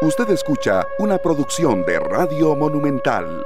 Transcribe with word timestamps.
Usted 0.00 0.30
escucha 0.30 0.86
una 1.00 1.18
producción 1.18 1.84
de 1.84 1.98
Radio 1.98 2.54
Monumental. 2.54 3.44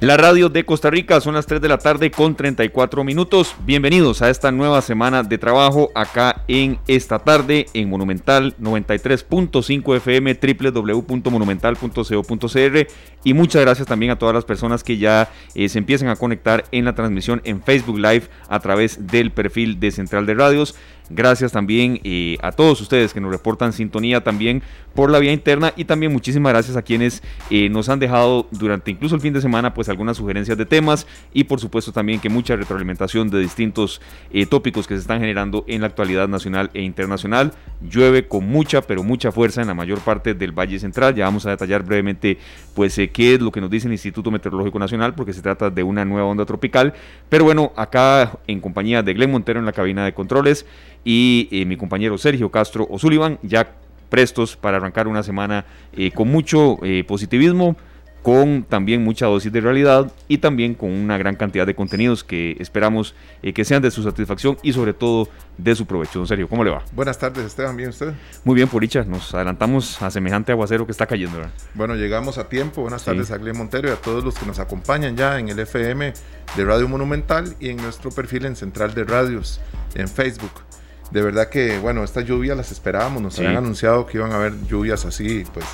La 0.00 0.16
radio 0.16 0.48
de 0.48 0.64
Costa 0.64 0.90
Rica 0.90 1.20
son 1.20 1.34
las 1.34 1.46
3 1.46 1.60
de 1.60 1.68
la 1.68 1.78
tarde 1.78 2.10
con 2.10 2.34
34 2.34 3.04
minutos. 3.04 3.54
Bienvenidos 3.64 4.22
a 4.22 4.28
esta 4.28 4.50
nueva 4.52 4.82
semana 4.82 5.22
de 5.22 5.38
trabajo 5.38 5.90
acá 5.94 6.42
en 6.48 6.80
esta 6.88 7.20
tarde 7.20 7.66
en 7.74 7.88
Monumental 7.88 8.56
93.5 8.58 9.96
FM 9.96 10.34
www.monumental.co.cr 10.34 12.86
y 13.24 13.34
muchas 13.34 13.62
gracias 13.62 13.88
también 13.88 14.12
a 14.12 14.18
todas 14.18 14.34
las 14.34 14.44
personas 14.44 14.84
que 14.84 14.98
ya 14.98 15.30
eh, 15.54 15.68
se 15.68 15.78
empiezan 15.78 16.08
a 16.08 16.16
conectar 16.16 16.64
en 16.72 16.84
la 16.84 16.94
transmisión 16.94 17.40
en 17.44 17.62
Facebook 17.62 17.98
Live 17.98 18.24
a 18.48 18.60
través 18.60 19.06
del 19.06 19.30
perfil 19.30 19.80
de 19.80 19.92
Central 19.92 20.26
de 20.26 20.34
Radios. 20.34 20.74
Gracias 21.08 21.52
también 21.52 22.00
eh, 22.02 22.36
a 22.42 22.50
todos 22.50 22.80
ustedes 22.80 23.14
que 23.14 23.20
nos 23.20 23.30
reportan 23.30 23.72
sintonía 23.72 24.24
también 24.24 24.62
por 24.94 25.10
la 25.10 25.20
vía 25.20 25.32
interna 25.32 25.72
y 25.76 25.84
también 25.84 26.12
muchísimas 26.12 26.52
gracias 26.52 26.76
a 26.76 26.82
quienes 26.82 27.22
eh, 27.48 27.68
nos 27.68 27.88
han 27.88 28.00
dejado 28.00 28.48
durante 28.50 28.90
incluso 28.90 29.14
el 29.14 29.20
fin 29.20 29.32
de 29.32 29.40
semana 29.40 29.72
pues 29.72 29.88
algunas 29.88 30.16
sugerencias 30.16 30.58
de 30.58 30.66
temas 30.66 31.06
y 31.32 31.44
por 31.44 31.60
supuesto 31.60 31.92
también 31.92 32.18
que 32.18 32.28
mucha 32.28 32.56
retroalimentación 32.56 33.30
de 33.30 33.38
distintos 33.38 34.00
eh, 34.32 34.46
tópicos 34.46 34.88
que 34.88 34.94
se 34.94 35.02
están 35.02 35.20
generando 35.20 35.64
en 35.68 35.82
la 35.82 35.86
actualidad 35.86 36.26
nacional 36.26 36.70
e 36.74 36.82
internacional. 36.82 37.52
Llueve 37.88 38.26
con 38.26 38.48
mucha 38.48 38.82
pero 38.82 39.04
mucha 39.04 39.30
fuerza 39.30 39.60
en 39.60 39.68
la 39.68 39.74
mayor 39.74 40.00
parte 40.00 40.34
del 40.34 40.50
Valle 40.50 40.80
Central. 40.80 41.14
Ya 41.14 41.26
vamos 41.26 41.46
a 41.46 41.50
detallar 41.50 41.84
brevemente 41.84 42.38
pues 42.74 42.96
qué 43.12 43.34
es 43.34 43.40
lo 43.40 43.52
que 43.52 43.60
nos 43.60 43.70
dice 43.70 43.86
el 43.86 43.92
Instituto 43.92 44.30
Meteorológico 44.32 44.78
Nacional 44.78 45.14
porque 45.14 45.32
se 45.32 45.42
trata 45.42 45.70
de 45.70 45.82
una 45.84 46.04
nueva 46.04 46.26
onda 46.26 46.44
tropical. 46.46 46.94
Pero 47.28 47.44
bueno, 47.44 47.72
acá 47.76 48.38
en 48.48 48.60
compañía 48.60 49.02
de 49.02 49.14
Glenn 49.14 49.30
Montero 49.30 49.60
en 49.60 49.66
la 49.66 49.72
cabina 49.72 50.04
de 50.04 50.14
controles 50.14 50.66
y 51.06 51.48
eh, 51.52 51.64
mi 51.64 51.76
compañero 51.76 52.18
Sergio 52.18 52.50
Castro 52.50 52.84
O'Sullivan, 52.90 53.38
ya 53.42 53.70
prestos 54.10 54.56
para 54.56 54.78
arrancar 54.78 55.06
una 55.06 55.22
semana 55.22 55.64
eh, 55.96 56.10
con 56.10 56.26
mucho 56.26 56.78
eh, 56.82 57.04
positivismo, 57.06 57.76
con 58.24 58.64
también 58.64 59.04
mucha 59.04 59.26
dosis 59.26 59.52
de 59.52 59.60
realidad 59.60 60.10
y 60.26 60.38
también 60.38 60.74
con 60.74 60.90
una 60.90 61.16
gran 61.16 61.36
cantidad 61.36 61.64
de 61.64 61.76
contenidos 61.76 62.24
que 62.24 62.56
esperamos 62.58 63.14
que 63.54 63.64
sean 63.64 63.82
de 63.82 63.92
su 63.92 64.02
satisfacción 64.02 64.58
y 64.64 64.72
sobre 64.72 64.94
todo 64.94 65.28
de 65.56 65.76
su 65.76 65.86
provecho. 65.86 66.18
Don 66.18 66.26
Sergio, 66.26 66.48
¿cómo 66.48 66.64
le 66.64 66.72
va? 66.72 66.82
Buenas 66.90 67.20
tardes, 67.20 67.44
Esteban, 67.44 67.76
¿bien 67.76 67.90
usted? 67.90 68.12
Muy 68.42 68.56
bien, 68.56 68.66
por 68.66 68.82
dicha, 68.82 69.04
nos 69.04 69.32
adelantamos 69.32 70.02
a 70.02 70.10
semejante 70.10 70.50
aguacero 70.50 70.86
que 70.86 70.90
está 70.90 71.06
cayendo. 71.06 71.38
Bueno, 71.74 71.94
llegamos 71.94 72.36
a 72.36 72.48
tiempo. 72.48 72.82
Buenas 72.82 73.04
tardes 73.04 73.30
a 73.30 73.38
Glenn 73.38 73.56
Montero 73.56 73.88
y 73.88 73.92
a 73.92 73.96
todos 73.96 74.24
los 74.24 74.34
que 74.34 74.44
nos 74.44 74.58
acompañan 74.58 75.16
ya 75.16 75.38
en 75.38 75.48
el 75.48 75.60
FM 75.60 76.12
de 76.56 76.64
Radio 76.64 76.88
Monumental 76.88 77.54
y 77.60 77.68
en 77.68 77.76
nuestro 77.76 78.10
perfil 78.10 78.46
en 78.46 78.56
Central 78.56 78.92
de 78.92 79.04
Radios 79.04 79.60
en 79.94 80.08
Facebook 80.08 80.65
de 81.10 81.22
verdad 81.22 81.48
que, 81.48 81.78
bueno, 81.78 82.04
esta 82.04 82.20
lluvia 82.20 82.54
las 82.54 82.72
esperábamos, 82.72 83.22
nos 83.22 83.38
habían 83.38 83.56
anunciado 83.56 84.06
que 84.06 84.18
iban 84.18 84.32
a 84.32 84.36
haber 84.36 84.66
lluvias 84.66 85.04
así, 85.04 85.44
pues, 85.52 85.66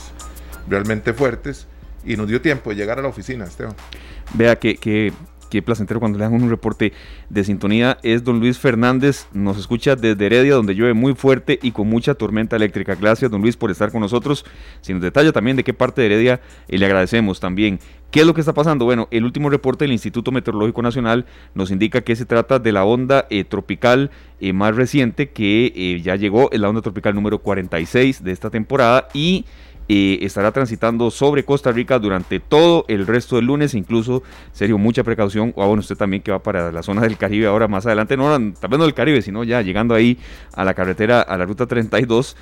realmente 0.68 1.12
fuertes, 1.12 1.66
y 2.04 2.16
nos 2.16 2.28
dio 2.28 2.40
tiempo 2.40 2.70
de 2.70 2.76
llegar 2.76 2.98
a 2.98 3.02
la 3.02 3.08
oficina, 3.08 3.44
Esteban. 3.44 3.74
Vea 4.34 4.56
que, 4.56 4.76
que, 4.76 5.12
qué 5.52 5.60
placentero 5.60 6.00
cuando 6.00 6.16
le 6.16 6.24
dan 6.24 6.32
un 6.32 6.48
reporte 6.48 6.94
de 7.28 7.44
sintonía, 7.44 7.98
es 8.02 8.24
don 8.24 8.40
Luis 8.40 8.58
Fernández, 8.58 9.26
nos 9.34 9.58
escucha 9.58 9.96
desde 9.96 10.24
Heredia, 10.24 10.54
donde 10.54 10.74
llueve 10.74 10.94
muy 10.94 11.14
fuerte 11.14 11.58
y 11.60 11.72
con 11.72 11.88
mucha 11.88 12.14
tormenta 12.14 12.56
eléctrica. 12.56 12.94
Gracias, 12.94 13.30
don 13.30 13.42
Luis, 13.42 13.58
por 13.58 13.70
estar 13.70 13.92
con 13.92 14.00
nosotros. 14.00 14.46
Si 14.80 14.94
nos 14.94 15.02
detalla 15.02 15.30
también 15.30 15.58
de 15.58 15.62
qué 15.62 15.74
parte 15.74 16.00
de 16.00 16.06
Heredia, 16.06 16.40
eh, 16.68 16.78
le 16.78 16.86
agradecemos 16.86 17.38
también. 17.38 17.80
¿Qué 18.12 18.20
es 18.20 18.26
lo 18.26 18.34
que 18.34 18.40
está 18.40 18.52
pasando? 18.52 18.84
Bueno, 18.84 19.08
el 19.10 19.24
último 19.24 19.48
reporte 19.48 19.84
del 19.84 19.92
Instituto 19.92 20.32
Meteorológico 20.32 20.82
Nacional 20.82 21.24
nos 21.54 21.70
indica 21.70 22.02
que 22.02 22.14
se 22.14 22.26
trata 22.26 22.58
de 22.58 22.70
la 22.70 22.84
onda 22.84 23.26
eh, 23.30 23.44
tropical 23.44 24.10
eh, 24.38 24.52
más 24.52 24.76
reciente 24.76 25.30
que 25.30 25.72
eh, 25.74 26.00
ya 26.02 26.16
llegó, 26.16 26.50
es 26.52 26.60
la 26.60 26.68
onda 26.68 26.82
tropical 26.82 27.14
número 27.14 27.38
46 27.38 28.22
de 28.22 28.32
esta 28.32 28.50
temporada 28.50 29.08
y 29.14 29.46
estará 29.88 30.52
transitando 30.52 31.10
sobre 31.10 31.44
Costa 31.44 31.72
Rica 31.72 31.98
durante 31.98 32.40
todo 32.40 32.84
el 32.88 33.06
resto 33.06 33.36
del 33.36 33.46
lunes, 33.46 33.74
incluso, 33.74 34.22
serio, 34.52 34.78
mucha 34.78 35.04
precaución, 35.04 35.52
o 35.56 35.66
bueno, 35.66 35.80
usted 35.80 35.96
también 35.96 36.22
que 36.22 36.32
va 36.32 36.42
para 36.42 36.72
la 36.72 36.82
zona 36.82 37.02
del 37.02 37.16
Caribe 37.16 37.46
ahora 37.46 37.68
más 37.68 37.86
adelante, 37.86 38.16
no 38.16 38.30
también 38.30 38.78
no 38.78 38.84
del 38.84 38.94
Caribe, 38.94 39.22
sino 39.22 39.44
ya 39.44 39.60
llegando 39.62 39.94
ahí 39.94 40.18
a 40.54 40.64
la 40.64 40.74
carretera, 40.74 41.20
a 41.20 41.36
la 41.36 41.44
ruta 41.44 41.66
32, 41.66 42.36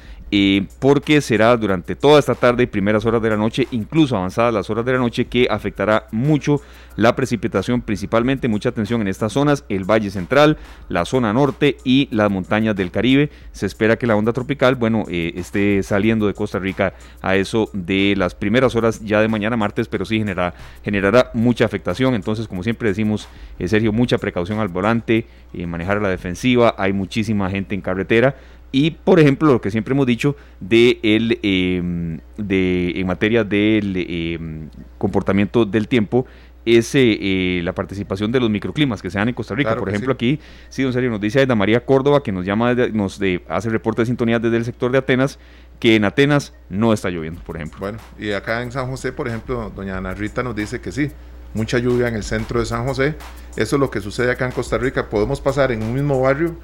porque 0.78 1.20
será 1.20 1.56
durante 1.56 1.96
toda 1.96 2.20
esta 2.20 2.34
tarde 2.34 2.64
y 2.64 2.66
primeras 2.66 3.04
horas 3.04 3.20
de 3.22 3.30
la 3.30 3.36
noche, 3.36 3.66
incluso 3.72 4.16
avanzadas 4.16 4.54
las 4.54 4.70
horas 4.70 4.84
de 4.84 4.92
la 4.92 4.98
noche, 4.98 5.26
que 5.26 5.48
afectará 5.50 6.06
mucho 6.12 6.60
la 6.96 7.16
precipitación, 7.16 7.80
principalmente 7.80 8.46
mucha 8.46 8.68
atención 8.68 9.00
en 9.00 9.08
estas 9.08 9.32
zonas, 9.32 9.64
el 9.68 9.84
Valle 9.84 10.10
Central, 10.10 10.58
la 10.88 11.04
zona 11.04 11.32
norte 11.32 11.78
y 11.82 12.08
las 12.10 12.30
montañas 12.30 12.76
del 12.76 12.90
Caribe. 12.90 13.30
Se 13.52 13.66
espera 13.66 13.96
que 13.96 14.06
la 14.06 14.16
onda 14.16 14.32
tropical, 14.32 14.74
bueno, 14.74 15.04
eh, 15.08 15.32
esté 15.36 15.82
saliendo 15.82 16.26
de 16.26 16.34
Costa 16.34 16.58
Rica 16.58 16.94
a 17.22 17.29
eso 17.36 17.70
de 17.72 18.14
las 18.16 18.34
primeras 18.34 18.74
horas 18.76 19.00
ya 19.04 19.20
de 19.20 19.28
mañana 19.28 19.56
martes, 19.56 19.88
pero 19.88 20.04
sí 20.04 20.18
generará, 20.18 20.54
generará 20.84 21.30
mucha 21.34 21.64
afectación. 21.64 22.14
Entonces, 22.14 22.48
como 22.48 22.62
siempre 22.62 22.88
decimos, 22.88 23.28
eh, 23.58 23.68
Sergio, 23.68 23.92
mucha 23.92 24.18
precaución 24.18 24.58
al 24.58 24.68
volante, 24.68 25.26
eh, 25.52 25.66
manejar 25.66 25.98
a 25.98 26.00
la 26.00 26.08
defensiva, 26.08 26.74
hay 26.78 26.92
muchísima 26.92 27.50
gente 27.50 27.74
en 27.74 27.80
carretera 27.80 28.36
y 28.72 28.92
por 28.92 29.18
ejemplo 29.18 29.52
lo 29.52 29.60
que 29.60 29.70
siempre 29.70 29.94
hemos 29.94 30.06
dicho 30.06 30.36
de, 30.60 31.00
el, 31.02 31.38
em, 31.42 32.20
de 32.36 32.92
en 32.94 33.06
materia 33.06 33.42
del 33.42 33.96
em, 33.96 34.68
comportamiento 34.96 35.64
del 35.64 35.88
tiempo 35.88 36.24
es 36.64 36.92
eh, 36.94 37.60
la 37.64 37.74
participación 37.74 38.30
de 38.32 38.40
los 38.40 38.50
microclimas 38.50 39.00
que 39.00 39.10
se 39.10 39.18
dan 39.18 39.28
en 39.28 39.34
Costa 39.34 39.54
Rica. 39.54 39.76
por 39.76 39.88
ejemplo, 39.88 40.12
aquí, 40.12 40.38
sí, 40.68 40.82
don 40.82 40.92
Sergio, 40.92 41.10
nos 41.10 41.20
dice 41.20 41.40
Aida 41.40 41.54
María 41.54 41.84
Córdoba, 41.84 42.22
que 42.22 42.32
nos 42.32 42.44
llama, 42.44 42.74
nos 42.74 43.18
de, 43.18 43.42
hace 43.48 43.70
reporte 43.70 44.02
de 44.02 44.06
sintonía 44.06 44.38
desde 44.38 44.58
el 44.58 44.64
sector 44.64 44.92
de 44.92 44.98
Atenas, 44.98 45.38
que 45.80 45.96
en 45.96 46.04
Atenas 46.04 46.52
no 46.68 46.92
está 46.92 47.08
lloviendo, 47.08 47.42
por 47.42 47.56
ejemplo. 47.56 47.80
Bueno, 47.80 47.98
y 48.18 48.32
acá 48.32 48.62
en 48.62 48.70
San 48.70 48.88
José, 48.88 49.12
por 49.12 49.26
ejemplo, 49.26 49.72
doña 49.74 49.96
Ana 49.96 50.14
Rita 50.14 50.42
nos 50.42 50.54
dice 50.54 50.80
que 50.80 50.92
sí, 50.92 51.10
mucha 51.54 51.78
lluvia 51.78 52.06
en 52.06 52.14
el 52.14 52.22
centro 52.22 52.60
de 52.60 52.66
San 52.66 52.86
José. 52.86 53.16
Eso 53.56 53.76
es 53.76 53.80
lo 53.80 53.90
que 53.90 54.00
sucede 54.00 54.30
acá 54.30 54.44
en 54.44 54.52
Costa 54.52 54.78
Rica. 54.78 55.08
Podemos 55.08 55.40
pasar 55.40 55.72
en 55.72 55.82
un 55.82 55.94
mismo 55.94 56.20
barrio 56.20 56.54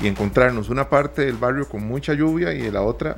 y 0.00 0.06
encontrarnos 0.06 0.68
una 0.68 0.88
parte 0.88 1.24
del 1.24 1.36
barrio 1.36 1.66
con 1.68 1.82
mucha 1.82 2.12
lluvia 2.12 2.52
y 2.52 2.70
la 2.70 2.82
otra 2.82 3.16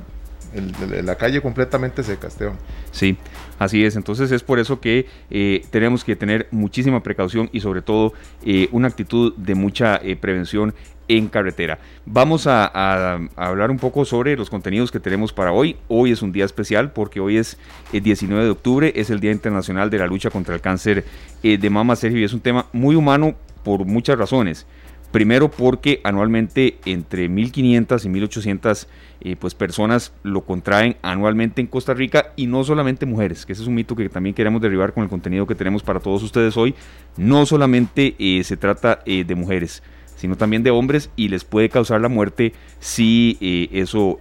la 1.03 1.15
calle 1.15 1.41
completamente 1.41 2.03
seca, 2.03 2.27
Esteban. 2.27 2.57
Sí, 2.91 3.17
así 3.59 3.85
es. 3.85 3.95
Entonces 3.95 4.31
es 4.31 4.43
por 4.43 4.59
eso 4.59 4.79
que 4.79 5.07
eh, 5.29 5.65
tenemos 5.69 6.03
que 6.03 6.15
tener 6.15 6.47
muchísima 6.51 7.03
precaución 7.03 7.49
y 7.51 7.61
sobre 7.61 7.81
todo 7.81 8.13
eh, 8.45 8.67
una 8.71 8.87
actitud 8.87 9.33
de 9.35 9.55
mucha 9.55 9.97
eh, 9.97 10.15
prevención 10.15 10.73
en 11.07 11.27
carretera. 11.27 11.79
Vamos 12.05 12.47
a, 12.47 13.17
hablar 13.35 13.69
un 13.69 13.77
poco 13.77 14.05
sobre 14.05 14.37
los 14.37 14.49
contenidos 14.49 14.91
que 14.91 14.99
tenemos 14.99 15.33
para 15.33 15.51
hoy. 15.51 15.75
Hoy 15.87 16.11
es 16.11 16.21
un 16.21 16.31
día 16.31 16.45
especial 16.45 16.91
porque 16.91 17.19
hoy 17.19 17.37
es 17.37 17.57
el 17.91 18.01
19 18.01 18.45
de 18.45 18.49
octubre, 18.49 18.93
es 18.95 19.09
el 19.09 19.19
Día 19.19 19.31
Internacional 19.31 19.89
de 19.89 19.97
la 19.97 20.07
Lucha 20.07 20.29
contra 20.29 20.55
el 20.55 20.61
Cáncer 20.61 21.03
de 21.43 21.69
Mama, 21.69 21.97
Sergio, 21.97 22.21
y 22.21 22.23
es 22.23 22.33
un 22.33 22.39
tema 22.39 22.67
muy 22.71 22.95
humano 22.95 23.35
por 23.63 23.83
muchas 23.83 24.17
razones. 24.17 24.65
Primero 25.11 25.51
porque 25.51 25.99
anualmente 26.05 26.77
entre 26.85 27.29
1.500 27.29 28.05
y 28.05 28.09
1.800 28.09 28.87
eh, 29.19 29.35
pues 29.37 29.53
personas 29.55 30.13
lo 30.23 30.41
contraen 30.41 30.95
anualmente 31.01 31.59
en 31.59 31.67
Costa 31.67 31.93
Rica 31.93 32.31
y 32.37 32.47
no 32.47 32.63
solamente 32.63 33.05
mujeres, 33.05 33.45
que 33.45 33.51
ese 33.51 33.61
es 33.61 33.67
un 33.67 33.75
mito 33.75 33.95
que 33.95 34.07
también 34.07 34.33
queremos 34.33 34.61
derribar 34.61 34.93
con 34.93 35.03
el 35.03 35.09
contenido 35.09 35.45
que 35.45 35.55
tenemos 35.55 35.83
para 35.83 35.99
todos 35.99 36.23
ustedes 36.23 36.55
hoy. 36.55 36.75
No 37.17 37.45
solamente 37.45 38.15
eh, 38.19 38.41
se 38.45 38.55
trata 38.55 39.01
eh, 39.05 39.25
de 39.25 39.35
mujeres, 39.35 39.83
sino 40.15 40.37
también 40.37 40.63
de 40.63 40.71
hombres 40.71 41.09
y 41.17 41.27
les 41.27 41.43
puede 41.43 41.67
causar 41.67 41.99
la 41.99 42.07
muerte 42.07 42.53
si 42.79 43.37
eso 43.71 44.19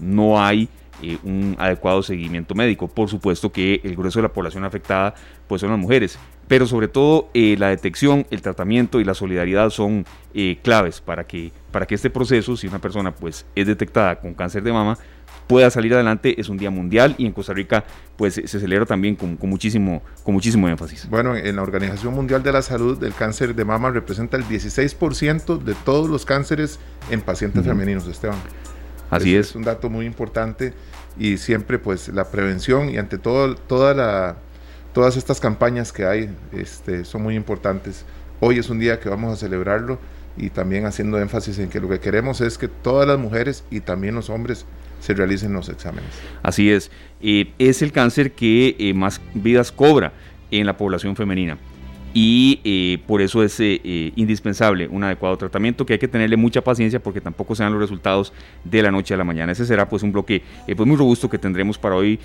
no 0.00 0.42
hay 0.42 0.68
un 1.24 1.56
adecuado 1.58 2.02
seguimiento 2.02 2.54
médico. 2.54 2.88
Por 2.88 3.10
supuesto 3.10 3.52
que 3.52 3.80
el 3.84 3.94
grueso 3.94 4.18
de 4.18 4.24
la 4.24 4.32
población 4.32 4.64
afectada 4.64 5.14
pues 5.46 5.60
son 5.60 5.70
las 5.70 5.78
mujeres, 5.78 6.18
pero 6.48 6.66
sobre 6.66 6.88
todo 6.88 7.30
eh, 7.34 7.56
la 7.58 7.68
detección, 7.68 8.26
el 8.30 8.42
tratamiento 8.42 9.00
y 9.00 9.04
la 9.04 9.14
solidaridad 9.14 9.70
son 9.70 10.04
eh, 10.34 10.58
claves 10.62 11.00
para 11.00 11.24
que, 11.24 11.52
para 11.70 11.86
que 11.86 11.94
este 11.94 12.10
proceso, 12.10 12.56
si 12.56 12.66
una 12.66 12.78
persona 12.78 13.14
pues 13.14 13.46
es 13.54 13.66
detectada 13.66 14.20
con 14.20 14.34
cáncer 14.34 14.62
de 14.62 14.72
mama, 14.72 14.98
pueda 15.46 15.70
salir 15.70 15.94
adelante. 15.94 16.40
Es 16.40 16.48
un 16.48 16.58
día 16.58 16.70
mundial 16.70 17.14
y 17.18 17.26
en 17.26 17.32
Costa 17.32 17.52
Rica 17.52 17.84
pues 18.16 18.34
se 18.34 18.60
celebra 18.60 18.86
también 18.86 19.16
con, 19.16 19.38
muchísimo, 19.42 20.02
con 20.22 20.34
muchísimo 20.34 20.68
énfasis. 20.68 21.08
Bueno, 21.08 21.36
en 21.36 21.56
la 21.56 21.62
Organización 21.62 22.14
Mundial 22.14 22.42
de 22.42 22.52
la 22.52 22.62
Salud, 22.62 23.02
el 23.02 23.14
cáncer 23.14 23.54
de 23.54 23.64
mama 23.64 23.90
representa 23.90 24.36
el 24.36 24.44
16% 24.44 25.58
de 25.58 25.74
todos 25.74 26.08
los 26.08 26.24
cánceres 26.24 26.78
en 27.10 27.20
pacientes 27.20 27.64
femeninos, 27.64 28.06
Esteban. 28.06 28.38
Así 29.10 29.36
es. 29.36 29.50
Es 29.50 29.56
un 29.56 29.62
dato 29.62 29.90
muy 29.90 30.06
importante 30.06 30.72
y 31.18 31.36
siempre 31.36 31.78
pues 31.78 32.08
la 32.08 32.30
prevención 32.30 32.88
y 32.88 32.96
ante 32.96 33.18
todo 33.18 33.54
toda 33.54 33.92
la 33.92 34.36
todas 34.92 35.16
estas 35.16 35.40
campañas 35.40 35.92
que 35.92 36.04
hay 36.04 36.30
este, 36.52 37.04
son 37.04 37.22
muy 37.22 37.34
importantes. 37.36 38.04
Hoy 38.40 38.58
es 38.58 38.70
un 38.70 38.78
día 38.78 39.00
que 39.00 39.08
vamos 39.08 39.32
a 39.32 39.36
celebrarlo 39.36 39.98
y 40.36 40.50
también 40.50 40.86
haciendo 40.86 41.20
énfasis 41.20 41.58
en 41.58 41.68
que 41.68 41.80
lo 41.80 41.88
que 41.88 42.00
queremos 42.00 42.40
es 42.40 42.58
que 42.58 42.68
todas 42.68 43.06
las 43.06 43.18
mujeres 43.18 43.64
y 43.70 43.80
también 43.80 44.14
los 44.14 44.30
hombres 44.30 44.66
se 45.00 45.14
realicen 45.14 45.52
los 45.52 45.68
exámenes. 45.68 46.10
Así 46.42 46.70
es, 46.70 46.90
eh, 47.20 47.52
es 47.58 47.82
el 47.82 47.92
cáncer 47.92 48.32
que 48.32 48.76
eh, 48.78 48.94
más 48.94 49.20
vidas 49.34 49.72
cobra 49.72 50.12
en 50.50 50.66
la 50.66 50.76
población 50.76 51.16
femenina. 51.16 51.58
Y 52.14 52.60
eh, 52.64 52.98
por 53.06 53.22
eso 53.22 53.42
es 53.42 53.58
eh, 53.60 53.80
eh, 53.82 54.12
indispensable 54.16 54.86
un 54.88 55.02
adecuado 55.02 55.36
tratamiento 55.38 55.86
que 55.86 55.94
hay 55.94 55.98
que 55.98 56.08
tenerle 56.08 56.36
mucha 56.36 56.62
paciencia 56.62 57.02
porque 57.02 57.20
tampoco 57.20 57.54
se 57.54 57.62
dan 57.62 57.72
los 57.72 57.80
resultados 57.80 58.32
de 58.64 58.82
la 58.82 58.90
noche 58.90 59.14
a 59.14 59.16
la 59.16 59.24
mañana. 59.24 59.52
Ese 59.52 59.64
será 59.64 59.88
pues 59.88 60.02
un 60.02 60.12
bloque 60.12 60.42
pues 60.66 60.86
muy 60.86 60.96
robusto 60.96 61.30
que 61.30 61.38
tendremos 61.38 61.78
para 61.78 61.96
hoy 61.96 62.20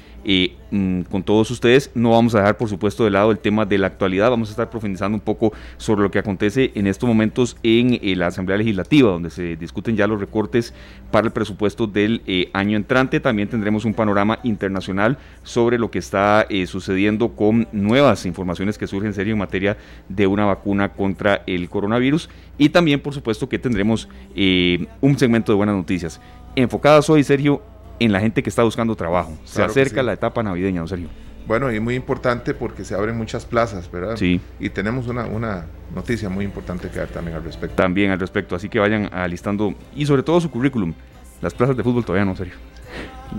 mm, 0.71 1.01
con 1.03 1.23
todos 1.23 1.49
ustedes. 1.51 1.91
No 1.95 2.11
vamos 2.11 2.35
a 2.35 2.39
dejar 2.39 2.57
por 2.57 2.67
supuesto 2.67 3.05
de 3.05 3.11
lado 3.11 3.31
el 3.31 3.39
tema 3.39 3.65
de 3.65 3.77
la 3.77 3.87
actualidad, 3.87 4.29
vamos 4.29 4.49
a 4.49 4.51
estar 4.51 4.69
profundizando 4.69 5.15
un 5.15 5.21
poco 5.21 5.53
sobre 5.77 6.01
lo 6.01 6.11
que 6.11 6.19
acontece 6.19 6.71
en 6.75 6.87
estos 6.87 7.07
momentos 7.07 7.55
en 7.63 7.97
la 8.19 8.27
Asamblea 8.27 8.57
Legislativa 8.57 9.11
donde 9.11 9.29
se 9.29 9.55
discuten 9.55 9.95
ya 9.95 10.07
los 10.07 10.19
recortes 10.19 10.73
para 11.11 11.27
el 11.27 11.33
presupuesto 11.33 11.87
del 11.87 12.49
año 12.53 12.75
entrante. 12.75 13.19
También 13.19 13.47
tendremos 13.47 13.85
un 13.85 13.93
panorama 13.93 14.39
internacional 14.43 15.17
sobre 15.43 15.79
lo 15.79 15.89
que 15.89 15.99
está 15.99 16.45
sucediendo 16.65 17.29
con 17.29 17.67
nuevas 17.71 18.25
informaciones 18.25 18.77
que 18.77 18.87
surgen 18.87 19.07
en 19.07 19.13
serio 19.13 19.33
en 19.33 19.39
materia 19.39 19.76
de 20.09 20.27
una 20.27 20.45
vacuna 20.45 20.89
contra 20.89 21.43
el 21.47 21.69
coronavirus. 21.69 22.29
Y 22.57 22.69
también, 22.69 22.99
por 22.99 23.13
supuesto, 23.13 23.47
que 23.47 23.59
tendremos 23.59 24.09
eh, 24.35 24.87
un 25.01 25.17
segmento 25.17 25.51
de 25.51 25.57
buenas 25.57 25.75
noticias. 25.75 26.19
Enfocadas 26.55 27.09
hoy, 27.09 27.23
Sergio, 27.23 27.61
en 27.99 28.11
la 28.11 28.19
gente 28.19 28.43
que 28.43 28.49
está 28.49 28.63
buscando 28.63 28.95
trabajo. 28.95 29.37
Se 29.43 29.63
acerca 29.63 30.03
la 30.03 30.13
etapa 30.13 30.43
navideña, 30.43 30.81
¿no, 30.81 30.87
Sergio? 30.87 31.09
Bueno, 31.47 31.71
y 31.71 31.79
muy 31.79 31.95
importante 31.95 32.53
porque 32.53 32.83
se 32.83 32.93
abren 32.93 33.15
muchas 33.15 33.45
plazas, 33.45 33.89
¿verdad? 33.89 34.17
Sí. 34.17 34.41
Y 34.59 34.69
tenemos 34.69 35.07
una, 35.07 35.25
una 35.25 35.65
noticia 35.95 36.27
muy 36.27 36.43
importante 36.43 36.89
que 36.89 36.99
dar 36.99 37.07
también 37.07 37.37
al 37.37 37.43
respecto. 37.43 37.75
También 37.75 38.11
al 38.11 38.19
respecto, 38.19 38.55
así 38.55 38.67
que 38.67 38.79
vayan 38.79 39.09
alistando, 39.13 39.73
y 39.95 40.05
sobre 40.05 40.23
todo 40.23 40.41
su 40.41 40.51
currículum. 40.51 40.93
Las 41.41 41.53
plazas 41.53 41.77
de 41.77 41.83
fútbol 41.83 42.03
todavía 42.03 42.25
no, 42.25 42.35
Sergio. 42.35 42.57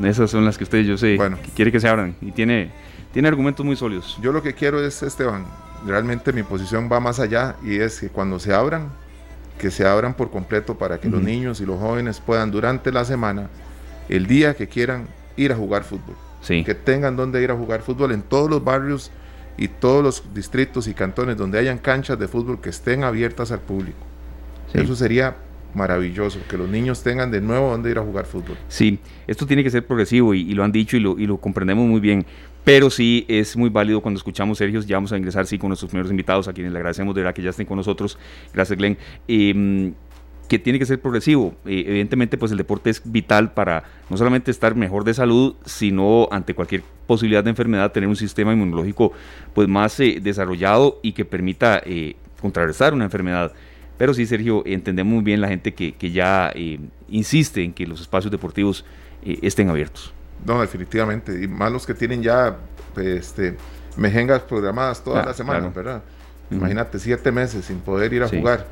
Esas 0.05 0.31
son 0.31 0.44
las 0.44 0.56
que 0.56 0.64
ustedes, 0.64 0.87
yo 0.87 0.96
sé, 0.96 1.17
bueno. 1.17 1.38
que 1.43 1.50
quiere 1.50 1.70
que 1.70 1.81
se 1.81 1.88
abran. 1.88 2.14
Y 2.23 2.32
tiene, 2.32 2.70
tiene 3.12 3.29
argumentos 3.29 3.67
muy 3.67 3.76
sólidos. 3.76 4.19
Yo 4.23 4.32
lo 4.32 4.43
que 4.43 4.55
quiero 4.55 4.82
es, 4.82 5.02
Esteban, 5.02 5.44
realmente 5.87 6.33
mi 6.33 6.43
posición 6.43 6.89
va 6.91 7.01
más 7.01 7.21
allá 7.21 7.57
y 7.63 7.79
es 7.79 8.01
que 8.01 8.09
cuando 8.09 8.39
se 8.39 8.55
abran, 8.55 8.89
que 9.59 9.71
se 9.71 9.87
abran 9.87 10.15
por 10.15 10.31
completo 10.31 10.79
para 10.79 10.99
que 10.99 11.09
los 11.09 11.23
niños 11.23 11.61
y 11.61 11.67
los 11.67 11.79
jóvenes 11.79 12.21
puedan 12.21 12.51
durante 12.51 12.93
la 12.93 13.05
semana, 13.05 13.49
el 14.09 14.27
día 14.27 14.55
que 14.55 14.69
quieran, 14.69 15.07
ir 15.37 15.53
a 15.53 15.57
jugar 15.57 15.85
fútbol. 15.85 16.17
Que 16.47 16.75
tengan 16.75 17.17
donde 17.17 17.43
ir 17.43 17.51
a 17.51 17.57
jugar 17.57 17.83
fútbol 17.83 18.13
en 18.13 18.23
todos 18.23 18.49
los 18.49 18.63
barrios 18.63 19.11
y 19.57 19.69
todos 19.69 20.03
los 20.03 20.35
distritos 20.35 20.87
y 20.87 20.95
cantones 20.95 21.37
donde 21.37 21.59
hayan 21.59 21.79
canchas 21.79 22.19
de 22.19 22.29
fútbol 22.29 22.61
que 22.61 22.71
estén 22.71 23.05
abiertas 23.05 23.51
al 23.51 23.61
público. 23.61 23.99
Eso 24.73 24.95
sería 24.95 25.37
maravilloso, 25.75 26.39
que 26.49 26.57
los 26.57 26.69
niños 26.69 27.03
tengan 27.03 27.31
de 27.31 27.41
nuevo 27.41 27.71
donde 27.71 27.91
ir 27.91 27.99
a 27.99 28.03
jugar 28.03 28.25
fútbol. 28.25 28.57
Sí, 28.69 28.99
esto 29.27 29.47
tiene 29.47 29.63
que 29.63 29.71
ser 29.71 29.87
progresivo 29.87 30.33
y, 30.33 30.55
lo 30.55 30.65
han 30.65 30.73
dicho 30.73 30.97
y 30.97 31.01
lo, 31.01 31.19
y 31.19 31.27
lo 31.27 31.39
comprendemos 31.39 31.87
muy 31.87 32.01
bien 32.01 32.25
pero 32.64 32.90
sí 32.90 33.25
es 33.28 33.56
muy 33.56 33.70
válido 33.70 34.00
cuando 34.00 34.19
escuchamos 34.19 34.58
Sergio, 34.58 34.81
ya 34.81 34.96
vamos 34.96 35.12
a 35.12 35.16
ingresar 35.16 35.46
sí 35.46 35.58
con 35.58 35.69
nuestros 35.69 35.90
primeros 35.90 36.10
invitados, 36.10 36.49
a 36.49 36.52
quienes 36.52 36.72
le 36.72 36.78
agradecemos 36.78 37.14
de 37.14 37.22
verdad 37.22 37.34
que 37.34 37.43
ya 37.43 37.50
estén 37.50 37.66
con 37.66 37.76
nosotros, 37.76 38.19
gracias 38.52 38.78
Glenn, 38.78 38.99
em, 39.26 39.94
que 40.49 40.58
tiene 40.58 40.78
que 40.78 40.87
ser 40.87 41.00
progresivo. 41.00 41.55
Eh, 41.66 41.84
evidentemente 41.87 42.38
pues 42.38 42.50
el 42.50 42.58
deporte 42.58 42.90
es 42.90 43.02
vital 43.05 43.52
para 43.52 43.84
no 44.08 44.16
solamente 44.16 44.50
estar 44.50 44.75
mejor 44.75 45.05
de 45.05 45.14
salud, 45.14 45.55
sino 45.64 46.26
ante 46.31 46.55
cualquier 46.55 46.82
posibilidad 47.06 47.44
de 47.44 47.50
enfermedad 47.50 47.93
tener 47.93 48.08
un 48.08 48.16
sistema 48.16 48.52
inmunológico 48.52 49.12
pues 49.55 49.69
más 49.69 50.00
eh, 50.00 50.19
desarrollado 50.22 50.99
y 51.02 51.12
que 51.12 51.25
permita 51.25 51.82
eh, 51.84 52.16
contrarrestar 52.40 52.94
una 52.94 53.05
enfermedad. 53.05 53.52
Pero 53.99 54.14
sí, 54.14 54.26
Sergio, 54.26 54.62
entendemos 54.64 55.12
muy 55.12 55.22
bien 55.22 55.40
la 55.40 55.49
gente 55.49 55.75
que, 55.75 55.93
que 55.93 56.12
ya 56.12 56.52
insiste 57.08 57.64
en 57.64 57.72
que 57.72 57.84
los 57.84 58.00
espacios 58.00 58.31
deportivos 58.31 58.84
estén 59.25 59.69
abiertos. 59.70 60.14
No, 60.44 60.61
definitivamente. 60.61 61.43
Y 61.43 61.49
más 61.49 61.73
los 61.73 61.87
que 61.87 61.94
tienen 61.94 62.23
ya 62.23 62.56
este, 62.96 63.56
mejengas 63.96 64.43
programadas 64.43 65.02
todas 65.02 65.26
las 65.26 65.37
semanas, 65.37 65.75
¿verdad? 65.75 66.02
Imagínate, 66.50 66.99
siete 66.99 67.31
meses 67.31 67.67
sin 67.67 67.81
poder 67.81 68.12
ir 68.12 68.23
a 68.23 68.29
jugar. 68.29 68.67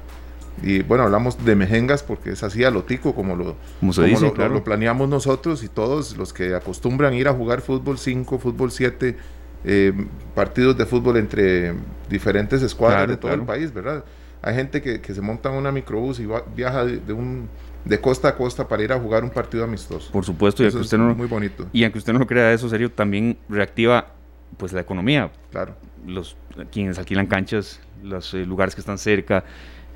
Y 0.63 0.83
bueno, 0.83 1.05
hablamos 1.05 1.45
de 1.45 1.55
mejengas 1.55 2.03
porque 2.03 2.31
es 2.31 2.43
así 2.43 2.65
a 2.65 2.71
lo 2.71 2.85
tico, 2.85 3.15
como 3.15 3.37
lo, 3.37 3.57
lo, 3.83 4.65
planeamos 4.65 5.09
nosotros 5.09 5.63
y 5.63 5.69
todos 5.69 6.17
los 6.17 6.33
que 6.33 6.55
acostumbran 6.55 7.13
ir 7.13 7.29
a 7.29 7.35
jugar 7.35 7.61
fútbol 7.61 7.99
5, 7.99 8.39
fútbol 8.39 8.71
7, 8.71 9.17
eh, 9.65 9.93
partidos 10.35 10.79
de 10.79 10.87
fútbol 10.87 11.19
entre 11.19 11.75
diferentes 12.09 12.63
escuadras 12.63 13.07
de 13.09 13.17
todo 13.19 13.35
el 13.35 13.43
país, 13.43 13.73
¿verdad? 13.75 14.03
Hay 14.41 14.55
gente 14.55 14.81
que, 14.81 15.15
se 15.15 15.21
monta 15.21 15.51
en 15.51 15.57
una 15.57 15.73
microbús 15.73 16.21
y 16.21 16.29
viaja 16.55 16.85
de 16.87 17.13
un 17.13 17.49
de 17.87 18.01
costa 18.01 18.29
a 18.29 18.37
costa 18.37 18.67
para 18.67 18.83
ir 18.83 18.93
a 18.93 18.99
jugar 18.99 19.23
un 19.23 19.31
partido 19.31 19.65
amistoso. 19.65 20.11
Por 20.11 20.25
supuesto, 20.25 20.63
y 20.63 20.67
aunque 20.67 20.81
usted 20.81 20.99
no, 20.99 21.15
muy 21.15 21.29
bonito. 21.29 21.69
Y 21.73 21.85
aunque 21.85 21.99
usted 21.99 22.13
no 22.13 22.19
lo 22.19 22.27
crea 22.27 22.53
eso, 22.53 22.69
serio, 22.69 22.91
también 22.91 23.39
reactiva 23.49 24.09
pues 24.57 24.73
la 24.73 24.81
economía. 24.81 25.31
Claro. 25.51 25.77
Los 26.05 26.37
quienes 26.73 26.99
alquilan 26.99 27.27
canchas, 27.27 27.81
los 28.03 28.35
eh, 28.35 28.45
lugares 28.45 28.75
que 28.75 28.81
están 28.81 28.99
cerca 28.99 29.45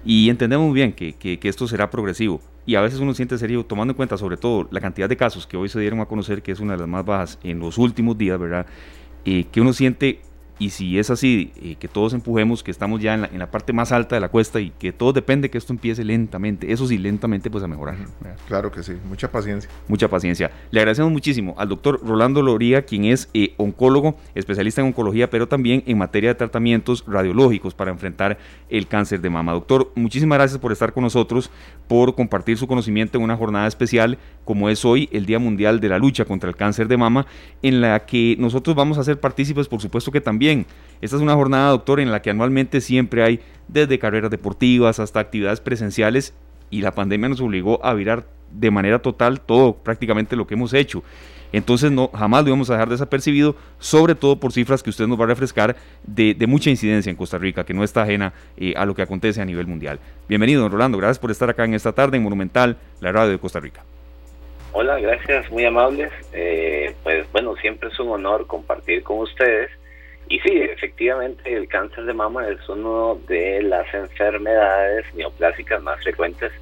y 0.04 0.30
entendemos 0.30 0.66
muy 0.66 0.74
bien 0.74 0.92
que, 0.92 1.14
que, 1.14 1.38
esto 1.48 1.66
será 1.66 1.90
progresivo. 1.90 2.40
Y 2.64 2.76
a 2.76 2.80
veces 2.80 3.00
uno 3.00 3.12
siente 3.14 3.36
serio, 3.38 3.64
tomando 3.64 3.92
en 3.92 3.96
cuenta 3.96 4.16
sobre 4.16 4.36
todo 4.36 4.68
la 4.70 4.80
cantidad 4.80 5.08
de 5.08 5.16
casos 5.16 5.46
que 5.46 5.56
hoy 5.56 5.68
se 5.68 5.80
dieron 5.80 6.00
a 6.00 6.06
conocer, 6.06 6.42
que 6.42 6.52
es 6.52 6.60
una 6.60 6.74
de 6.74 6.78
las 6.78 6.88
más 6.88 7.04
bajas 7.04 7.38
en 7.42 7.58
los 7.58 7.76
últimos 7.76 8.16
días, 8.16 8.38
¿verdad? 8.38 8.66
Eh, 9.24 9.46
que 9.50 9.60
uno 9.60 9.72
siente 9.72 10.20
y 10.60 10.70
si 10.70 10.98
es 10.98 11.08
así, 11.08 11.52
eh, 11.56 11.76
que 11.80 11.88
todos 11.88 12.12
empujemos, 12.12 12.62
que 12.62 12.70
estamos 12.70 13.00
ya 13.00 13.14
en 13.14 13.38
la, 13.38 13.50
parte 13.50 13.72
más 13.72 13.92
alta 13.92 14.14
de 14.14 14.20
la 14.20 14.28
cuesta 14.28 14.60
y 14.60 14.68
que 14.70 14.92
todo 14.92 15.14
depende 15.14 15.48
que 15.48 15.56
esto 15.56 15.72
empiece 15.72 16.04
lentamente, 16.04 16.70
eso 16.70 16.86
sí, 16.86 16.98
lentamente 16.98 17.50
pues 17.50 17.64
a 17.64 17.66
mejorar. 17.66 17.96
Claro 18.46 18.70
que 18.70 18.82
sí, 18.82 18.92
mucha 19.08 19.32
paciencia. 19.32 19.70
Mucha 19.88 20.08
paciencia. 20.08 20.50
Le 20.70 20.80
agradecemos 20.80 21.10
muchísimo 21.10 21.54
al 21.56 21.70
doctor 21.70 21.98
Rolando 22.06 22.42
Loría, 22.42 22.84
quien 22.84 23.06
es 23.06 23.30
eh, 23.32 23.54
oncólogo, 23.56 24.18
especialista 24.34 24.82
en 24.82 24.88
oncología, 24.88 25.30
pero 25.30 25.48
también 25.48 25.82
en 25.86 25.96
materia 25.96 26.28
de 26.28 26.34
tratamientos 26.34 27.04
radiológicos 27.06 27.72
para 27.72 27.90
enfrentar 27.90 28.36
el 28.68 28.86
cáncer 28.86 29.22
de 29.22 29.30
mama. 29.30 29.52
Doctor, 29.52 29.90
muchísimas 29.94 30.36
gracias 30.36 30.60
por 30.60 30.72
estar 30.72 30.92
con 30.92 31.04
nosotros, 31.04 31.50
por 31.88 32.14
compartir 32.14 32.58
su 32.58 32.66
conocimiento 32.66 33.16
en 33.16 33.24
una 33.24 33.34
jornada 33.34 33.66
especial 33.66 34.18
como 34.44 34.68
es 34.68 34.84
hoy 34.84 35.08
el 35.12 35.26
Día 35.26 35.38
Mundial 35.38 35.78
de 35.78 35.88
la 35.88 35.98
Lucha 35.98 36.24
contra 36.24 36.50
el 36.50 36.56
Cáncer 36.56 36.88
de 36.88 36.96
Mama, 36.96 37.24
en 37.62 37.80
la 37.80 38.04
que 38.04 38.36
nosotros 38.38 38.74
vamos 38.74 38.98
a 38.98 39.04
ser 39.04 39.20
partícipes, 39.20 39.68
por 39.68 39.80
supuesto 39.80 40.10
que 40.10 40.20
también 40.20 40.49
esta 41.00 41.16
es 41.16 41.22
una 41.22 41.34
jornada, 41.34 41.70
doctor, 41.70 42.00
en 42.00 42.10
la 42.10 42.22
que 42.22 42.30
anualmente 42.30 42.80
siempre 42.80 43.22
hay 43.22 43.40
desde 43.68 43.98
carreras 43.98 44.30
deportivas 44.30 44.98
hasta 44.98 45.20
actividades 45.20 45.60
presenciales 45.60 46.34
y 46.70 46.82
la 46.82 46.92
pandemia 46.92 47.28
nos 47.28 47.40
obligó 47.40 47.84
a 47.84 47.94
virar 47.94 48.24
de 48.50 48.70
manera 48.70 48.98
total 48.98 49.40
todo 49.40 49.74
prácticamente 49.74 50.36
lo 50.36 50.46
que 50.46 50.54
hemos 50.54 50.74
hecho. 50.74 51.02
Entonces 51.52 51.90
no, 51.90 52.08
jamás 52.08 52.42
lo 52.44 52.50
íbamos 52.50 52.70
a 52.70 52.74
dejar 52.74 52.88
desapercibido, 52.88 53.56
sobre 53.78 54.14
todo 54.14 54.38
por 54.38 54.52
cifras 54.52 54.82
que 54.82 54.90
usted 54.90 55.06
nos 55.06 55.18
va 55.18 55.24
a 55.24 55.28
refrescar 55.28 55.76
de, 56.04 56.36
mucha 56.46 56.70
incidencia 56.70 57.10
en 57.10 57.16
Costa 57.16 57.38
Rica, 57.38 57.64
que 57.64 57.74
no 57.74 57.82
está 57.82 58.02
ajena 58.02 58.32
eh, 58.56 58.74
a 58.76 58.86
lo 58.86 58.94
que 58.94 59.02
acontece 59.02 59.40
a 59.40 59.44
nivel 59.44 59.66
mundial. 59.66 59.98
Bienvenido, 60.28 60.62
don 60.62 60.70
Rolando, 60.70 60.98
gracias 60.98 61.18
por 61.18 61.30
estar 61.30 61.50
acá 61.50 61.64
en 61.64 61.74
esta 61.74 61.92
tarde 61.92 62.16
en 62.16 62.22
Monumental, 62.22 62.76
la 63.00 63.10
radio 63.10 63.32
de 63.32 63.38
Costa 63.38 63.58
Rica. 63.58 63.82
Hola, 64.72 65.00
gracias, 65.00 65.50
muy 65.50 65.64
amables. 65.64 66.12
Eh, 66.32 66.94
pues 67.02 67.26
bueno, 67.32 67.56
siempre 67.56 67.88
es 67.88 67.98
un 67.98 68.10
honor 68.10 68.46
compartir 68.46 69.02
con 69.02 69.18
ustedes 69.18 69.70
y 70.30 70.38
sí, 70.38 70.50
efectivamente 70.62 71.52
el 71.52 71.66
cáncer 71.66 72.04
de 72.04 72.14
mama 72.14 72.46
es 72.48 72.66
uno 72.68 73.20
de 73.26 73.62
las 73.64 73.92
enfermedades 73.92 75.04
neoplásicas 75.16 75.82
más 75.82 76.00
frecuentes 76.04 76.52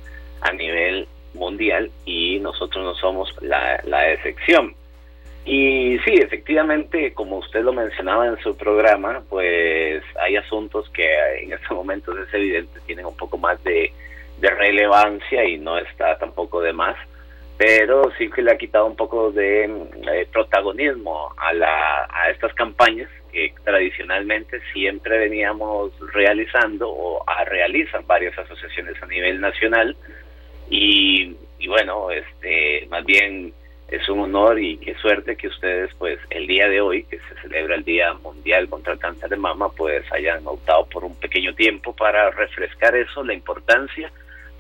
a 0.41 0.53
nivel 0.55 1.07
mundial 1.35 1.91
y 2.07 2.41
nosotros 2.41 2.83
no 2.83 2.95
somos 2.95 3.31
la, 3.43 3.79
la 3.85 4.11
excepción. 4.11 4.75
Y 5.45 5.99
sí, 5.99 6.15
efectivamente, 6.15 7.13
como 7.13 7.37
usted 7.37 7.61
lo 7.61 7.75
mencionaba 7.75 8.27
en 8.27 8.39
su 8.39 8.57
programa, 8.57 9.23
pues 9.29 10.03
hay 10.19 10.37
asuntos 10.37 10.89
que 10.89 11.07
en 11.43 11.53
estos 11.53 11.73
momentos 11.73 12.17
es 12.27 12.33
evidente 12.33 12.81
tienen 12.87 13.05
un 13.05 13.17
poco 13.19 13.37
más 13.37 13.63
de, 13.65 13.93
de 14.41 14.49
relevancia 14.49 15.45
y 15.45 15.59
no 15.59 15.77
está 15.77 16.17
tampoco 16.17 16.63
de 16.63 16.73
más 16.73 16.97
pero 17.59 18.05
sí 18.17 18.31
que 18.31 18.41
le 18.41 18.53
ha 18.53 18.57
quitado 18.57 18.87
un 18.87 18.95
poco 18.95 19.33
de 19.33 19.65
eh, 19.65 20.29
protagonismo 20.33 21.35
a, 21.37 21.53
la, 21.53 22.07
a 22.09 22.31
estas 22.31 22.55
campañas 22.55 23.11
que 23.33 23.53
tradicionalmente 23.65 24.61
siempre 24.73 25.19
veníamos 25.19 25.93
realizando 26.13 26.91
o 26.91 27.25
realizan 27.47 28.07
varias 28.07 28.39
asociaciones 28.39 29.03
a 29.03 29.07
nivel 29.07 29.41
nacional. 29.41 29.97
Y, 30.71 31.37
y 31.59 31.69
bueno, 31.69 32.11
este 32.11 32.87
más 32.91 33.05
bien 33.05 33.53
es 33.89 34.07
un 34.09 34.21
honor 34.21 34.61
y 34.61 34.77
qué 34.79 34.95
suerte 34.97 35.37
que 35.37 35.49
ustedes 35.49 35.91
pues 35.99 36.19
el 36.31 36.47
día 36.47 36.69
de 36.69 36.81
hoy 36.81 37.05
que 37.05 37.19
se 37.21 37.41
celebra 37.41 37.75
el 37.75 37.85
Día 37.85 38.13
Mundial 38.15 38.69
contra 38.69 38.93
el 38.93 38.99
Cáncer 38.99 39.31
de 39.31 39.37
Mama 39.37 39.71
pues 39.71 40.05
hayan 40.13 40.47
optado 40.47 40.85
por 40.87 41.05
un 41.05 41.17
pequeño 41.17 41.55
tiempo 41.55 41.95
para 41.97 42.31
refrescar 42.31 42.95
eso, 42.97 43.25
la 43.25 43.33
importancia 43.33 44.13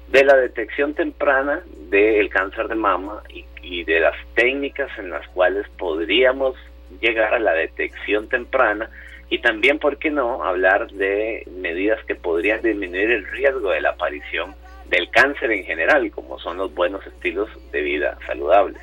de 0.08 0.25
la 0.25 0.37
detección 0.37 0.94
temprana 0.94 1.62
del 1.90 2.28
cáncer 2.30 2.68
de 2.68 2.75
mama 2.75 3.22
y, 3.28 3.84
de 3.84 4.00
las 4.00 4.16
técnicas 4.34 4.88
en 4.98 5.10
las 5.10 5.26
cuales 5.28 5.68
podríamos 5.78 6.56
llegar 7.00 7.35
a 7.35 7.38
la 7.38 7.52
detección 7.52 8.28
temprana 8.28 8.90
y 9.30 9.40
también, 9.40 9.78
¿por 9.78 9.99
qué 9.99 10.11
no?, 10.11 10.42
hablar 10.45 10.90
de 10.90 11.47
medidas 11.61 11.99
que 12.07 12.14
podrían 12.14 12.62
disminuir 12.62 13.11
el 13.11 13.26
riesgo 13.26 13.71
de 13.71 13.80
la 13.80 13.90
aparición 13.90 14.54
del 14.88 15.11
cáncer 15.11 15.50
en 15.50 15.64
general, 15.64 16.11
como 16.11 16.38
son 16.38 16.57
los 16.57 16.75
buenos 16.75 17.07
estilos 17.07 17.49
de 17.73 17.83
vida 17.83 18.18
saludables. 18.26 18.80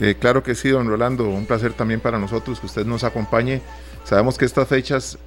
Eh, 0.00 0.14
claro 0.18 0.42
que 0.42 0.54
sí, 0.54 0.68
don 0.68 0.88
Rolando, 0.88 1.28
un 1.28 1.46
placer 1.46 1.72
también 1.72 2.00
para 2.00 2.18
nosotros 2.18 2.60
que 2.60 2.66
usted 2.66 2.84
nos 2.84 3.04
acompañe. 3.04 3.60
Sabemos 4.04 4.38
que 4.38 4.44
estas 4.44 4.68
fechas 4.68 5.18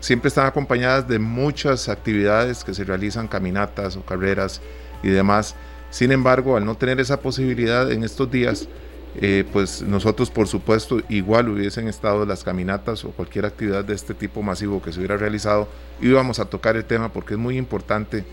siempre 0.00 0.28
están 0.28 0.46
acompañadas 0.46 1.08
de 1.08 1.18
muchas 1.18 1.88
actividades 1.88 2.64
que 2.64 2.74
se 2.74 2.84
realizan, 2.84 3.28
caminatas 3.28 3.96
o 3.96 4.04
carreras 4.04 4.60
y 5.02 5.08
demás. 5.08 5.54
Sin 5.90 6.12
embargo, 6.12 6.56
al 6.56 6.64
no 6.64 6.76
tener 6.76 7.00
esa 7.00 7.20
posibilidad 7.20 7.90
en 7.90 8.04
estos 8.04 8.30
días, 8.30 8.68
eh, 9.18 9.44
pues 9.50 9.82
nosotros 9.82 10.30
por 10.30 10.46
supuesto 10.46 11.00
igual 11.08 11.48
hubiesen 11.48 11.88
estado 11.88 12.26
las 12.26 12.44
caminatas 12.44 13.04
o 13.04 13.10
cualquier 13.10 13.46
actividad 13.46 13.84
de 13.84 13.94
este 13.94 14.12
tipo 14.12 14.42
masivo 14.42 14.82
que 14.82 14.92
se 14.92 14.98
hubiera 14.98 15.16
realizado, 15.16 15.68
íbamos 16.00 16.38
a 16.38 16.44
tocar 16.44 16.76
el 16.76 16.84
tema 16.84 17.12
porque 17.12 17.34
es 17.34 17.40
muy 17.40 17.56
importante 17.56 18.24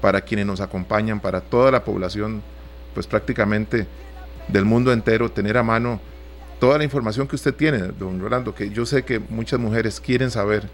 para 0.00 0.20
quienes 0.20 0.46
nos 0.46 0.60
acompañan, 0.60 1.18
para 1.18 1.40
toda 1.40 1.72
la 1.72 1.82
población, 1.82 2.42
pues 2.94 3.06
prácticamente 3.08 3.88
del 4.46 4.64
mundo 4.64 4.92
entero, 4.92 5.30
tener 5.30 5.56
a 5.56 5.64
mano 5.64 6.00
toda 6.60 6.78
la 6.78 6.84
información 6.84 7.26
que 7.26 7.34
usted 7.34 7.54
tiene, 7.54 7.78
don 7.78 8.20
Rolando, 8.20 8.54
que 8.54 8.70
yo 8.70 8.86
sé 8.86 9.04
que 9.04 9.18
muchas 9.18 9.58
mujeres 9.58 10.00
quieren 10.00 10.30
saber 10.30 10.68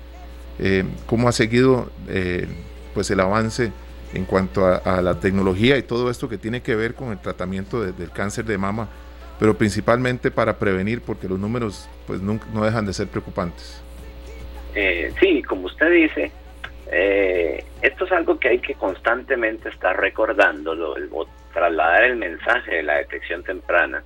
eh, 0.59 0.85
cómo 1.07 1.29
ha 1.29 1.33
seguido 1.33 1.91
eh, 2.09 2.47
pues 2.93 3.11
el 3.11 3.21
avance 3.21 3.73
en 4.13 4.25
cuanto 4.27 4.67
a, 4.67 5.03
la 5.03 5.19
tecnología 5.19 5.77
y 5.77 5.83
todo 5.83 6.09
esto 6.11 6.29
que 6.29 6.39
tiene 6.39 6.63
que 6.63 6.77
ver 6.77 6.95
con 6.95 7.11
el 7.11 7.19
tratamiento 7.19 7.83
del 7.83 8.11
cáncer 8.11 8.45
de 8.45 8.59
mama 8.59 8.89
pero 9.39 9.55
principalmente 9.55 10.31
para 10.31 10.59
prevenir, 10.59 11.01
porque 11.01 11.29
los 11.29 11.39
números 11.39 11.89
pues 12.07 12.21
nunca, 12.21 12.47
no 12.53 12.65
dejan 12.65 12.87
de 12.87 12.93
ser 12.93 13.09
preocupantes. 13.09 13.83
Eh, 14.75 15.13
sí, 15.21 15.43
como 15.43 15.67
usted 15.67 15.91
dice, 15.91 16.33
eh, 16.91 17.65
esto 17.83 18.05
es 18.05 18.13
algo 18.13 18.39
que 18.39 18.49
hay 18.49 18.59
que 18.59 18.75
constantemente 18.75 19.69
estar 19.69 19.97
recordándolo 19.99 20.95
o 21.13 21.27
trasladar 21.53 22.05
el 22.05 22.17
mensaje 22.17 22.77
de 22.77 22.83
la 22.83 22.95
detección 22.95 23.43
temprana, 23.43 24.03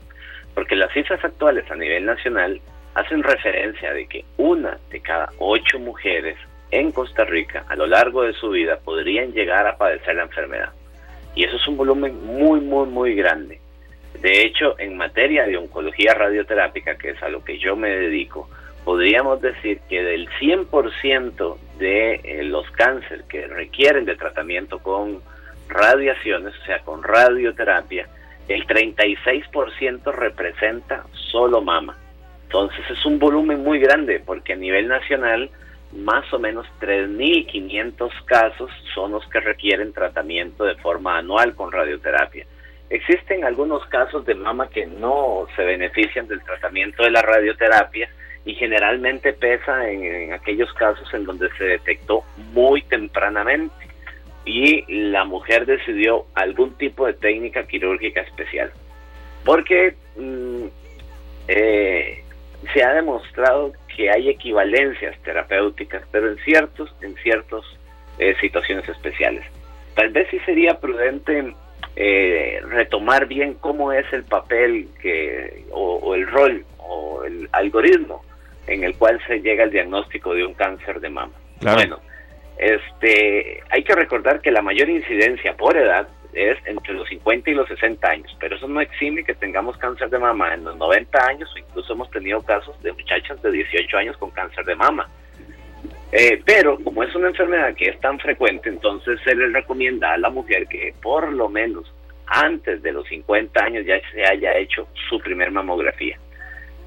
porque 0.55 0.77
las 0.77 0.93
cifras 0.93 1.25
actuales 1.25 1.71
a 1.71 1.77
nivel 1.77 2.05
nacional 2.05 2.61
hacen 2.95 3.23
referencia 3.23 3.93
de 3.93 4.07
que 4.07 4.25
una 4.37 4.79
de 4.91 5.01
cada 5.01 5.31
ocho 5.39 5.79
mujeres 5.79 6.37
en 6.71 6.93
Costa 6.93 7.25
Rica 7.25 7.65
a 7.69 7.77
lo 7.77 7.87
largo 7.87 8.23
de 8.23 8.33
su 8.35 8.51
vida 8.51 8.79
podrían 8.85 9.33
llegar 9.33 9.67
a 9.67 9.77
padecer 9.77 10.17
la 10.17 10.25
enfermedad. 10.25 10.73
Y 11.35 11.45
eso 11.45 11.57
es 11.57 11.69
un 11.69 11.77
volumen 11.77 12.25
muy, 12.27 12.61
muy, 12.61 12.87
muy 12.87 13.15
grande. 13.15 13.61
De 14.15 14.43
hecho, 14.43 14.79
en 14.79 14.97
materia 14.97 15.47
de 15.47 15.57
oncología 15.57 16.15
radioterápica, 16.15 16.97
que 16.97 17.11
es 17.11 17.23
a 17.23 17.29
lo 17.29 17.45
que 17.45 17.59
yo 17.59 17.77
me 17.77 17.91
dedico, 17.91 18.49
podríamos 18.85 19.41
decir 19.41 19.81
que 19.89 20.03
del 20.03 20.29
100% 20.41 21.57
de 21.79 22.15
eh, 22.25 22.43
los 22.45 22.69
cánceres 22.73 23.25
que 23.27 23.47
requieren 23.47 24.05
de 24.05 24.17
tratamiento 24.17 24.79
con 24.81 25.21
radiaciones, 25.69 26.55
o 26.63 26.65
sea, 26.65 26.81
con 26.81 27.03
radioterapia, 27.03 28.09
el 28.49 28.67
36% 28.67 30.13
representa 30.13 31.05
solo 31.13 31.61
mama. 31.61 31.97
Entonces 32.45 32.81
es 32.91 33.05
un 33.05 33.19
volumen 33.19 33.63
muy 33.63 33.79
grande 33.79 34.23
porque 34.25 34.55
a 34.55 34.57
nivel 34.57 34.89
nacional 34.89 35.51
más 35.93 36.31
o 36.33 36.39
menos 36.39 36.67
3.500 36.81 38.11
casos 38.25 38.71
son 38.95 39.13
los 39.13 39.27
que 39.29 39.41
requieren 39.41 39.93
tratamiento 39.93 40.65
de 40.65 40.75
forma 40.77 41.19
anual 41.19 41.55
con 41.55 41.73
radioterapia. 41.73 42.47
Existen 42.91 43.45
algunos 43.45 43.85
casos 43.87 44.25
de 44.25 44.35
mama 44.35 44.69
que 44.71 44.87
no 44.87 45.47
se 45.55 45.65
benefician 45.65 46.27
del 46.27 46.43
tratamiento 46.43 47.03
de 47.03 47.11
la 47.11 47.21
radioterapia 47.21 48.09
y 48.45 48.55
generalmente 48.55 49.35
pesa 49.35 49.91
en, 49.91 50.33
aquellos 50.33 50.73
casos 50.73 51.13
en 51.13 51.25
donde 51.25 51.51
se 51.59 51.65
detectó 51.65 52.25
muy 52.55 52.81
tempranamente 52.83 53.75
y 54.47 55.11
la 55.11 55.25
mujer 55.25 55.67
decidió 55.67 56.25
algún 56.35 56.73
tipo 56.79 57.07
de 57.07 57.13
técnica 57.13 57.67
quirúrgica 57.67 58.23
especial. 58.23 58.73
Porque 59.45 59.95
mm, 60.17 60.65
eh, 61.49 62.25
se 62.73 62.83
ha 62.83 62.95
demostrado 62.95 63.73
que 63.95 64.11
hay 64.11 64.31
equivalencias 64.31 65.21
terapéuticas, 65.23 66.03
pero 66.11 66.31
en 66.31 66.39
ciertos, 66.39 66.95
en 67.03 67.15
ciertas 67.17 67.63
eh, 68.19 68.35
situaciones 68.41 68.89
especiales. 68.89 69.45
Tal 69.95 70.09
vez 70.09 70.29
sí 70.31 70.39
sería 70.47 70.81
prudente 70.81 71.55
eh, 72.01 72.61
retomar 72.69 73.27
bien 73.27 73.55
cómo 73.55 73.93
es 73.93 74.07
el 74.13 74.23
papel 74.23 74.87
que, 75.03 75.65
o, 75.73 76.15
el 76.15 76.29
rol 76.29 76.65
o 76.79 77.25
el 77.25 77.49
algoritmo 77.51 78.25
en 78.69 78.85
el 78.85 78.95
cual 78.97 79.21
se 79.27 79.41
llega 79.41 79.65
al 79.65 79.73
diagnóstico 79.73 80.33
de 80.33 80.47
un 80.47 80.55
cáncer 80.55 81.01
de 81.01 81.09
mama. 81.09 81.33
Bueno, 81.61 81.99
este, 82.57 83.65
hay 83.69 83.83
que 83.83 83.97
recordar 83.97 84.41
que 84.41 84.53
la 84.53 84.63
mayor 84.63 84.89
incidencia 84.89 85.57
por 85.57 85.77
edad 85.77 86.07
es 86.35 86.57
entre 86.67 86.95
los 86.95 87.09
50 87.09 87.51
y 87.51 87.55
los 87.55 87.67
60 87.67 88.09
años, 88.09 88.37
pero 88.39 88.55
eso 88.55 88.69
no 88.69 88.81
exime 88.81 89.25
que 89.25 89.35
tengamos 89.35 89.77
cáncer 89.79 90.09
de 90.09 90.21
mama 90.21 90.55
en 90.55 90.63
los 90.63 90.77
90 90.77 91.27
años 91.27 91.53
o 91.53 91.59
incluso 91.59 91.95
hemos 91.95 92.09
tenido 92.13 92.41
casos 92.43 92.81
de 92.81 92.93
muchachas 92.93 93.43
de 93.43 93.51
18 93.51 93.97
años 93.97 94.17
con 94.19 94.31
cáncer 94.31 94.65
de 94.65 94.77
mama. 94.77 95.09
Eh, 96.11 96.41
pero 96.45 96.79
como 96.83 97.03
es 97.03 97.15
una 97.15 97.29
enfermedad 97.29 97.75
que 97.75 97.91
es 97.91 98.01
tan 98.01 98.19
frecuente, 98.19 98.71
entonces 98.71 99.21
se 99.25 99.35
le 99.35 99.49
recomienda 99.49 100.15
a 100.15 100.19
la 100.19 100.31
mujer 100.31 100.67
que 100.67 100.95
por 101.03 101.31
lo 101.33 101.51
menos 101.51 101.93
antes 102.27 102.83
de 102.83 102.93
los 102.93 103.07
50 103.09 103.63
años 103.63 103.85
ya 103.87 104.01
se 104.13 104.25
haya 104.25 104.57
hecho 104.57 104.89
su 105.09 105.19
primer 105.21 105.51
mamografía. 105.51 106.19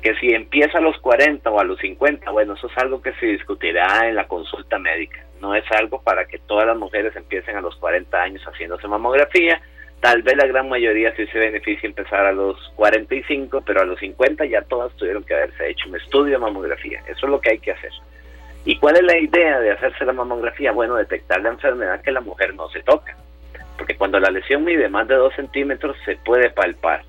Que 0.01 0.16
si 0.16 0.34
empieza 0.34 0.80
a 0.80 0.82
los 0.82 0.98
40 0.98 1.48
o 1.51 1.60
a 1.60 1.63
los 1.63 1.80
50, 1.80 2.32
bueno, 2.32 2.54
eso 2.54 2.68
es 2.68 2.78
algo 2.78 3.01
que 3.01 3.13
se 3.13 3.28
discutirá 3.28 4.10
en 4.10 4.16
la 4.16 4.28
consulta 4.28 4.80
médica. 4.80 5.24
No 5.40 5.54
es 5.54 5.66
algo 5.72 6.01
para 6.01 6.25
que 6.25 6.40
todas 6.40 6.66
las 6.66 6.78
mujeres 6.78 7.16
empiecen 7.16 7.56
a 7.58 7.62
los 7.62 7.75
40 7.75 8.20
años 8.20 8.42
haciéndose 8.44 8.88
mamografía. 8.88 9.62
Tal 10.00 10.24
vez 10.24 10.36
la 10.36 10.48
gran 10.48 10.68
mayoría 10.68 11.16
sí 11.16 11.28
se 11.28 11.38
beneficia 11.38 11.88
empezar 11.88 12.25
a 12.25 12.32
los 12.32 12.58
45, 12.75 13.62
pero 13.63 13.82
a 13.82 13.86
los 13.86 14.00
50 14.00 14.46
ya 14.46 14.63
todas 14.63 14.96
tuvieron 14.96 15.24
que 15.24 15.36
haberse 15.36 15.70
hecho 15.70 15.90
un 15.90 15.98
estudio 15.98 16.34
de 16.34 16.40
mamografía. 16.40 17.04
Eso 17.08 17.28
es 17.28 17.30
lo 17.30 17.40
que 17.40 17.51
hay 17.51 17.60
que 17.60 17.72
hacer. 17.72 17.92
¿Y 18.63 18.77
cuál 18.77 18.96
es 18.98 19.03
la 19.03 19.18
idea 19.18 19.60
de 19.60 19.72
hacerse 19.72 20.06
la 20.06 20.13
mamografía? 20.13 20.72
Bueno, 20.72 20.96
detectar 20.96 21.41
la 21.41 21.50
enfermedad 21.50 22.01
que 22.01 22.12
la 22.12 22.22
mujer 22.22 22.53
no 22.53 22.70
se 22.70 22.84
toca. 22.84 23.15
Porque 23.77 23.96
cuando 23.96 24.20
la 24.20 24.30
lesión 24.30 24.63
mide 24.63 24.88
más 24.88 25.08
de 25.08 25.15
2 25.15 25.34
centímetros 25.36 25.98
se 26.06 26.18
puede 26.18 26.51
palpar. 26.51 27.03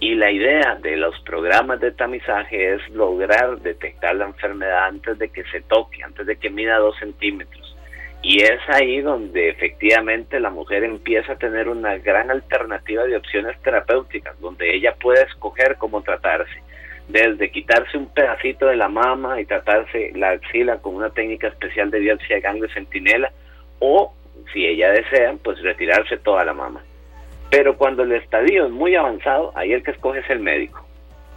Y 0.00 0.14
la 0.14 0.30
idea 0.32 0.76
de 0.82 0.96
los 0.96 1.20
programas 1.20 1.78
de 1.78 1.92
tamizaje 1.92 2.74
es 2.74 2.88
lograr 2.90 3.58
detectar 3.60 4.16
la 4.16 4.24
enfermedad 4.24 4.86
antes 4.86 5.18
de 5.18 5.28
que 5.28 5.44
se 5.44 5.60
toque, 5.60 6.02
antes 6.02 6.26
de 6.26 6.36
que 6.36 6.50
mida 6.50 6.78
2 6.78 6.98
centímetros. 6.98 7.76
Y 8.22 8.42
es 8.42 8.60
ahí 8.68 9.00
donde 9.00 9.48
efectivamente 9.48 10.40
la 10.40 10.50
mujer 10.50 10.82
empieza 10.82 11.34
a 11.34 11.38
tener 11.38 11.68
una 11.68 11.98
gran 11.98 12.30
alternativa 12.30 13.04
de 13.04 13.16
opciones 13.16 13.60
terapéuticas, 13.62 14.38
donde 14.40 14.74
ella 14.74 14.94
puede 15.00 15.22
escoger 15.22 15.76
cómo 15.76 16.02
tratarse 16.02 16.60
desde 17.10 17.50
quitarse 17.50 17.98
un 17.98 18.06
pedacito 18.06 18.66
de 18.66 18.76
la 18.76 18.88
mama 18.88 19.40
y 19.40 19.44
tratarse 19.44 20.12
la 20.14 20.30
axila 20.30 20.78
con 20.78 20.94
una 20.94 21.10
técnica 21.10 21.48
especial 21.48 21.90
de 21.90 21.98
biopsia 21.98 22.36
de 22.36 22.42
ganglio 22.42 22.68
centinela 22.72 23.32
o 23.80 24.14
si 24.52 24.66
ella 24.66 24.90
desea 24.90 25.34
pues 25.42 25.60
retirarse 25.62 26.18
toda 26.18 26.44
la 26.44 26.54
mama. 26.54 26.82
Pero 27.50 27.76
cuando 27.76 28.04
el 28.04 28.12
estadio 28.12 28.66
es 28.66 28.70
muy 28.70 28.94
avanzado 28.94 29.52
ahí 29.56 29.72
el 29.72 29.82
que 29.82 29.90
escoge 29.90 30.20
es 30.20 30.30
el 30.30 30.38
médico. 30.38 30.86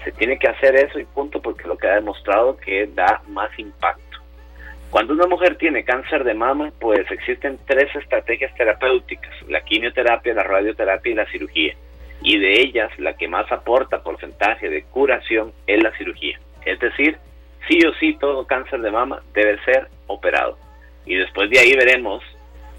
Se 0.04 0.12
tiene 0.12 0.38
que 0.38 0.48
hacer 0.48 0.76
eso 0.76 1.00
y 1.00 1.06
punto 1.06 1.42
porque 1.42 1.68
lo 1.68 1.78
que 1.78 1.88
ha 1.88 1.96
demostrado 1.96 2.58
que 2.58 2.88
da 2.94 3.22
más 3.28 3.58
impacto. 3.58 4.20
Cuando 4.92 5.14
una 5.14 5.26
mujer 5.26 5.56
tiene 5.56 5.84
cáncer 5.84 6.24
de 6.24 6.36
mama 6.36 6.72
pues 6.80 7.10
existen 7.10 7.58
tres 7.66 7.94
estrategias 7.96 8.54
terapéuticas 8.56 9.34
la 9.48 9.62
quimioterapia 9.62 10.36
la 10.36 10.44
radioterapia 10.44 11.12
y 11.12 11.16
la 11.16 11.26
cirugía 11.26 11.74
y 12.24 12.40
de 12.40 12.62
ellas 12.62 12.90
la 12.98 13.14
que 13.14 13.28
más 13.28 13.52
aporta 13.52 14.02
porcentaje 14.02 14.70
de 14.70 14.84
curación 14.84 15.52
es 15.68 15.84
la 15.84 15.96
cirugía. 15.98 16.40
Es 16.66 16.80
decir, 16.80 17.18
sí 17.68 17.80
o 17.86 17.94
sí 17.96 18.18
todo 18.20 18.48
cáncer 18.48 18.82
de 18.82 18.92
mama 18.92 19.22
debe 19.34 19.60
ser 19.66 19.90
operado. 20.08 20.58
Y 21.06 21.16
después 21.16 21.50
de 21.50 21.60
ahí 21.60 21.76
veremos, 21.76 22.24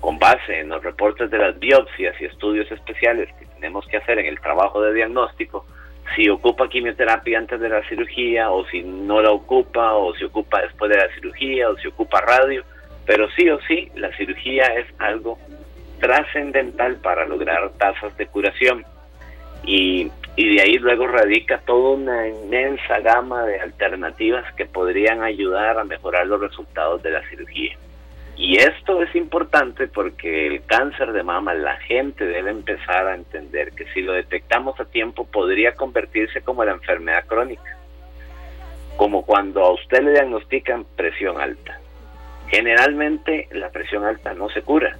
con 0.00 0.18
base 0.18 0.60
en 0.60 0.70
los 0.70 0.82
reportes 0.82 1.30
de 1.30 1.38
las 1.38 1.58
biopsias 1.58 2.18
y 2.20 2.24
estudios 2.24 2.70
especiales 2.72 3.28
que 3.38 3.46
tenemos 3.46 3.86
que 3.86 3.98
hacer 3.98 4.18
en 4.18 4.26
el 4.26 4.40
trabajo 4.40 4.80
de 4.80 4.94
diagnóstico, 4.94 5.66
si 6.16 6.28
ocupa 6.28 6.68
quimioterapia 6.68 7.38
antes 7.38 7.60
de 7.60 7.68
la 7.68 7.86
cirugía 7.88 8.50
o 8.50 8.66
si 8.66 8.82
no 8.82 9.20
la 9.20 9.30
ocupa 9.30 9.94
o 9.94 10.14
si 10.14 10.24
ocupa 10.24 10.62
después 10.62 10.90
de 10.90 10.98
la 10.98 11.14
cirugía 11.14 11.68
o 11.68 11.76
si 11.76 11.88
ocupa 11.88 12.20
radio. 12.20 12.64
Pero 13.06 13.30
sí 13.32 13.48
o 13.50 13.60
sí, 13.62 13.90
la 13.94 14.14
cirugía 14.16 14.64
es 14.66 14.86
algo 14.98 15.38
trascendental 16.00 16.96
para 16.96 17.26
lograr 17.26 17.70
tasas 17.78 18.16
de 18.16 18.26
curación 18.26 18.84
y, 19.66 20.10
de 20.36 20.60
ahí 20.60 20.78
luego 20.78 21.06
radica 21.06 21.58
toda 21.58 21.96
una 21.96 22.28
inmensa 22.28 23.00
gama 23.00 23.44
de 23.44 23.60
alternativas 23.60 24.52
que 24.54 24.66
podrían 24.66 25.22
ayudar 25.22 25.78
a 25.78 25.84
mejorar 25.84 26.26
los 26.26 26.40
resultados 26.40 27.02
de 27.02 27.10
la 27.10 27.22
cirugía. 27.28 27.76
Y 28.36 28.56
esto 28.56 29.00
es 29.00 29.14
importante 29.14 29.86
porque 29.86 30.48
el 30.48 30.64
cáncer 30.64 31.12
de 31.12 31.22
mama, 31.22 31.54
la 31.54 31.76
gente 31.76 32.26
debe 32.26 32.50
empezar 32.50 33.06
a 33.06 33.14
entender 33.14 33.70
que 33.72 33.86
si 33.94 34.02
lo 34.02 34.12
detectamos 34.12 34.78
a 34.80 34.86
tiempo 34.86 35.24
podría 35.24 35.74
convertirse 35.74 36.42
como 36.42 36.64
la 36.64 36.72
enfermedad 36.72 37.26
crónica, 37.26 37.76
como 38.96 39.24
cuando 39.24 39.62
a 39.62 39.72
usted 39.72 40.02
le 40.02 40.12
diagnostican 40.12 40.84
presión 40.96 41.40
alta. 41.40 41.78
Generalmente 42.48 43.48
la 43.52 43.70
presión 43.70 44.04
alta 44.04 44.34
no 44.34 44.48
se 44.48 44.62
cura, 44.62 44.98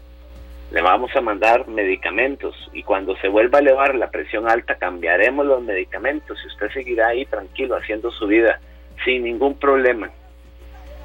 le 0.75 0.83
vamos 0.83 1.15
a 1.15 1.21
mandar 1.21 1.69
medicamentos 1.69 2.69
y 2.73 2.83
cuando 2.83 3.15
se 3.19 3.29
vuelva 3.29 3.59
a 3.59 3.61
elevar 3.61 3.95
la 3.95 4.11
presión 4.11 4.51
alta 4.51 4.75
cambiaremos 4.75 5.47
los 5.47 5.63
medicamentos 5.63 6.37
y 6.43 6.49
usted 6.49 6.69
seguirá 6.73 7.09
ahí 7.11 7.25
tranquilo 7.27 7.77
haciendo 7.77 8.11
su 8.11 8.27
vida 8.27 8.59
sin 9.05 9.23
ningún 9.23 9.57
problema. 9.57 10.11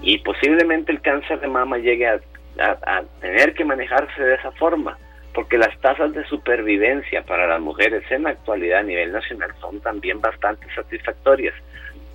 y 0.01 0.17
posiblemente 0.19 0.91
el 0.91 1.01
cáncer 1.01 1.39
de 1.39 1.47
mama 1.47 1.77
llegue 1.77 2.07
a, 2.07 2.19
tener 3.21 3.53
que 3.53 3.63
manejarse 3.63 4.23
de 4.23 4.35
esa 4.35 4.51
forma, 4.53 4.97
porque 5.35 5.57
las 5.57 5.77
tasas 5.81 6.13
de 6.13 6.25
supervivencia 6.25 7.21
para 7.21 7.45
las 7.45 7.61
mujeres 7.61 8.03
en 8.09 8.23
la 8.23 8.31
actualidad 8.31 8.79
a 8.79 8.83
nivel 8.83 9.11
nacional 9.11 9.51
son 9.61 9.79
también 9.81 10.19
bastante 10.19 10.65
satisfactorias. 10.73 11.53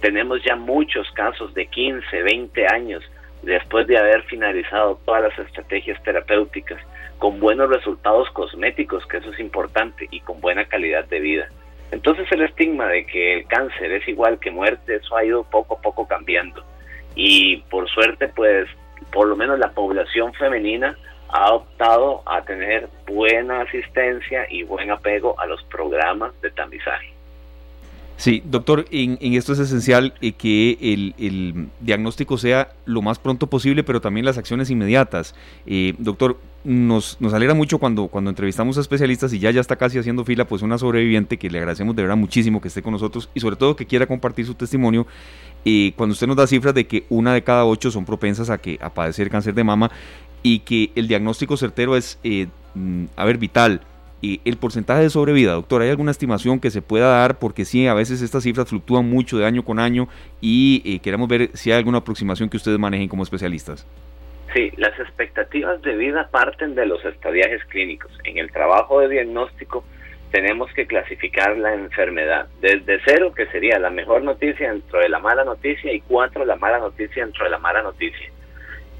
Tenemos 0.00 0.42
ya 0.42 0.56
muchos 0.56 1.08
casos 1.12 1.54
de 1.54 1.66
15, 1.66 2.23
20 2.23 2.66
años 2.66 3.04
después 3.42 3.87
de 3.87 3.96
haber 3.96 4.23
finalizado 4.25 4.99
todas 5.04 5.23
las 5.23 5.38
estrategias 5.38 6.02
terapéuticas 6.02 6.80
con 7.25 7.40
buenos 7.40 7.71
resultados 7.71 8.28
cosméticos, 8.33 9.07
que 9.07 9.16
eso 9.16 9.31
es 9.31 9.40
importante, 9.40 10.07
y 10.11 10.21
con 10.21 10.43
buena 10.43 10.66
calidad 10.66 11.07
de 11.07 11.21
vida. 11.21 11.49
Entonces 11.90 12.31
el 12.31 12.43
estigma 12.43 12.87
de 12.88 13.07
que 13.07 13.33
el 13.33 13.47
cáncer 13.47 13.93
es 13.93 14.07
igual 14.07 14.38
que 14.38 14.50
muerte, 14.50 14.97
eso 14.97 15.16
ha 15.16 15.25
ido 15.25 15.43
poco 15.45 15.78
a 15.78 15.81
poco 15.81 16.07
cambiando. 16.07 16.62
Y 17.14 17.62
por 17.71 17.88
suerte, 17.88 18.28
pues, 18.28 18.69
por 19.11 19.26
lo 19.26 19.37
menos 19.37 19.59
la 19.59 19.71
población 19.71 20.35
femenina 20.35 20.99
ha 21.28 21.54
optado 21.54 22.23
a 22.26 22.43
tener 22.43 22.90
buena 23.07 23.62
asistencia 23.62 24.47
y 24.50 24.62
buen 24.62 24.90
apego 24.90 25.40
a 25.40 25.47
los 25.47 25.64
programas 25.64 26.38
de 26.43 26.50
tamizaje. 26.50 27.13
Sí, 28.16 28.42
doctor, 28.44 28.87
en, 28.90 29.18
esto 29.21 29.52
es 29.52 29.59
esencial 29.59 30.14
eh, 30.21 30.33
que 30.33 30.78
el, 30.80 31.68
diagnóstico 31.80 32.38
sea 32.38 32.73
lo 32.85 33.02
más 33.02 33.18
pronto 33.18 33.49
posible, 33.49 33.83
pero 33.83 34.00
también 34.00 34.25
las 34.25 34.38
acciones 34.38 34.71
inmediatas. 34.71 35.35
Eh, 35.66 35.94
doctor, 35.99 36.38
nos, 36.62 37.21
nos 37.21 37.35
alegra 37.35 37.54
mucho 37.54 37.78
cuando, 37.78 38.06
cuando 38.09 38.30
entrevistamos 38.30 38.78
a 38.78 38.80
especialistas 38.80 39.33
y 39.33 39.38
ya 39.38 39.50
ya 39.50 39.61
está 39.61 39.76
casi 39.76 39.99
haciendo 39.99 40.25
fila, 40.25 40.47
pues 40.47 40.62
una 40.62 40.78
sobreviviente 40.78 41.38
que 41.38 41.50
le 41.50 41.59
agradecemos 41.59 41.94
de 41.94 42.02
verdad 42.02 42.16
muchísimo 42.16 42.61
que 42.61 42.68
esté 42.68 42.83
con 42.83 42.92
nosotros 42.92 43.28
y 43.35 43.40
sobre 43.40 43.56
todo 43.56 43.76
que 43.76 43.85
quiera 43.85 44.06
compartir 44.06 44.47
su 44.47 44.54
testimonio. 44.54 45.06
Eh, 45.64 45.92
cuando 45.97 46.12
usted 46.12 46.26
nos 46.26 46.37
da 46.37 46.47
cifras 46.47 46.75
de 46.75 46.87
que 46.87 47.04
una 47.09 47.35
de 47.35 47.42
cada 47.42 47.64
ocho 47.64 47.90
son 47.90 48.04
propensas 48.04 48.49
a, 48.49 48.59
que, 48.59 48.78
a 48.80 48.94
padecer 48.94 49.28
cáncer 49.28 49.54
de 49.54 49.64
mama 49.64 49.90
y 50.42 50.61
que 50.61 50.92
el 50.94 51.09
diagnóstico 51.09 51.56
certero 51.56 51.97
es, 51.97 52.18
mm, 52.75 53.04
a 53.16 53.25
ver, 53.25 53.38
vital 53.38 53.80
el 54.45 54.57
porcentaje 54.57 55.02
de 55.02 55.11
sobrevida, 55.11 55.52
doctor, 55.52 55.83
¿hay 55.83 55.90
alguna 55.90 56.11
estimación 56.11 56.61
que 56.61 56.71
se 56.71 56.83
pueda 56.83 57.09
dar? 57.09 57.38
Porque 57.38 57.64
sí, 57.64 57.87
a 57.87 57.95
veces 57.95 58.23
estas 58.23 58.43
cifras 58.43 58.69
fluctúan 58.69 59.09
mucho 59.09 59.38
de 59.38 59.45
año 59.45 59.64
con 59.64 59.78
año 59.78 60.09
y 60.40 60.83
eh, 60.85 60.99
queremos 61.00 61.28
ver 61.28 61.50
si 61.54 61.71
hay 61.71 61.78
alguna 61.78 61.99
aproximación 61.99 62.49
que 62.49 62.57
ustedes 62.57 62.78
manejen 62.78 63.09
como 63.09 63.23
especialistas. 63.23 63.87
Sí, 64.54 64.71
las 64.76 64.99
expectativas 65.00 65.83
de 65.83 65.97
vida 65.97 66.28
parten 66.31 66.75
de 66.75 66.87
los 66.87 67.04
estadiajes 67.04 67.64
clínicos. 67.64 68.12
En 68.23 68.38
el 68.38 68.52
trabajo 68.52 69.00
de 69.00 69.09
diagnóstico 69.09 69.85
tenemos 70.31 70.73
que 70.73 70.87
clasificar 70.87 71.57
la 71.59 71.75
enfermedad 71.75 72.47
desde 72.61 73.00
cero, 73.04 73.33
que 73.35 73.47
sería 73.47 73.78
la 73.78 73.90
mejor 73.90 74.23
noticia 74.23 74.71
dentro 74.71 75.00
de 75.00 75.09
la 75.09 75.19
mala 75.19 75.45
noticia, 75.45 75.93
y 75.93 76.00
cuatro, 76.00 76.45
la 76.45 76.57
mala 76.57 76.78
noticia 76.78 77.25
dentro 77.25 77.45
de 77.45 77.50
la 77.50 77.59
mala 77.59 77.83
noticia. 77.83 78.31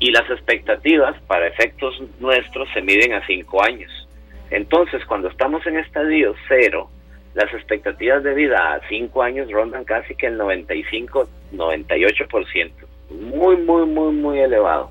Y 0.01 0.11
las 0.11 0.29
expectativas 0.29 1.21
para 1.27 1.47
efectos 1.47 2.01
nuestros 2.19 2.69
se 2.75 2.83
miden 2.83 3.15
a 3.15 3.27
cinco 3.27 3.65
años. 3.65 4.04
Entonces, 4.51 5.05
cuando 5.07 5.29
estamos 5.29 5.67
en 5.67 5.79
estadio 5.79 6.35
cero, 6.49 6.91
las 7.35 7.53
expectativas 7.53 8.23
de 8.23 8.35
vida 8.35 8.75
a 8.75 8.81
cinco 8.89 9.23
años 9.23 9.51
rondan 9.51 9.85
casi 9.85 10.15
que 10.15 10.29
el 10.29 10.39
95-98%. 10.39 12.73
Muy, 13.11 13.57
muy, 13.57 13.87
muy, 13.87 14.13
muy 14.13 14.39
elevado. 14.39 14.91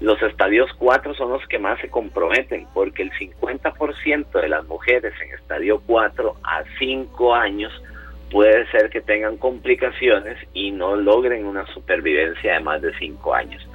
Los 0.00 0.20
estadios 0.22 0.70
4 0.78 1.14
son 1.14 1.30
los 1.30 1.46
que 1.46 1.58
más 1.58 1.78
se 1.80 1.90
comprometen, 1.90 2.66
porque 2.72 3.02
el 3.02 3.10
50% 3.12 4.40
de 4.40 4.48
las 4.48 4.66
mujeres 4.66 5.12
en 5.22 5.34
estadio 5.34 5.82
4 5.86 6.36
a 6.42 6.64
5 6.78 7.34
años 7.34 7.70
puede 8.30 8.66
ser 8.70 8.88
que 8.88 9.02
tengan 9.02 9.36
complicaciones 9.36 10.38
y 10.54 10.70
no 10.70 10.96
logren 10.96 11.44
una 11.44 11.66
supervivencia 11.66 12.54
de 12.54 12.60
más 12.60 12.80
de 12.80 12.96
5 12.98 13.34
años. 13.34 13.68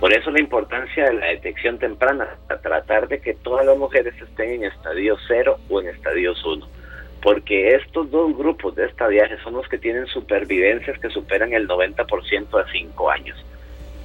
Por 0.00 0.14
eso 0.14 0.30
la 0.30 0.40
importancia 0.40 1.04
de 1.04 1.12
la 1.12 1.26
detección 1.26 1.78
temprana, 1.78 2.26
a 2.48 2.56
tratar 2.56 3.06
de 3.06 3.20
que 3.20 3.34
todas 3.34 3.66
las 3.66 3.76
mujeres 3.76 4.14
estén 4.18 4.50
en 4.52 4.64
estadio 4.64 5.18
0 5.28 5.58
o 5.68 5.80
en 5.82 5.88
estadios 5.88 6.42
1, 6.42 6.66
porque 7.22 7.74
estos 7.74 8.10
dos 8.10 8.34
grupos 8.34 8.74
de 8.76 8.86
estadiaje 8.86 9.36
son 9.44 9.52
los 9.52 9.68
que 9.68 9.76
tienen 9.76 10.06
supervivencias 10.06 10.98
que 11.00 11.10
superan 11.10 11.52
el 11.52 11.68
90% 11.68 12.58
a 12.58 12.72
5 12.72 13.10
años. 13.10 13.44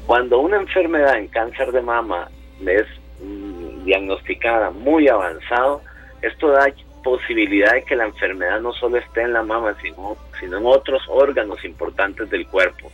Cuando 0.05 0.39
una 0.39 0.57
enfermedad 0.57 1.17
en 1.17 1.29
cáncer 1.29 1.71
de 1.71 1.81
mama 1.81 2.29
es 2.59 2.85
mm, 3.23 3.85
diagnosticada 3.85 4.71
muy 4.71 5.07
avanzado, 5.07 5.81
esto 6.21 6.49
da 6.49 6.73
posibilidad 7.05 7.71
de 7.71 7.83
que 7.83 7.95
la 7.95 8.07
enfermedad 8.07 8.59
no 8.59 8.73
solo 8.73 8.97
esté 8.97 9.21
en 9.21 9.31
la 9.31 9.43
mama, 9.43 9.73
sino, 9.81 10.17
sino 10.41 10.57
en 10.57 10.65
otros 10.65 11.03
órganos 11.07 11.63
importantes 11.63 12.29
del 12.29 12.45
cuerpo 12.47 12.91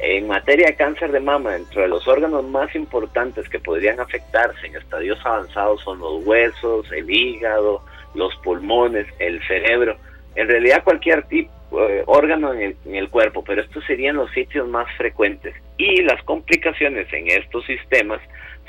en 0.00 0.28
materia 0.28 0.66
de 0.68 0.76
cáncer 0.76 1.10
de 1.12 1.20
mama, 1.20 1.52
dentro 1.52 1.82
de 1.82 1.88
los 1.88 2.06
órganos 2.06 2.44
más 2.44 2.74
importantes 2.74 3.48
que 3.48 3.58
podrían 3.58 3.98
afectarse 3.98 4.66
en 4.66 4.76
estadios 4.76 5.18
avanzados 5.24 5.80
son 5.82 5.98
los 5.98 6.24
huesos, 6.24 6.90
el 6.92 7.10
hígado, 7.10 7.82
los 8.14 8.34
pulmones, 8.36 9.06
el 9.18 9.42
cerebro, 9.46 9.96
en 10.34 10.48
realidad 10.48 10.84
cualquier 10.84 11.24
tipo 11.24 11.50
eh, 11.72 12.02
órgano 12.06 12.54
en 12.54 12.76
el, 12.94 13.10
cuerpo, 13.10 13.42
pero 13.44 13.60
estos 13.60 13.84
serían 13.84 14.16
los 14.16 14.30
sitios 14.30 14.68
más 14.68 14.86
frecuentes. 14.96 15.54
Y 15.76 16.02
las 16.02 16.22
complicaciones 16.22 17.12
en 17.12 17.28
estos 17.28 17.66
sistemas 17.66 18.20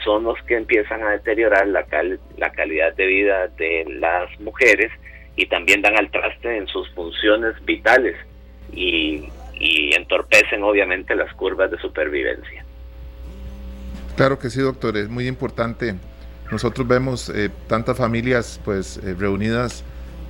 son 0.04 0.24
los 0.24 0.42
que 0.44 0.56
empiezan 0.56 1.04
a 1.04 1.12
deteriorar 1.12 1.68
la, 1.68 1.86
la 2.38 2.52
calidad 2.52 2.94
de 2.96 3.06
vida 3.06 3.48
de 3.50 3.86
las 4.00 4.38
mujeres 4.40 4.92
y 5.36 5.46
también 5.46 5.82
dan 5.82 5.98
al 5.98 6.10
traste 6.12 6.58
en 6.58 6.68
sus 6.68 6.90
funciones 6.96 7.54
vitales. 7.66 8.18
Y 8.74 9.30
y 9.60 9.94
entorpecen 9.94 10.64
obviamente 10.64 11.16
las 11.16 11.34
curvas 11.34 11.70
de 11.70 11.78
supervivencia. 11.78 12.64
Claro 14.16 14.40
que 14.40 14.50
sí, 14.50 14.60
doctor, 14.62 14.98
es 14.98 15.10
muy 15.10 15.28
importante. 15.28 15.96
Nosotros 16.52 16.88
vemos 16.88 17.30
eh, 17.30 17.50
tantas 17.68 17.98
familias 17.98 18.60
pues 18.66 18.98
eh, 18.98 19.16
reunidas 19.18 19.84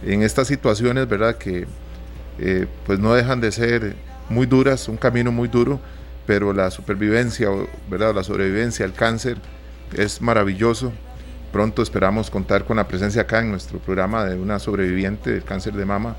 en 0.05 0.23
estas 0.23 0.47
situaciones, 0.47 1.07
¿verdad? 1.07 1.37
Que 1.37 1.65
eh, 2.39 2.67
pues 2.85 2.99
no 2.99 3.13
dejan 3.13 3.41
de 3.41 3.51
ser 3.51 3.95
muy 4.29 4.45
duras, 4.45 4.87
un 4.87 4.97
camino 4.97 5.31
muy 5.31 5.47
duro, 5.47 5.79
pero 6.25 6.53
la 6.53 6.71
supervivencia, 6.71 7.49
¿verdad? 7.89 8.13
La 8.13 8.23
sobrevivencia 8.23 8.85
al 8.85 8.93
cáncer 8.93 9.37
es 9.97 10.21
maravilloso. 10.21 10.91
Pronto 11.51 11.81
esperamos 11.81 12.29
contar 12.29 12.65
con 12.65 12.77
la 12.77 12.87
presencia 12.87 13.23
acá 13.23 13.39
en 13.39 13.49
nuestro 13.49 13.79
programa 13.79 14.25
de 14.25 14.37
una 14.37 14.59
sobreviviente 14.59 15.31
del 15.31 15.43
cáncer 15.43 15.73
de 15.73 15.85
mama, 15.85 16.15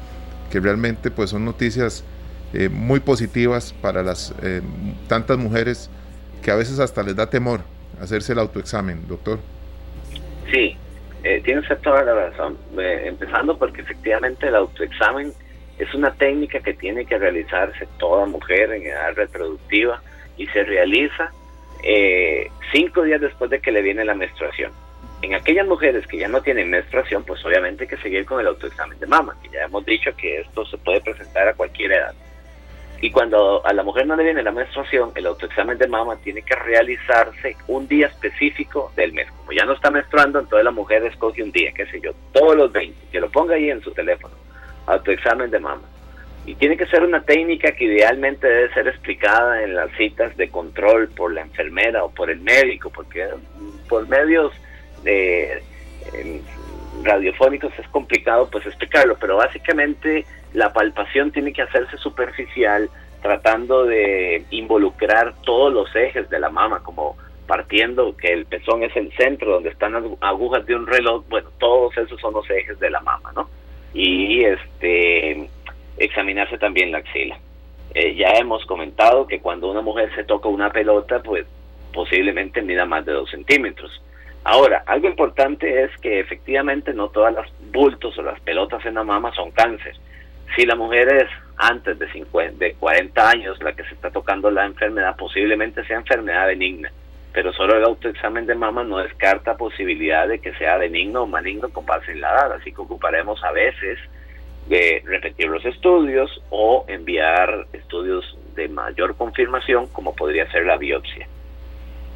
que 0.51 0.59
realmente 0.59 1.11
pues 1.11 1.31
son 1.31 1.45
noticias 1.45 2.05
eh, 2.53 2.69
muy 2.69 3.01
positivas 3.01 3.73
para 3.73 4.03
las 4.03 4.35
eh, 4.43 4.61
tantas 5.09 5.39
mujeres 5.39 5.89
que 6.43 6.51
a 6.51 6.57
veces 6.57 6.81
hasta 6.81 7.03
les 7.03 7.15
da 7.15 7.31
temor 7.31 7.61
hacerse 8.01 8.33
el 8.33 8.41
autoexamen, 8.41 9.07
doctor. 9.07 9.39
Sí, 10.51 10.77
eh, 11.23 11.41
tiene 11.45 11.63
toda 11.83 12.03
la 12.03 12.15
razón. 12.15 12.59
Eh, 12.79 13.03
empezando 13.07 13.57
porque 13.57 13.83
efectivamente 13.83 14.49
el 14.49 14.57
autoexamen 14.57 15.33
es 15.79 15.95
una 15.95 16.13
técnica 16.15 16.61
que 16.61 16.75
tiene 16.75 17.05
que 17.05 17.19
realizarse 17.19 17.87
toda 17.99 18.27
mujer 18.27 18.73
en 18.73 18.87
edad 18.87 19.15
reproductiva 19.15 20.03
y 20.37 20.47
se 20.49 20.65
realiza 20.65 21.33
cinco 22.73 23.05
días 23.05 23.21
después 23.23 23.51
de 23.51 23.61
que 23.61 23.73
le 23.73 23.81
viene 23.81 24.05
la 24.05 24.15
menstruación. 24.15 24.73
En 25.23 25.35
aquellas 25.35 25.67
mujeres 25.67 26.07
que 26.07 26.19
ya 26.19 26.29
no 26.29 26.43
tienen 26.43 26.69
menstruación, 26.69 27.25
pues 27.25 27.45
obviamente 27.45 27.85
hay 27.85 27.89
que 27.89 27.97
seguir 27.99 28.27
con 28.27 28.41
el 28.41 28.47
autoexamen 28.49 28.99
de 28.99 29.07
mama, 29.07 29.35
que 29.43 29.49
ya 29.49 29.65
hemos 29.65 29.85
dicho 29.87 30.11
que 30.17 30.41
esto 30.41 30.67
se 30.67 30.77
puede 30.79 31.01
presentar 31.01 31.49
a 31.49 31.55
cualquier 31.55 31.93
edad. 31.93 32.15
Y 33.03 33.11
cuando 33.11 33.65
a 33.65 33.73
la 33.73 33.83
mujer 33.83 34.07
no 34.07 34.15
le 34.15 34.25
viene 34.25 34.43
la 34.43 34.53
menstruación, 34.53 35.11
el 35.15 35.27
autoexamen 35.27 35.79
de 35.79 35.89
mama 35.89 36.17
tiene 36.17 36.43
que 36.43 36.55
realizarse 36.55 37.57
un 37.67 37.89
día 37.89 38.09
específico 38.09 38.93
del 38.95 39.15
mes. 39.15 39.27
Como 39.39 39.53
ya 39.53 39.65
no 39.65 39.73
está 39.73 39.91
menstruando, 39.91 40.39
entonces 40.39 40.65
la 40.65 40.71
mujer 40.71 41.05
escoge 41.05 41.43
un 41.43 41.51
día, 41.51 41.73
qué 41.75 41.87
sé 41.87 42.01
yo, 42.01 42.13
todos 42.33 42.57
los 42.57 42.73
20, 42.73 42.95
que 43.11 43.21
lo 43.21 43.31
ponga 43.31 43.55
ahí 43.55 43.71
en 43.71 43.81
su 43.81 43.91
teléfono, 43.93 44.35
autoexamen 44.87 45.51
de 45.51 45.61
mama. 45.61 45.83
Y 46.45 46.55
tiene 46.57 46.77
que 46.77 46.87
ser 46.87 47.03
una 47.03 47.23
técnica 47.23 47.73
que 47.73 47.85
idealmente 47.85 48.47
debe 48.47 48.75
ser 48.75 48.89
explicada 48.89 49.63
en 49.63 49.75
las 49.75 49.91
citas 49.93 50.37
de 50.37 50.51
control 50.51 51.09
por 51.09 51.33
la 51.33 51.43
enfermera 51.43 52.05
o 52.05 52.11
por 52.11 52.31
el 52.31 52.41
médico, 52.41 52.91
porque 52.91 53.27
por 53.89 54.09
medios 54.09 54.53
de, 55.05 55.63
eh, 56.13 56.43
radiofónicos 57.03 57.73
es 57.79 57.89
complicado 57.89 58.49
pues 58.51 58.67
explicarlo, 58.67 59.17
pero 59.19 59.37
básicamente 59.37 60.25
la 60.53 60.73
palpación 60.73 61.31
tiene 61.31 61.53
que 61.53 61.63
hacerse 61.63 61.97
superficial, 61.99 62.91
tratando 63.23 63.85
de 63.85 64.45
involucrar 64.51 65.35
todos 65.43 65.73
los 65.73 65.95
ejes 65.95 66.29
de 66.31 66.41
la 66.41 66.51
mama, 66.51 66.83
como 66.83 67.17
partiendo 67.47 68.17
que 68.17 68.33
el 68.33 68.47
pezón 68.47 68.83
es 68.83 68.95
el 68.97 69.13
centro 69.17 69.53
donde 69.53 69.71
están 69.71 69.95
agujas 70.21 70.65
de 70.67 70.75
un 70.75 70.87
reloj, 70.87 71.25
bueno, 71.29 71.49
todos 71.59 71.97
esos 71.99 72.21
son 72.21 72.33
los 72.35 72.49
ejes 72.49 72.79
de 72.79 72.91
la 72.91 73.01
mama, 73.01 73.33
¿no? 73.35 73.49
Y 73.93 74.45
este 74.45 75.49
examinarse 75.99 76.59
también 76.59 76.93
la 76.93 76.99
axila. 76.99 77.39
Eh, 77.93 78.15
ya 78.15 78.35
hemos 78.35 78.65
comentado 78.67 79.27
que 79.27 79.41
cuando 79.41 79.71
una 79.71 79.81
mujer 79.81 80.15
se 80.15 80.25
toca 80.25 80.49
una 80.49 80.71
pelota, 80.71 81.21
pues 81.23 81.45
posiblemente 81.93 82.63
mida 82.63 82.87
más 82.87 83.05
de 83.05 83.13
dos 83.13 83.31
centímetros. 83.31 84.01
Ahora, 84.45 84.85
algo 84.87 85.09
importante 85.09 85.83
es 85.83 85.91
que 86.01 86.21
efectivamente 86.21 86.95
no 86.95 87.09
todas 87.09 87.35
las 87.35 87.51
bultos 87.73 88.17
o 88.17 88.23
las 88.23 88.41
pelotas 88.41 88.87
en 88.87 88.95
la 88.95 89.03
mama 89.03 89.35
son 89.35 89.51
cáncer 89.51 89.97
Si 90.57 90.67
la 90.67 90.75
mujer 90.75 91.09
es 91.13 91.29
antes 91.57 91.99
de, 91.99 92.11
50, 92.11 92.57
de 92.59 92.75
40 92.75 93.29
años 93.29 93.63
la 93.63 93.73
que 93.73 93.85
se 93.85 93.95
está 93.95 94.11
tocando 94.11 94.51
la 94.51 94.65
enfermedad, 94.65 95.17
posiblemente 95.17 95.85
sea 95.85 95.99
enfermedad 95.99 96.47
benigna, 96.47 96.91
pero 97.33 97.53
solo 97.53 97.77
el 97.77 97.85
autoexamen 97.85 98.47
de 98.47 98.55
mama 98.55 98.83
no 98.83 98.99
descarta 98.99 99.57
posibilidad 99.57 100.27
de 100.27 100.41
que 100.41 100.55
sea 100.55 100.79
benigno 100.79 101.23
o 101.23 101.27
maligno 101.27 101.69
con 101.69 101.87
base 101.87 102.13
en 102.13 102.21
la 102.21 102.31
edad, 102.31 102.53
así 102.55 102.73
que 102.73 102.81
ocuparemos 102.81 103.43
a 103.45 103.53
veces 103.53 103.99
de 104.69 105.03
repetir 105.05 105.49
los 105.49 105.65
estudios 105.65 106.43
o 106.51 106.85
enviar 106.89 107.67
estudios 107.73 108.37
de 108.55 108.69
mayor 108.69 109.17
confirmación 109.17 109.87
como 109.89 110.17
podría 110.17 110.51
ser 110.51 110.67
la 110.67 110.77
biopsia. 110.77 111.29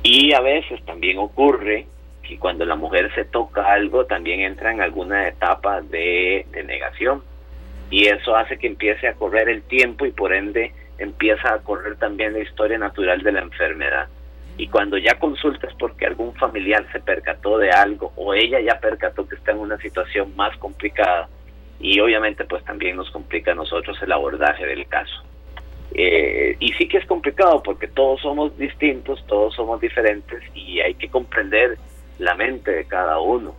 Y 0.02 0.32
a 0.34 0.40
veces 0.40 0.84
también 0.84 1.18
ocurre 1.18 1.86
que 2.22 2.38
cuando 2.38 2.64
la 2.64 2.76
mujer 2.76 3.14
se 3.14 3.24
toca 3.24 3.72
algo 3.72 4.06
también 4.06 4.40
entra 4.40 4.72
en 4.72 4.80
alguna 4.80 5.28
etapa 5.28 5.80
de, 5.82 6.46
de 6.50 6.64
negación 6.64 7.22
y 7.90 8.06
eso 8.06 8.36
hace 8.36 8.58
que 8.58 8.66
empiece 8.66 9.08
a 9.08 9.14
correr 9.14 9.48
el 9.48 9.62
tiempo 9.62 10.06
y 10.06 10.12
por 10.12 10.32
ende 10.32 10.72
empieza 10.98 11.54
a 11.54 11.58
correr 11.58 11.96
también 11.96 12.32
la 12.32 12.40
historia 12.40 12.78
natural 12.78 13.22
de 13.22 13.32
la 13.32 13.40
enfermedad. 13.40 14.08
Y 14.56 14.68
cuando 14.68 14.96
ya 14.98 15.18
consultas 15.18 15.74
porque 15.78 16.06
algún 16.06 16.34
familiar 16.34 16.86
se 16.92 17.00
percató 17.00 17.58
de 17.58 17.70
algo 17.70 18.12
o 18.16 18.34
ella 18.34 18.60
ya 18.60 18.78
percató 18.78 19.26
que 19.28 19.34
está 19.34 19.50
en 19.50 19.58
una 19.58 19.78
situación 19.78 20.34
más 20.36 20.56
complicada 20.58 21.28
y 21.80 21.98
obviamente 22.00 22.44
pues 22.44 22.64
también 22.64 22.96
nos 22.96 23.10
complica 23.10 23.52
a 23.52 23.54
nosotros 23.54 24.00
el 24.02 24.12
abordaje 24.12 24.66
del 24.66 24.86
caso. 24.86 25.22
Eh, 25.92 26.56
y 26.58 26.72
sí 26.74 26.88
que 26.88 26.98
es 26.98 27.06
complicado 27.06 27.62
porque 27.62 27.88
todos 27.88 28.20
somos 28.20 28.56
distintos, 28.58 29.24
todos 29.26 29.54
somos 29.54 29.80
diferentes 29.80 30.42
y 30.54 30.80
hay 30.80 30.94
que 30.94 31.08
comprender 31.08 31.78
la 32.18 32.34
mente 32.34 32.70
de 32.70 32.84
cada 32.84 33.18
uno. 33.18 33.54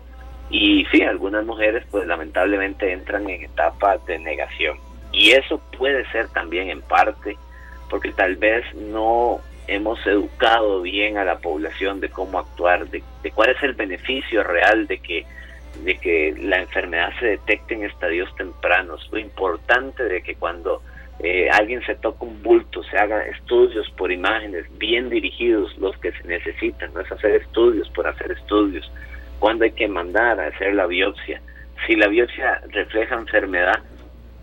Y 0.49 0.85
sí, 0.91 1.01
algunas 1.01 1.45
mujeres 1.45 1.83
pues 1.89 2.05
lamentablemente 2.07 2.91
entran 2.91 3.29
en 3.29 3.43
etapas 3.43 4.05
de 4.05 4.19
negación. 4.19 4.77
Y 5.11 5.31
eso 5.31 5.61
puede 5.77 6.09
ser 6.11 6.27
también 6.29 6.69
en 6.69 6.81
parte 6.81 7.37
porque 7.89 8.11
tal 8.11 8.35
vez 8.35 8.63
no 8.75 9.39
hemos 9.67 10.05
educado 10.05 10.81
bien 10.81 11.17
a 11.17 11.25
la 11.25 11.39
población 11.39 11.99
de 11.99 12.09
cómo 12.09 12.39
actuar, 12.39 12.87
de, 12.89 13.03
cuál 13.33 13.49
es 13.49 13.63
el 13.63 13.73
beneficio 13.73 14.43
real 14.43 14.87
de 14.87 14.99
que, 14.99 15.25
de 15.83 15.97
que 15.97 16.35
la 16.39 16.61
enfermedad 16.61 17.11
se 17.19 17.27
detecte 17.27 17.73
en 17.73 17.83
estadios 17.83 18.33
tempranos, 18.35 19.07
lo 19.11 19.19
importante 19.19 20.03
de 20.03 20.21
que 20.21 20.35
cuando 20.35 20.81
eh, 21.19 21.49
alguien 21.49 21.83
se 21.85 21.95
toca 21.95 22.25
un 22.25 22.43
bulto, 22.43 22.83
se 22.83 22.97
hagan 22.97 23.21
estudios 23.33 23.89
por 23.91 24.11
imágenes 24.11 24.65
bien 24.77 25.09
dirigidos, 25.09 25.75
los 25.77 25.97
que 25.97 26.11
se 26.11 26.27
necesitan, 26.27 26.93
no 26.93 27.01
es 27.01 27.11
hacer 27.11 27.35
estudios 27.35 27.89
por 27.89 28.07
hacer 28.07 28.31
estudios, 28.31 28.91
cuándo 29.39 29.65
hay 29.65 29.71
que 29.71 29.87
mandar 29.87 30.39
a 30.39 30.47
hacer 30.47 30.73
la 30.73 30.85
biopsia. 30.85 31.41
Si 31.85 31.95
la 31.95 32.07
biopsia 32.07 32.61
refleja 32.69 33.15
enfermedad, 33.15 33.81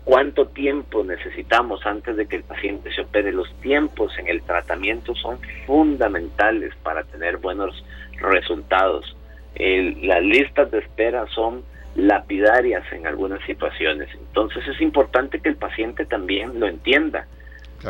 cuánto 0.03 0.47
tiempo 0.47 1.03
necesitamos 1.03 1.85
antes 1.85 2.15
de 2.15 2.27
que 2.27 2.37
el 2.37 2.43
paciente 2.43 2.91
se 2.93 3.01
opere. 3.01 3.31
Los 3.31 3.51
tiempos 3.61 4.17
en 4.17 4.27
el 4.27 4.41
tratamiento 4.43 5.15
son 5.15 5.39
fundamentales 5.65 6.73
para 6.83 7.03
tener 7.03 7.37
buenos 7.37 7.83
resultados. 8.17 9.15
las 9.55 10.23
listas 10.23 10.71
de 10.71 10.79
espera 10.79 11.27
son 11.27 11.63
lapidarias 11.95 12.83
en 12.91 13.05
algunas 13.05 13.43
situaciones. 13.45 14.09
Entonces 14.13 14.67
es 14.67 14.81
importante 14.81 15.39
que 15.39 15.49
el 15.49 15.55
paciente 15.55 16.05
también 16.05 16.59
lo 16.59 16.67
entienda, 16.67 17.27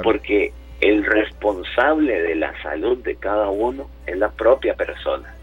porque 0.04 0.52
el 0.82 1.06
responsable 1.06 2.22
de 2.22 2.36
la 2.36 2.54
salud 2.62 2.98
de 2.98 3.16
cada 3.16 3.50
uno 3.50 3.90
es 4.06 4.18
la 4.18 4.30
propia 4.30 4.76
persona. 4.76 5.34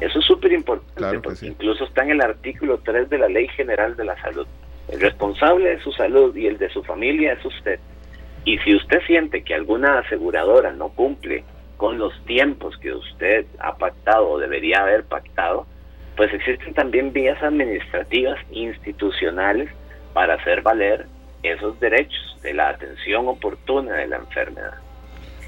Eso 0.00 0.18
es 0.18 0.24
súper 0.24 0.52
importante, 0.52 1.20
porque 1.20 1.46
incluso 1.46 1.84
está 1.84 2.02
en 2.02 2.10
el 2.10 2.20
artículo 2.20 2.78
3 2.78 3.08
de 3.08 3.18
la 3.18 3.28
Ley 3.28 3.48
General 3.48 3.96
de 3.96 4.04
la 4.04 4.20
Salud. 4.20 4.46
El 4.88 5.00
responsable 5.00 5.70
de 5.70 5.80
su 5.80 5.92
salud 5.92 6.34
y 6.36 6.46
el 6.46 6.58
de 6.58 6.68
su 6.70 6.82
familia 6.82 7.32
es 7.34 7.44
usted. 7.44 7.78
Y 8.44 8.58
si 8.58 8.74
usted 8.74 9.00
siente 9.06 9.42
que 9.42 9.54
alguna 9.54 10.00
aseguradora 10.00 10.72
no 10.72 10.90
cumple 10.90 11.44
con 11.76 11.98
los 11.98 12.12
tiempos 12.26 12.76
que 12.78 12.92
usted 12.92 13.46
ha 13.58 13.76
pactado 13.76 14.28
o 14.28 14.38
debería 14.38 14.82
haber 14.82 15.04
pactado, 15.04 15.66
pues 16.16 16.32
existen 16.32 16.74
también 16.74 17.12
vías 17.12 17.42
administrativas 17.42 18.38
institucionales 18.50 19.70
para 20.12 20.34
hacer 20.34 20.62
valer 20.62 21.06
esos 21.42 21.78
derechos 21.80 22.38
de 22.42 22.54
la 22.54 22.68
atención 22.70 23.28
oportuna 23.28 23.94
de 23.94 24.06
la 24.08 24.16
enfermedad. 24.16 24.74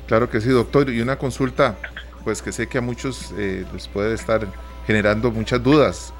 Claro 0.06 0.30
que 0.30 0.40
sí, 0.40 0.50
doctor. 0.50 0.88
Y 0.90 1.00
una 1.00 1.16
consulta 1.16 1.76
pues 2.26 2.42
que 2.42 2.50
sé 2.50 2.68
que 2.68 2.78
a 2.78 2.80
muchos 2.80 3.32
eh, 3.38 3.64
les 3.72 3.86
puede 3.86 4.12
estar 4.12 4.40
generando 4.84 5.30
muchas 5.30 5.62
dudas, 5.62 6.12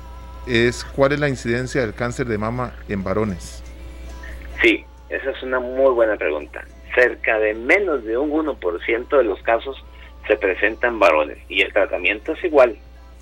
es 0.46 0.84
cuál 0.84 1.10
es 1.10 1.18
la 1.18 1.28
incidencia 1.28 1.80
del 1.80 1.94
cáncer 1.94 2.28
de 2.28 2.38
mama 2.38 2.74
en 2.88 3.02
varones. 3.02 3.60
Sí, 4.62 4.84
esa 5.08 5.30
es 5.30 5.42
una 5.42 5.58
muy 5.58 5.92
buena 5.94 6.16
pregunta. 6.16 6.64
Cerca 6.94 7.40
de 7.40 7.54
menos 7.54 8.04
de 8.04 8.16
un 8.16 8.30
1% 8.30 9.16
de 9.16 9.24
los 9.24 9.42
casos 9.42 9.84
se 10.28 10.36
presentan 10.36 11.00
varones 11.00 11.38
y 11.48 11.62
el 11.62 11.72
tratamiento 11.72 12.34
es 12.34 12.44
igual, 12.44 12.76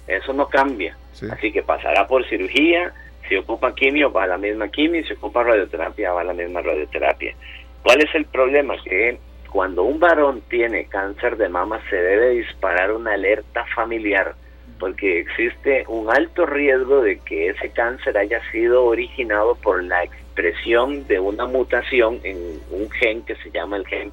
eso 0.06 0.34
no 0.34 0.46
cambia. 0.50 0.94
Así 1.30 1.52
que 1.52 1.62
pasará 1.62 2.06
por 2.06 2.28
cirugía, 2.28 2.92
si 3.26 3.36
ocupa 3.36 3.74
quimio 3.74 4.12
va 4.12 4.24
a 4.24 4.26
la 4.26 4.36
misma 4.36 4.68
quimio, 4.68 5.02
si 5.06 5.14
ocupa 5.14 5.42
radioterapia 5.42 6.12
va 6.12 6.20
a 6.20 6.24
la 6.24 6.34
misma 6.34 6.60
radioterapia. 6.60 7.34
¿Cuál 7.82 8.02
es 8.02 8.14
el 8.14 8.26
problema? 8.26 8.74
Que 8.84 9.18
cuando 9.54 9.84
un 9.84 10.00
varón 10.00 10.42
tiene 10.48 10.86
cáncer 10.86 11.36
de 11.36 11.48
mama 11.48 11.80
se 11.88 11.94
debe 11.94 12.30
disparar 12.30 12.90
una 12.90 13.14
alerta 13.14 13.64
familiar 13.72 14.34
porque 14.80 15.20
existe 15.20 15.84
un 15.86 16.10
alto 16.10 16.44
riesgo 16.44 17.02
de 17.02 17.20
que 17.20 17.50
ese 17.50 17.70
cáncer 17.70 18.18
haya 18.18 18.40
sido 18.50 18.84
originado 18.84 19.54
por 19.54 19.84
la 19.84 20.02
expresión 20.02 21.06
de 21.06 21.20
una 21.20 21.46
mutación 21.46 22.18
en 22.24 22.36
un 22.72 22.90
gen 22.90 23.22
que 23.22 23.36
se 23.36 23.52
llama 23.52 23.76
el 23.76 23.86
gen 23.86 24.10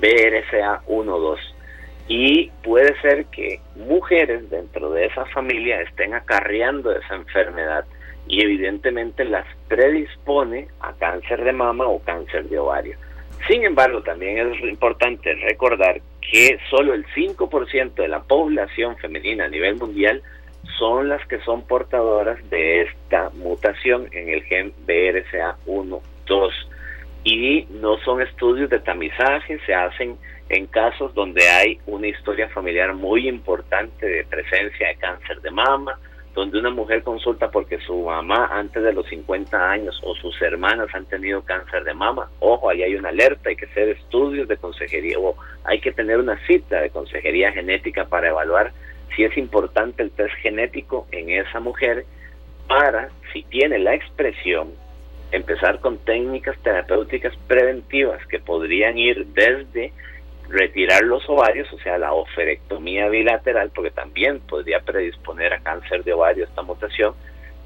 BRCA12 0.00 1.38
y 2.08 2.50
puede 2.64 3.00
ser 3.00 3.26
que 3.26 3.60
mujeres 3.76 4.50
dentro 4.50 4.90
de 4.90 5.06
esa 5.06 5.24
familia 5.26 5.82
estén 5.82 6.14
acarreando 6.14 6.90
esa 6.90 7.14
enfermedad 7.14 7.84
y 8.26 8.42
evidentemente 8.42 9.24
las 9.24 9.46
predispone 9.68 10.66
a 10.80 10.92
cáncer 10.94 11.44
de 11.44 11.52
mama 11.52 11.86
o 11.86 12.00
cáncer 12.00 12.48
de 12.48 12.58
ovario. 12.58 12.98
Sin 13.48 13.64
embargo, 13.64 14.02
también 14.02 14.38
es 14.38 14.60
importante 14.62 15.34
recordar 15.34 16.00
que 16.20 16.58
solo 16.70 16.94
el 16.94 17.04
5% 17.06 17.94
de 17.94 18.08
la 18.08 18.20
población 18.22 18.96
femenina 18.98 19.46
a 19.46 19.48
nivel 19.48 19.76
mundial 19.76 20.22
son 20.78 21.08
las 21.08 21.26
que 21.26 21.40
son 21.40 21.62
portadoras 21.66 22.38
de 22.50 22.82
esta 22.82 23.30
mutación 23.30 24.08
en 24.12 24.28
el 24.28 24.42
gen 24.44 24.72
BRCA1, 24.86 26.00
2 26.26 26.68
y 27.24 27.66
no 27.70 27.98
son 27.98 28.22
estudios 28.22 28.70
de 28.70 28.78
tamizaje, 28.78 29.58
se 29.66 29.74
hacen 29.74 30.16
en 30.48 30.66
casos 30.66 31.14
donde 31.14 31.48
hay 31.48 31.78
una 31.86 32.08
historia 32.08 32.48
familiar 32.48 32.94
muy 32.94 33.28
importante 33.28 34.06
de 34.06 34.24
presencia 34.24 34.88
de 34.88 34.96
cáncer 34.96 35.40
de 35.40 35.50
mama, 35.50 35.98
donde 36.34 36.58
una 36.58 36.70
mujer 36.70 37.02
consulta 37.02 37.50
porque 37.50 37.78
su 37.80 38.04
mamá 38.04 38.48
antes 38.52 38.82
de 38.82 38.92
los 38.92 39.06
50 39.08 39.70
años 39.70 40.00
o 40.04 40.14
sus 40.14 40.40
hermanas 40.40 40.88
han 40.94 41.06
tenido 41.06 41.42
cáncer 41.42 41.82
de 41.84 41.92
mama. 41.92 42.30
Ojo, 42.38 42.70
ahí 42.70 42.82
hay 42.82 42.94
una 42.94 43.08
alerta, 43.08 43.48
hay 43.48 43.56
que 43.56 43.66
hacer 43.66 43.88
estudios 43.88 44.46
de 44.46 44.56
consejería 44.56 45.18
o 45.18 45.36
hay 45.64 45.80
que 45.80 45.92
tener 45.92 46.18
una 46.18 46.38
cita 46.46 46.80
de 46.80 46.90
consejería 46.90 47.52
genética 47.52 48.04
para 48.04 48.28
evaluar 48.28 48.72
si 49.16 49.24
es 49.24 49.36
importante 49.36 50.02
el 50.02 50.12
test 50.12 50.34
genético 50.36 51.06
en 51.10 51.30
esa 51.30 51.58
mujer 51.58 52.04
para, 52.68 53.08
si 53.32 53.42
tiene 53.42 53.80
la 53.80 53.94
expresión, 53.94 54.68
empezar 55.32 55.80
con 55.80 55.98
técnicas 55.98 56.56
terapéuticas 56.62 57.34
preventivas 57.48 58.24
que 58.26 58.38
podrían 58.38 58.96
ir 58.96 59.26
desde 59.26 59.92
retirar 60.50 61.02
los 61.02 61.28
ovarios, 61.28 61.72
o 61.72 61.78
sea, 61.78 61.96
la 61.98 62.12
oferectomía 62.12 63.08
bilateral, 63.08 63.70
porque 63.74 63.90
también 63.90 64.40
podría 64.40 64.80
predisponer 64.80 65.52
a 65.52 65.60
cáncer 65.60 66.04
de 66.04 66.12
ovario 66.12 66.44
esta 66.44 66.62
mutación, 66.62 67.14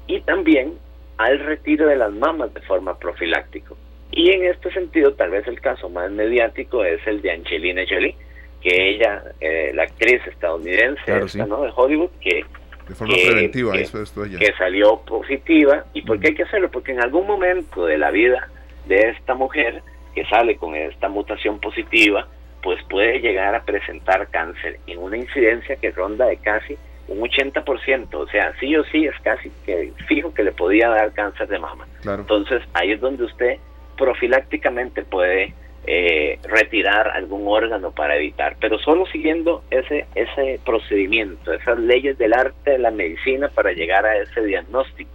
y 0.07 0.21
también 0.21 0.73
al 1.17 1.39
retiro 1.39 1.87
de 1.87 1.95
las 1.95 2.11
mamas 2.13 2.53
de 2.53 2.61
forma 2.61 2.97
profiláctico. 2.97 3.77
Y 4.11 4.31
en 4.31 4.45
este 4.45 4.71
sentido, 4.71 5.13
tal 5.13 5.31
vez 5.31 5.47
el 5.47 5.59
caso 5.59 5.89
más 5.89 6.11
mediático 6.11 6.83
es 6.83 7.05
el 7.07 7.21
de 7.21 7.31
Angelina 7.31 7.83
Jolie, 7.89 8.15
que 8.61 8.89
ella, 8.89 9.23
eh, 9.41 9.71
la 9.73 9.83
actriz 9.83 10.21
estadounidense 10.27 11.37
¿no? 11.47 11.61
de 11.61 11.71
Hollywood, 11.75 12.11
que 12.21 12.45
de 12.87 12.93
forma 12.93 13.15
preventiva, 13.25 13.75
eso 13.77 14.01
es 14.03 14.11
que 14.11 14.53
salió 14.57 15.01
positiva. 15.01 15.85
¿Y 15.93 16.03
por 16.03 16.19
qué 16.19 16.29
hay 16.29 16.35
que 16.35 16.43
hacerlo? 16.43 16.69
Porque 16.69 16.91
en 16.91 17.01
algún 17.01 17.25
momento 17.25 17.85
de 17.85 17.97
la 17.97 18.11
vida 18.11 18.47
de 18.85 19.09
esta 19.09 19.33
mujer 19.33 19.81
que 20.13 20.23
sale 20.25 20.55
con 20.55 20.75
esta 20.75 21.09
mutación 21.09 21.59
positiva, 21.59 22.27
pues 22.65 22.83
puede 22.89 23.19
llegar 23.19 23.53
a 23.53 23.63
presentar 23.63 24.27
cáncer 24.29 24.79
en 24.87 24.97
una 24.97 25.17
incidencia 25.17 25.75
que 25.75 25.91
ronda 25.91 26.25
de 26.25 26.37
casi 26.37 26.75
un 27.07 27.19
80%, 27.19 28.15
o 28.15 28.27
sea, 28.27 28.53
sí 28.59 28.75
o 28.75 28.83
sí 28.85 29.05
es 29.05 29.13
casi 29.21 29.51
que 29.67 29.93
fijo 30.07 30.33
que 30.33 30.43
le 30.43 30.51
podía 30.51 30.89
dar 30.89 31.13
cáncer 31.13 31.47
de 31.47 31.59
mama. 31.59 31.85
Entonces 32.03 32.63
ahí 32.73 32.93
es 32.93 32.99
donde 32.99 33.25
usted 33.25 33.59
profilácticamente 33.95 35.03
puede 35.03 35.53
eh, 35.85 36.39
retirar 36.49 37.09
algún 37.09 37.47
órgano 37.47 37.91
para 37.91 38.15
evitar, 38.15 38.57
pero 38.59 38.79
solo 38.79 39.05
siguiendo 39.05 39.63
ese 39.69 40.07
ese 40.15 40.59
procedimiento, 40.65 41.53
esas 41.53 41.77
leyes 41.77 42.17
del 42.17 42.33
arte 42.33 42.71
de 42.71 42.79
la 42.79 42.89
medicina 42.89 43.47
para 43.49 43.73
llegar 43.73 44.07
a 44.07 44.17
ese 44.17 44.43
diagnóstico. 44.43 45.11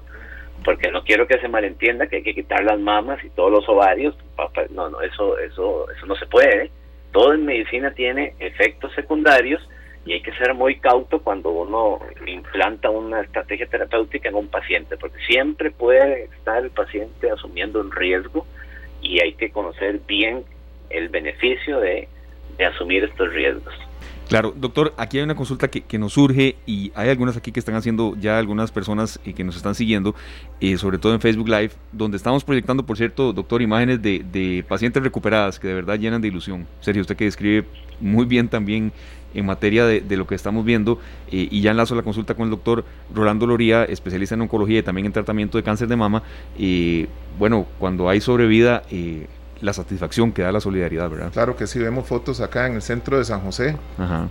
porque 0.65 0.93
no 0.93 1.03
quiero 1.03 1.27
que 1.27 1.41
se 1.41 1.49
malentienda 1.49 2.07
que 2.07 2.17
hay 2.17 2.23
que 2.23 2.35
quitar 2.35 2.63
las 2.63 2.79
mamas 2.79 3.19
y 3.25 3.31
todos 3.31 3.51
los 3.51 3.69
ovarios. 3.69 4.15
No, 4.71 4.89
no, 4.89 5.01
eso, 5.01 5.37
eso, 5.39 5.91
eso 5.91 6.07
no 6.07 6.15
se 6.15 6.27
puede. 6.27 6.71
Todo 7.13 7.35
en 7.35 7.45
medicina 7.45 7.93
tiene 7.93 8.35
efectos 8.39 8.93
secundarios 8.95 9.67
y 10.07 10.13
hay 10.13 10.23
que 10.23 10.33
ser 10.33 10.55
muy 10.55 10.77
cauto 10.77 11.21
cuando 11.21 11.51
uno 11.51 12.01
implanta 12.27 12.89
una 12.91 13.21
estrategia 13.21 13.67
terapéutica 13.67 14.29
en 14.29 14.37
un 14.37 14.49
paciente, 14.49 14.97
porque 14.97 15.19
siempre 15.27 15.71
puede 15.71 16.25
estar 16.25 16.63
el 16.63 16.71
paciente 16.71 17.31
asumiendo 17.31 17.81
un 17.81 17.93
riesgo 17.93 18.47
y 19.03 19.21
hay 19.21 19.35
que 19.35 19.51
conocer 19.51 20.01
bien 20.07 20.45
el 20.89 21.09
beneficio 21.09 21.81
de, 21.81 22.09
de 22.57 22.65
asumir 22.65 23.05
estos 23.05 23.33
riesgos. 23.33 23.75
Claro, 24.31 24.55
doctor, 24.57 24.95
aquí 24.97 25.19
hay 25.19 25.25
una 25.25 25.35
consulta 25.35 25.67
que, 25.67 25.99
nos 25.99 26.13
surge 26.13 26.55
y 26.65 26.93
hay 26.95 27.09
algunas 27.09 27.37
aquí 27.37 27.51
que 27.51 27.59
están 27.59 27.75
haciendo 27.75 28.15
ya 28.21 28.39
algunas 28.39 28.71
personas 28.71 29.19
y 29.25 29.33
que 29.33 29.43
nos 29.43 29.57
están 29.57 29.75
siguiendo, 29.75 30.15
eh, 30.61 30.79
sobre 30.79 30.99
todo 30.99 31.15
en 31.15 31.21
Facebook 31.21 31.49
Live, 31.49 31.73
donde 31.91 32.17
estamos 32.17 32.45
proyectando, 32.45 32.87
por 32.87 32.97
cierto, 32.97 33.33
doctor, 33.33 33.61
imágenes 33.61 34.01
de, 34.01 34.25
de, 34.33 34.65
pacientes 34.69 35.03
recuperadas 35.03 35.59
que 35.59 35.67
de 35.67 35.75
verdad 35.75 35.99
llenan 35.99 36.21
de 36.21 36.29
ilusión. 36.29 36.69
Sergio, 36.79 37.01
usted 37.03 37.17
que 37.17 37.25
describe 37.25 37.67
muy 37.99 38.25
bien 38.25 38.47
también 38.47 38.93
en 39.35 39.47
materia 39.47 39.85
de, 39.85 40.17
lo 40.17 40.29
que 40.29 40.37
estamos 40.37 40.65
viendo 40.65 41.01
eh, 41.33 41.49
y 41.51 41.61
ya 41.61 41.73
enlazo 41.73 41.97
la 41.97 42.03
consulta 42.03 42.35
con 42.35 42.45
el 42.45 42.51
doctor 42.51 42.85
Rolando 43.13 43.49
Loría, 43.49 43.83
especialista 43.83 44.37
en 44.37 44.43
oncología 44.43 44.79
y 44.79 44.83
también 44.85 45.07
en 45.07 45.13
tratamiento 45.13 45.59
de 45.59 45.65
cáncer 45.65 45.89
de 45.89 45.97
mama. 45.97 46.23
bueno, 47.37 47.67
cuando 47.81 48.09
hay 48.09 48.21
sobrevida... 48.21 48.85
La 49.61 49.73
satisfacción 49.73 50.33
que 50.33 50.43
da 50.43 50.53
la 50.53 50.61
solidaridad, 50.61 51.11
¿verdad? 51.11 51.33
Claro 51.33 51.57
que 51.57 51.67
sí, 51.67 51.79
vemos 51.79 52.07
fotos 52.07 52.41
acá 52.41 52.67
en 52.67 52.75
el 52.75 52.83
centro 52.83 53.19
de 53.19 53.25
San 53.25 53.41
José, 53.41 53.77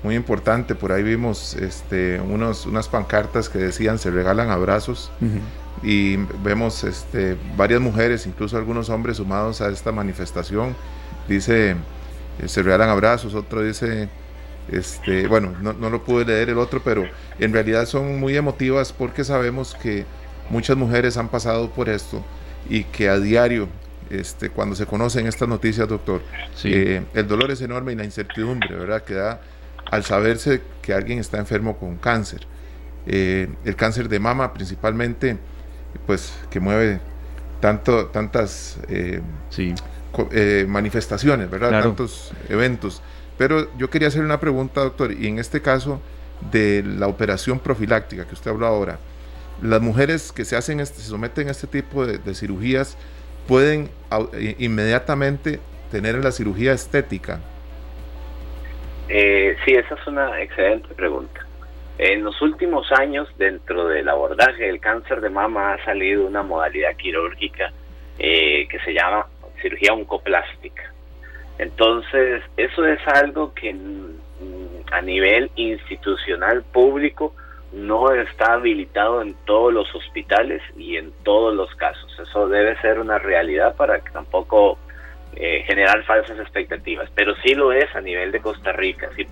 muy 0.03 0.15
importante, 0.15 0.75
por 0.75 0.91
ahí 0.91 1.03
vimos 1.03 1.55
este, 1.55 2.19
unos, 2.19 2.65
unas 2.65 2.87
pancartas 2.87 3.49
que 3.49 3.59
decían 3.59 3.99
se 3.99 4.09
regalan 4.09 4.49
abrazos 4.49 5.11
y 5.83 6.17
vemos 6.43 6.83
este, 6.83 7.37
varias 7.55 7.79
mujeres, 7.79 8.25
incluso 8.25 8.57
algunos 8.57 8.89
hombres 8.89 9.17
sumados 9.17 9.61
a 9.61 9.69
esta 9.69 9.91
manifestación, 9.91 10.75
dice 11.27 11.75
eh, 12.39 12.47
se 12.47 12.63
regalan 12.63 12.89
abrazos, 12.89 13.35
otro 13.35 13.61
dice, 13.61 14.09
este, 14.71 15.27
bueno, 15.27 15.53
no, 15.61 15.73
no 15.73 15.89
lo 15.89 16.03
pude 16.03 16.25
leer 16.25 16.49
el 16.49 16.57
otro, 16.57 16.81
pero 16.83 17.05
en 17.37 17.53
realidad 17.53 17.85
son 17.85 18.19
muy 18.19 18.35
emotivas 18.37 18.93
porque 18.93 19.23
sabemos 19.23 19.75
que 19.75 20.05
muchas 20.49 20.77
mujeres 20.77 21.17
han 21.17 21.27
pasado 21.27 21.69
por 21.69 21.89
esto 21.89 22.23
y 22.69 22.83
que 22.85 23.09
a 23.09 23.19
diario 23.19 23.67
este, 24.09 24.49
cuando 24.49 24.75
se 24.75 24.85
conocen 24.85 25.27
estas 25.27 25.47
noticias, 25.47 25.87
doctor. 25.87 26.21
Eh, 26.63 27.03
el 27.13 27.27
dolor 27.27 27.51
es 27.51 27.61
enorme 27.61 27.93
y 27.93 27.95
la 27.95 28.03
incertidumbre, 28.03 28.75
¿verdad? 28.75 29.03
Que 29.03 29.13
da 29.13 29.41
al 29.89 30.03
saberse 30.03 30.61
que 30.81 30.93
alguien 30.93 31.19
está 31.19 31.37
enfermo 31.37 31.77
con 31.77 31.97
cáncer. 31.97 32.41
Eh, 33.05 33.49
el 33.65 33.75
cáncer 33.75 34.09
de 34.09 34.19
mama 34.19 34.53
principalmente, 34.53 35.37
pues 36.05 36.33
que 36.49 36.59
mueve 36.59 36.99
tanto, 37.59 38.07
tantas 38.07 38.79
eh, 38.87 39.21
manifestaciones, 40.67 41.49
¿verdad? 41.49 41.81
Tantos 41.81 42.31
eventos. 42.49 43.01
Pero 43.37 43.75
yo 43.77 43.89
quería 43.89 44.09
hacer 44.09 44.23
una 44.23 44.39
pregunta, 44.39 44.81
doctor, 44.81 45.11
y 45.11 45.27
en 45.27 45.39
este 45.39 45.61
caso 45.61 46.01
de 46.51 46.83
la 46.83 47.07
operación 47.07 47.59
profiláctica 47.59 48.25
que 48.25 48.33
usted 48.33 48.51
habló 48.51 48.65
ahora, 48.65 48.99
las 49.61 49.81
mujeres 49.81 50.31
que 50.31 50.45
se 50.45 50.55
hacen, 50.55 50.79
este, 50.79 51.01
se 51.01 51.09
someten 51.09 51.47
a 51.47 51.51
este 51.51 51.67
tipo 51.67 52.05
de 52.05 52.35
cirugías, 52.35 52.97
pueden 53.49 53.89
inmediatamente 54.59 55.59
tener 55.89 56.23
la 56.23 56.31
cirugía 56.31 56.71
estética? 56.71 57.39
Eh, 59.09 59.57
sí, 59.65 59.73
esa 59.73 59.95
es 59.95 60.07
una 60.07 60.39
excelente 60.39 60.93
pregunta. 60.93 61.47
En 61.97 62.23
los 62.23 62.39
últimos 62.43 62.91
años, 62.91 63.27
dentro 63.39 63.87
del 63.87 64.07
abordaje 64.07 64.65
del 64.65 64.79
cáncer 64.79 65.19
de 65.19 65.31
mama, 65.31 65.73
ha 65.73 65.83
salido 65.83 66.27
una 66.27 66.43
modalidad 66.43 66.95
quirúrgica 66.95 67.73
eh, 68.19 68.67
que 68.69 68.79
se 68.81 68.93
llama 68.93 69.25
cirugía 69.63 69.93
oncoplástica. 69.93 70.93
Entonces, 71.57 72.43
eso 72.55 72.85
es 72.85 72.99
algo 73.07 73.51
que 73.55 73.75
a 74.91 75.01
nivel 75.01 75.49
institucional 75.55 76.63
público 76.71 77.33
no 77.71 78.11
está 78.13 78.53
habilitado 78.53 79.21
en 79.21 79.35
todos 79.45 79.73
los 79.73 79.93
hospitales 79.93 80.61
y 80.75 80.97
en 80.97 81.11
todos 81.23 81.55
los 81.55 81.73
casos. 81.75 82.11
Eso 82.19 82.47
debe 82.47 82.79
ser 82.81 82.99
una 82.99 83.19
realidad 83.19 83.75
para 83.75 83.99
que 83.99 84.09
tampoco 84.11 84.77
eh, 85.35 85.63
generar 85.67 86.03
falsas 86.03 86.39
expectativas, 86.39 87.09
pero 87.13 87.35
sí 87.43 87.53
lo 87.53 87.71
es 87.71 87.95
a 87.95 88.01
nivel 88.01 88.31
de 88.31 88.39
Costa 88.39 88.71
Rica, 88.71 89.09
sí 89.15 89.25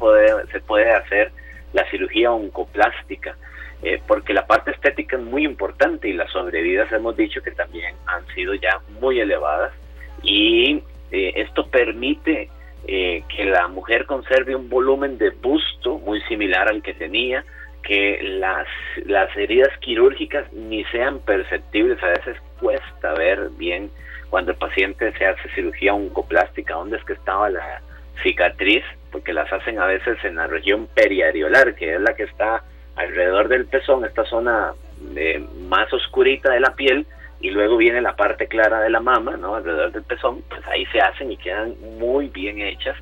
se 0.51 0.59
puede 0.61 0.91
hacer 0.91 1.31
la 1.73 1.89
cirugía 1.89 2.31
oncoplástica, 2.31 3.35
eh, 3.81 3.99
porque 4.07 4.33
la 4.33 4.45
parte 4.45 4.71
estética 4.71 5.17
es 5.17 5.23
muy 5.23 5.43
importante 5.43 6.07
y 6.07 6.13
las 6.13 6.31
sobrevidas 6.31 6.91
hemos 6.91 7.17
dicho 7.17 7.41
que 7.41 7.51
también 7.51 7.95
han 8.05 8.25
sido 8.27 8.53
ya 8.53 8.79
muy 9.01 9.19
elevadas. 9.19 9.73
Y 10.21 10.83
eh, 11.11 11.33
esto 11.35 11.67
permite 11.67 12.49
que 12.85 13.43
la 13.43 13.67
mujer 13.67 14.05
conserve 14.05 14.55
un 14.55 14.69
volumen 14.69 15.17
de 15.17 15.31
busto 15.31 15.97
muy 15.97 16.21
similar 16.21 16.69
al 16.69 16.81
que 16.81 16.93
tenía, 16.93 17.43
que 17.87 18.19
las, 18.21 18.67
las 19.05 19.35
heridas 19.37 19.71
quirúrgicas 19.79 20.51
ni 20.51 20.83
sean 20.85 21.19
perceptibles. 21.19 22.03
A 22.03 22.09
veces 22.09 22.35
cuesta 22.59 23.13
ver 23.13 23.49
bien 23.57 23.89
cuando 24.29 24.51
el 24.51 24.57
paciente 24.57 25.13
se 25.17 25.25
hace 25.25 25.47
cirugía 25.55 25.93
oncoplástica, 25.93 26.73
dónde 26.73 26.97
es 26.97 27.03
que 27.05 27.13
estaba 27.13 27.49
la 27.49 27.81
cicatriz, 28.21 28.83
porque 29.09 29.31
las 29.31 29.51
hacen 29.53 29.79
a 29.79 29.85
veces 29.85 30.17
en 30.25 30.35
la 30.35 30.47
región 30.47 30.89
periareolar, 30.93 31.75
que 31.75 31.95
es 31.95 32.01
la 32.01 32.13
que 32.13 32.23
está 32.23 32.61
alrededor 32.97 33.47
del 33.47 33.67
pezón, 33.67 34.03
esta 34.03 34.25
zona 34.25 34.73
eh, 35.15 35.41
más 35.69 35.91
oscurita 35.93 36.51
de 36.51 36.59
la 36.59 36.75
piel, 36.75 37.05
y 37.39 37.51
luego 37.51 37.77
viene 37.77 38.01
la 38.01 38.17
parte 38.17 38.47
clara 38.47 38.81
de 38.81 38.89
la 38.89 38.99
mama, 38.99 39.37
¿no? 39.37 39.55
Alrededor 39.55 39.93
del 39.93 40.03
pezón, 40.03 40.41
pues 40.49 40.67
ahí 40.67 40.85
se 40.87 40.99
hacen 40.99 41.31
y 41.31 41.37
quedan 41.37 41.75
muy 41.97 42.27
bien 42.27 42.59
hechas. 42.59 42.97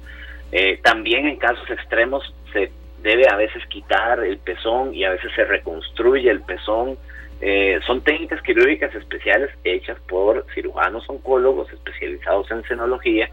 Eh, 0.51 0.79
también 0.83 1.27
en 1.27 1.37
casos 1.37 1.67
extremos 1.71 2.35
se 2.53 2.69
debe 3.05 3.29
a 3.29 3.35
veces 3.35 3.63
quitar 3.67 4.19
el 4.19 4.39
pezón 4.39 4.93
y 4.95 5.05
a 5.05 5.11
veces 5.11 5.31
se 5.35 5.45
reconstruye 5.45 6.27
el 6.29 6.41
pezón. 6.41 6.97
Eh, 7.39 7.79
son 7.85 8.01
técnicas 8.01 8.41
quirúrgicas 8.41 8.95
especiales 8.95 9.51
hechas 9.63 9.99
por 10.09 10.43
cirujanos 10.55 11.07
oncólogos 11.07 11.71
especializados 11.71 12.49
en 12.49 12.63
senología 12.63 13.29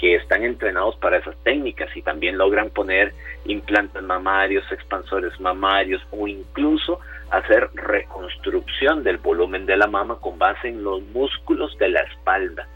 que 0.00 0.14
están 0.14 0.44
entrenados 0.44 0.94
para 0.96 1.16
esas 1.16 1.34
técnicas 1.42 1.88
y 1.96 2.02
también 2.02 2.38
logran 2.38 2.70
poner 2.70 3.12
implantes 3.46 4.00
mamarios, 4.02 4.70
expansores 4.70 5.40
mamarios 5.40 6.06
o 6.12 6.28
incluso 6.28 7.00
hacer 7.30 7.68
reconstrucción 7.74 9.02
del 9.02 9.16
volumen 9.16 9.66
de 9.66 9.76
la 9.76 9.88
mama 9.88 10.18
con 10.20 10.38
base 10.38 10.68
en 10.68 10.84
los 10.84 11.02
músculos 11.02 11.76
de 11.78 11.88
la 11.88 12.02
espalda. 12.02 12.68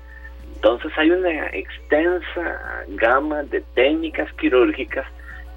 Entonces 0.54 0.90
hay 0.96 1.12
una 1.12 1.46
extensa 1.50 2.84
gama 2.88 3.44
de 3.44 3.60
técnicas 3.74 4.32
quirúrgicas 4.32 5.06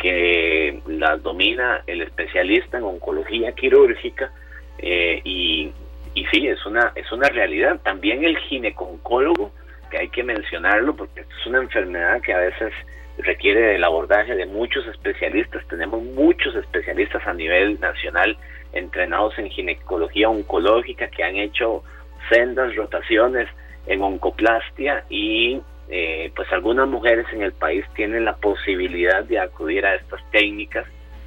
que 0.04 0.82
las 0.86 1.24
domina 1.24 1.82
el 1.88 2.02
especialista 2.02 2.78
en 2.78 2.84
oncología 2.84 3.54
quirúrgica 3.54 4.34
eh, 4.78 5.22
y, 5.24 5.72
y 6.13 6.26
sí, 6.26 6.46
es 6.46 6.66
una, 6.66 6.92
es 6.94 7.10
una 7.13 7.30
realidad. 7.30 7.80
También 7.84 8.26
el 8.26 8.38
gineconcólogo, 8.38 9.54
que 9.89 10.00
hay 10.00 10.10
que 10.10 10.24
mencionarlo 10.24 10.94
porque 10.94 11.22
es 11.22 11.48
una 11.48 11.60
enfermedad 11.60 12.20
que 12.22 12.34
a 12.34 12.39
veces 12.39 12.74
requiere 13.20 13.62
del 13.62 13.84
abordaje 13.86 14.36
de 14.36 14.46
muchos 14.46 14.86
especialistas. 14.88 15.66
Tenemos 15.70 16.04
muchos 16.04 16.54
especialistas 16.58 17.26
a 17.26 17.34
nivel 17.34 17.80
nacional 17.80 18.36
entrenados 18.74 19.39
en 19.39 19.50
ginecología 19.50 20.30
oncológica 20.30 21.08
que 21.08 21.24
han 21.24 21.38
hecho 21.38 21.82
sendas 22.30 22.76
rotaciones 22.76 23.48
en 23.88 24.02
oncoplastia 24.02 25.06
y 25.10 25.62
eh, 25.89 26.32
pues 26.36 26.52
algunas 26.52 26.88
mujeres 26.88 27.26
en 27.34 27.41
el 27.41 27.54
país 27.54 27.86
tienen 27.96 28.26
la 28.26 28.36
posibilidad 28.36 29.24
de 29.24 29.39
acudir 29.39 29.86
a 29.86 29.96
estas 29.96 30.22
técnicas 30.32 30.86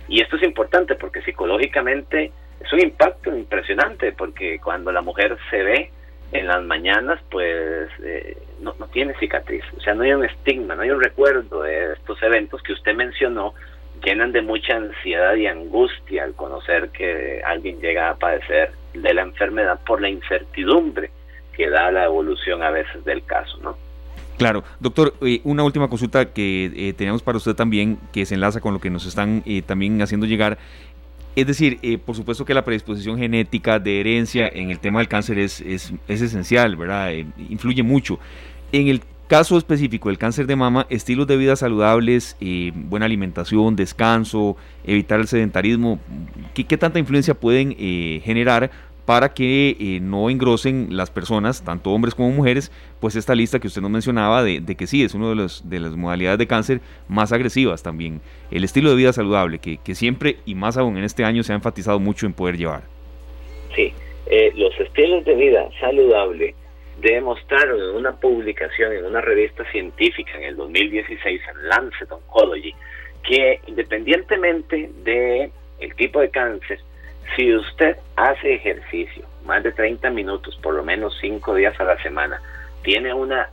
y 0.09 0.21
esto 0.21 0.37
es 0.37 0.43
importante 0.43 0.95
porque 0.95 1.23
psicológicamente 1.23 2.33
es 2.61 2.73
un 2.73 2.81
impacto 2.81 3.37
impresionante 3.37 4.13
porque 4.13 4.59
cuando 4.63 4.93
la 4.93 5.03
mujer 5.03 5.37
se 5.51 5.63
ve 5.63 5.91
en 6.33 6.47
las 6.47 6.63
mañanas 6.65 7.21
pues 7.31 7.89
eh, 8.03 8.37
no, 8.61 8.75
no 8.79 8.87
tiene 8.89 9.15
cicatriz, 9.19 9.65
o 9.77 9.81
sea 9.81 9.95
no 9.95 10.03
hay 10.03 10.13
un 10.13 10.25
estigma, 10.25 10.75
no 10.75 10.83
hay 10.83 10.91
un 10.91 11.03
recuerdo 11.03 11.63
de 11.63 11.93
estos 11.93 12.23
eventos 12.23 12.63
que 12.63 12.73
usted 12.73 12.95
mencionó 12.95 13.55
llenan 14.05 14.33
de 14.33 14.43
mucha 14.43 14.77
ansiedad 14.77 15.35
y 15.35 15.47
angustia 15.47 16.25
al 16.25 16.35
conocer 16.35 16.91
que 16.91 17.43
alguien 17.45 17.81
llega 17.81 18.11
a 18.11 18.17
padecer 18.17 18.73
de 18.93 19.15
la 19.15 19.23
enfermedad 19.23 19.81
por 19.87 20.01
la 20.01 20.09
incertidumbre 20.09 21.11
que 21.53 21.71
da 21.71 21.91
la 21.91 22.05
evolución 22.05 22.63
a 22.63 22.71
veces 22.71 23.05
del 23.05 23.25
caso, 23.25 23.59
¿no? 23.59 23.86
Claro, 24.37 24.65
doctor, 24.81 25.15
eh, 25.23 25.41
una 25.45 25.65
última 25.65 25.89
consulta 25.89 26.27
que 26.27 26.71
eh, 26.75 26.93
tenemos 26.93 27.23
para 27.23 27.39
usted 27.39 27.55
también, 27.55 27.99
que 28.13 28.27
se 28.27 28.35
enlaza 28.35 28.61
con 28.61 28.75
lo 28.75 28.81
que 28.81 28.91
nos 28.91 29.07
están 29.07 29.43
eh, 29.47 29.63
también 29.63 30.03
haciendo 30.03 30.27
llegar. 30.27 30.59
Es 31.35 31.47
decir, 31.47 32.01
por 32.07 32.17
supuesto 32.17 32.47
que 32.47 32.55
la 32.55 32.65
predisposición 32.65 33.19
genética 33.19 33.79
de 33.79 34.01
herencia 34.01 34.49
en 34.49 34.71
el 34.71 34.79
tema 34.79 35.01
del 35.01 35.09
cáncer 35.09 35.39
es, 35.39 35.61
es, 35.61 35.93
es 36.09 36.23
esencial, 36.23 36.77
¿verdad? 36.77 37.13
influye 37.51 37.83
mucho. 37.83 38.19
En 38.73 38.89
el 38.89 39.03
caso 39.29 39.59
específico 39.59 40.09
del 40.09 40.17
cáncer 40.17 40.47
de 40.47 40.57
mama, 40.57 40.87
estilos 40.89 41.27
de 41.27 41.37
vida 41.37 41.55
saludables, 41.55 42.39
buena 42.75 43.05
alimentación, 43.05 43.77
descanso, 43.77 44.57
evitar 44.83 45.21
el 45.21 45.29
sedentarismo, 45.29 46.01
¿qué, 46.55 46.65
qué 46.65 46.79
tanta 46.79 46.99
influencia 46.99 47.35
pueden 47.35 47.77
generar 48.23 48.71
para 49.07 49.33
que 49.33 49.77
eh, 49.79 50.01
no 50.03 50.29
engrosen 50.29 50.89
las 50.91 51.11
personas, 51.11 51.65
tanto 51.65 51.91
hombres 51.91 52.15
como 52.15 52.31
mujeres, 52.31 52.73
pues 53.01 53.17
esta 53.17 53.35
lista 53.35 53.61
que 53.61 53.69
usted 53.69 53.81
nos 53.81 53.91
mencionaba 53.91 54.43
de, 54.43 54.63
que 54.77 54.87
sí, 54.87 55.05
es 55.05 55.15
una 55.15 55.29
de, 55.29 55.37
los, 55.37 55.69
de 55.71 55.81
las 55.81 55.97
modalidades 55.97 56.39
de 56.39 56.47
cáncer 56.47 56.81
más 57.09 57.33
agresivas 57.33 57.83
también. 57.83 58.21
El 58.51 58.65
estilo 58.65 58.91
de 58.91 58.97
vida 58.97 59.13
saludable, 59.13 59.59
que, 59.59 59.79
que 59.79 59.95
siempre 59.95 60.37
y 60.45 60.55
más 60.55 60.77
aún 60.77 60.99
en 60.99 61.05
este 61.05 61.25
año 61.25 61.43
se 61.45 61.53
ha 61.53 61.57
enfatizado 61.57 62.01
mucho 62.01 62.27
en 62.27 62.33
poder 62.33 62.59
llevar. 62.59 62.83
Sí, 63.75 63.95
eh, 64.27 64.53
los 64.57 64.79
estilos 64.81 65.25
de 65.25 65.35
vida 65.37 65.69
saludable 65.81 66.55
demostraron 67.01 67.81
en 67.81 67.97
una 67.97 68.13
publicación 68.13 68.93
en 68.93 69.05
una 69.05 69.21
revista 69.21 69.65
científica 69.71 70.33
en 70.37 70.45
el 70.45 70.57
2016 70.57 71.41
en 71.51 71.69
Lancet 71.69 72.11
Oncology 72.11 72.75
que 73.23 73.61
independientemente 73.67 74.91
de 75.05 75.51
el 75.81 75.95
tipo 75.97 76.21
de 76.21 76.31
cáncer, 76.31 76.81
si 77.35 77.55
usted 77.55 77.97
hace 78.17 78.55
ejercicio 78.55 79.25
más 79.45 79.63
de 79.63 79.73
30 79.73 80.11
minutos, 80.11 80.57
por 80.63 80.75
lo 80.75 80.83
menos 80.83 81.17
5 81.21 81.55
días 81.55 81.79
a 81.81 81.85
la 81.85 82.01
semana, 82.03 82.41
tiene 82.83 83.13
una 83.13 83.49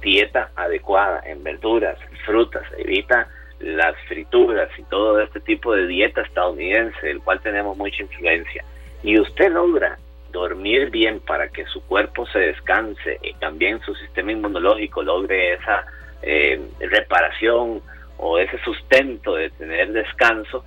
dieta 0.00 0.50
adecuada 0.56 1.22
en 1.26 1.42
verduras, 1.42 1.98
frutas, 2.24 2.64
evita 2.78 3.28
las 3.58 3.94
frituras 4.08 4.70
y 4.78 4.82
todo 4.84 5.20
este 5.20 5.40
tipo 5.40 5.74
de 5.74 5.86
dieta 5.86 6.22
estadounidense, 6.22 7.06
del 7.06 7.20
cual 7.20 7.40
tenemos 7.40 7.76
mucha 7.76 8.02
influencia, 8.02 8.64
y 9.02 9.18
usted 9.18 9.52
logra 9.52 9.98
dormir 10.32 10.90
bien 10.90 11.20
para 11.20 11.48
que 11.48 11.66
su 11.66 11.82
cuerpo 11.82 12.26
se 12.26 12.38
descanse 12.38 13.18
y 13.22 13.34
también 13.34 13.80
su 13.80 13.94
sistema 13.96 14.32
inmunológico 14.32 15.02
logre 15.02 15.54
esa 15.54 15.84
eh, 16.22 16.60
reparación 16.78 17.82
o 18.18 18.38
ese 18.38 18.58
sustento 18.58 19.34
de 19.34 19.50
tener 19.50 19.92
descanso, 19.92 20.64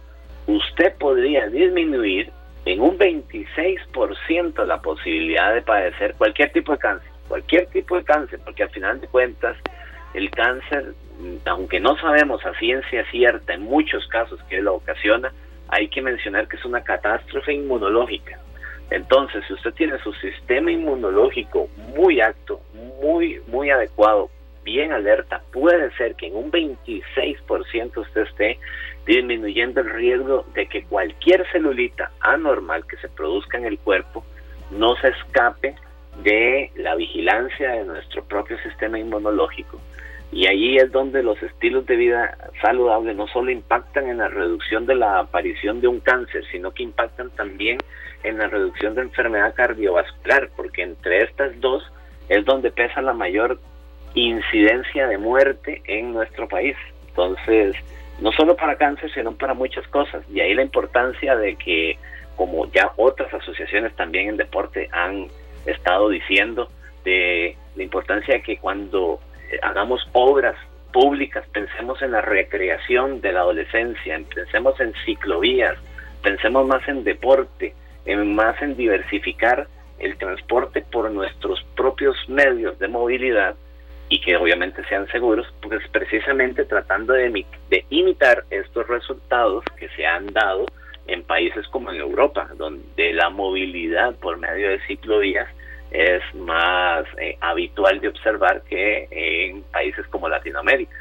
usted 0.48 0.96
podría 0.98 1.48
disminuir 1.48 2.32
en 2.66 2.82
un 2.82 2.98
26% 2.98 4.66
la 4.66 4.82
posibilidad 4.82 5.54
de 5.54 5.62
padecer 5.62 6.16
cualquier 6.16 6.52
tipo 6.52 6.72
de 6.72 6.78
cáncer, 6.78 7.12
cualquier 7.28 7.68
tipo 7.68 7.98
de 7.98 8.04
cáncer, 8.04 8.40
porque 8.44 8.64
al 8.64 8.70
final 8.70 9.02
de 9.02 9.08
cuentas 9.08 9.58
el 10.14 10.30
cáncer, 10.32 10.94
aunque 11.46 11.80
no 11.80 11.98
sabemos 11.98 12.46
a 12.46 12.54
ciencia 12.60 13.04
cierta 13.12 13.54
en 13.54 13.64
muchos 13.64 14.08
casos 14.08 14.40
qué 14.50 14.62
lo 14.62 14.76
ocasiona, 14.76 15.34
hay 15.68 15.90
que 15.90 16.02
mencionar 16.02 16.48
que 16.48 16.56
es 16.56 16.66
una 16.66 16.84
catástrofe 16.84 17.54
inmunológica. 17.54 18.40
Entonces, 18.90 19.44
si 19.48 19.54
usted 19.54 19.74
tiene 19.74 19.98
su 20.00 20.14
sistema 20.14 20.72
inmunológico 20.72 21.68
muy 21.96 22.22
alto, 22.22 22.62
muy, 23.02 23.42
muy 23.48 23.72
adecuado, 23.72 24.30
bien 24.64 24.92
alerta, 24.92 25.42
puede 25.52 25.92
ser 25.98 26.16
que 26.16 26.28
en 26.28 26.36
un 26.36 26.52
26% 26.52 27.98
usted 27.98 28.22
esté 28.22 28.60
disminuyendo 29.06 29.82
el 29.82 29.90
riesgo 29.90 30.46
de 30.54 30.68
que 30.68 30.84
cualquier 30.84 31.46
celulita 31.52 32.12
anormal 32.22 32.86
que 32.88 32.98
se 32.98 33.10
produzca 33.10 33.58
en 33.58 33.66
el 33.66 33.78
cuerpo 33.80 34.26
no 34.72 34.96
se 34.96 35.10
escape 35.10 35.76
de 36.24 36.72
la 36.76 36.96
vigilancia 36.96 37.72
de 37.72 37.86
nuestro 37.86 38.24
propio 38.24 38.58
sistema 38.60 39.00
inmunológico. 39.00 39.80
Y 40.32 40.48
ahí 40.48 40.78
es 40.78 40.92
donde 40.92 41.22
los 41.22 41.42
estilos 41.44 41.86
de 41.86 41.96
vida 41.96 42.36
saludables 42.62 43.16
no 43.16 43.28
solo 43.28 43.52
impactan 43.52 44.10
en 44.10 44.18
la 44.18 44.30
reducción 44.30 44.88
de 44.88 44.96
la 44.96 45.20
aparición 45.20 45.80
de 45.80 45.88
un 45.88 46.00
cáncer, 46.00 46.44
sino 46.52 46.72
que 46.72 46.84
impactan 46.84 47.30
también 47.32 47.78
en 48.24 48.40
la 48.40 48.48
reducción 48.48 48.96
de 48.96 49.02
enfermedad 49.02 49.54
cardiovascular, 49.54 50.50
porque 50.56 50.82
entre 50.82 51.24
estas 51.24 51.60
dos 51.62 51.84
es 52.30 52.44
donde 52.46 52.72
pesa 52.72 53.02
la 53.02 53.14
mayor 53.14 53.60
incidencia 54.14 55.08
de 55.08 55.18
muerte 55.18 55.82
en 55.86 56.14
nuestro 56.14 56.48
país. 56.48 56.76
Entonces, 57.10 57.76
no 58.20 58.32
solo 58.32 58.56
para 58.56 58.78
cáncer, 58.78 59.12
sino 59.14 59.34
para 59.34 59.54
muchas 59.54 59.88
cosas. 59.88 60.24
Y 60.32 60.40
ahí 60.40 60.54
la 60.54 60.64
importancia 60.64 61.36
de 61.36 61.56
que, 61.56 61.98
como 62.36 62.72
ya 62.72 62.92
otras 62.98 63.34
asociaciones 63.34 63.96
también 63.96 64.30
en 64.30 64.38
deporte 64.38 64.90
han 64.92 65.28
estado 65.66 66.10
diciendo, 66.10 66.70
de 67.04 67.58
la 67.76 67.84
importancia 67.84 68.36
de 68.36 68.42
que 68.42 68.58
cuando 68.58 69.20
eh, 69.52 69.60
hagamos 69.62 70.08
obras 70.14 70.56
públicas, 70.92 71.46
pensemos 71.52 72.02
en 72.02 72.12
la 72.12 72.22
recreación 72.22 73.20
de 73.22 73.34
la 73.34 73.42
adolescencia, 73.42 74.22
pensemos 74.34 74.80
en 74.80 74.94
ciclovías, 75.06 75.78
pensemos 76.22 76.68
más 76.68 76.88
en 76.88 77.04
deporte, 77.04 77.74
en 78.06 78.36
más 78.36 78.62
en 78.62 78.78
diversificar 78.78 79.68
el 80.00 80.18
transporte 80.18 80.82
por 80.82 81.10
nuestros 81.12 81.64
propios 81.76 82.16
medios 82.28 82.78
de 82.80 82.88
movilidad 82.88 83.56
y 84.14 84.22
que 84.22 84.38
obviamente 84.38 84.86
sean 84.88 85.08
seguros, 85.08 85.52
pues 85.60 85.82
precisamente 85.92 86.66
tratando 86.66 87.14
de, 87.14 87.46
imitar 87.90 88.46
estos 88.52 88.88
resultados 88.88 89.64
que 89.76 89.90
se 89.96 90.06
han 90.06 90.28
dado 90.28 90.68
en 91.08 91.24
países 91.24 91.68
como 91.70 91.90
en 91.90 92.00
Europa, 92.00 92.48
donde 92.56 93.12
la 93.12 93.32
movilidad 93.32 94.14
por 94.18 94.38
medio 94.38 94.70
de 94.70 94.80
ciclovías 94.86 95.48
es 95.90 96.22
más 96.36 97.06
eh, 97.20 97.40
habitual 97.42 98.02
de 98.02 98.10
observar 98.10 98.62
que 98.70 99.08
en 99.10 99.64
países 99.64 100.06
como 100.12 100.30
Latinoamérica. 100.30 100.96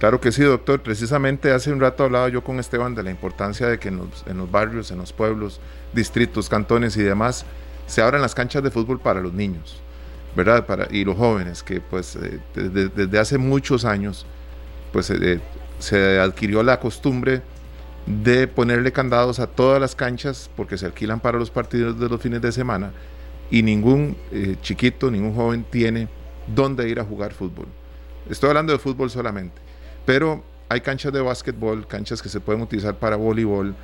Claro 0.00 0.20
que 0.20 0.32
sí, 0.32 0.42
doctor. 0.42 0.82
Precisamente 0.82 1.52
hace 1.52 1.72
un 1.72 1.80
rato 1.80 2.02
hablaba 2.02 2.28
yo 2.30 2.42
con 2.42 2.58
Esteban 2.58 2.96
de 2.96 3.04
la 3.04 3.12
importancia 3.12 3.68
de 3.68 3.78
que 3.78 3.90
en 3.90 3.98
los, 3.98 4.26
en 4.26 4.38
los 4.38 4.50
barrios, 4.50 4.90
en 4.90 4.98
los 4.98 5.12
pueblos, 5.12 5.60
distritos, 5.92 6.48
cantones 6.48 6.96
y 6.96 7.02
demás, 7.04 7.46
se 7.86 8.02
abran 8.02 8.22
las 8.22 8.34
canchas 8.34 8.64
de 8.64 8.72
fútbol 8.72 8.98
para 8.98 9.20
los 9.20 9.32
niños. 9.32 9.83
¿Verdad? 10.34 10.66
Para, 10.66 10.88
y 10.90 11.04
los 11.04 11.16
jóvenes, 11.16 11.62
que 11.62 11.80
pues 11.80 12.16
eh, 12.16 12.40
desde, 12.54 13.18
hace 13.18 13.38
muchos 13.38 13.84
años 13.84 14.26
pues 14.92 15.10
eh, 15.10 15.40
se 15.78 16.18
adquirió 16.18 16.62
la 16.62 16.80
costumbre 16.80 17.42
de 18.06 18.46
ponerle 18.46 18.92
candados 18.92 19.40
a 19.40 19.46
todas 19.46 19.80
las 19.80 19.94
canchas 19.94 20.50
porque 20.56 20.76
se 20.76 20.86
alquilan 20.86 21.20
para 21.20 21.38
los 21.38 21.50
partidos 21.50 21.98
de 21.98 22.08
los 22.08 22.20
fines 22.20 22.42
de 22.42 22.52
semana 22.52 22.92
y 23.50 23.62
ningún 23.62 24.16
eh, 24.30 24.56
chiquito, 24.60 25.10
ningún 25.10 25.34
joven 25.34 25.64
tiene 25.70 26.08
dónde 26.46 26.88
ir 26.88 27.00
a 27.00 27.04
jugar 27.04 27.32
fútbol. 27.32 27.66
Estoy 28.28 28.50
hablando 28.50 28.72
de 28.72 28.78
fútbol 28.78 29.10
solamente, 29.10 29.60
pero 30.04 30.42
hay 30.68 30.80
canchas 30.80 31.12
de 31.12 31.20
básquetbol, 31.20 31.86
canchas 31.86 32.20
que 32.22 32.28
se 32.28 32.40
pueden 32.40 32.62
utilizar 32.62 32.96
para 32.96 33.16
voleibol, 33.16 33.74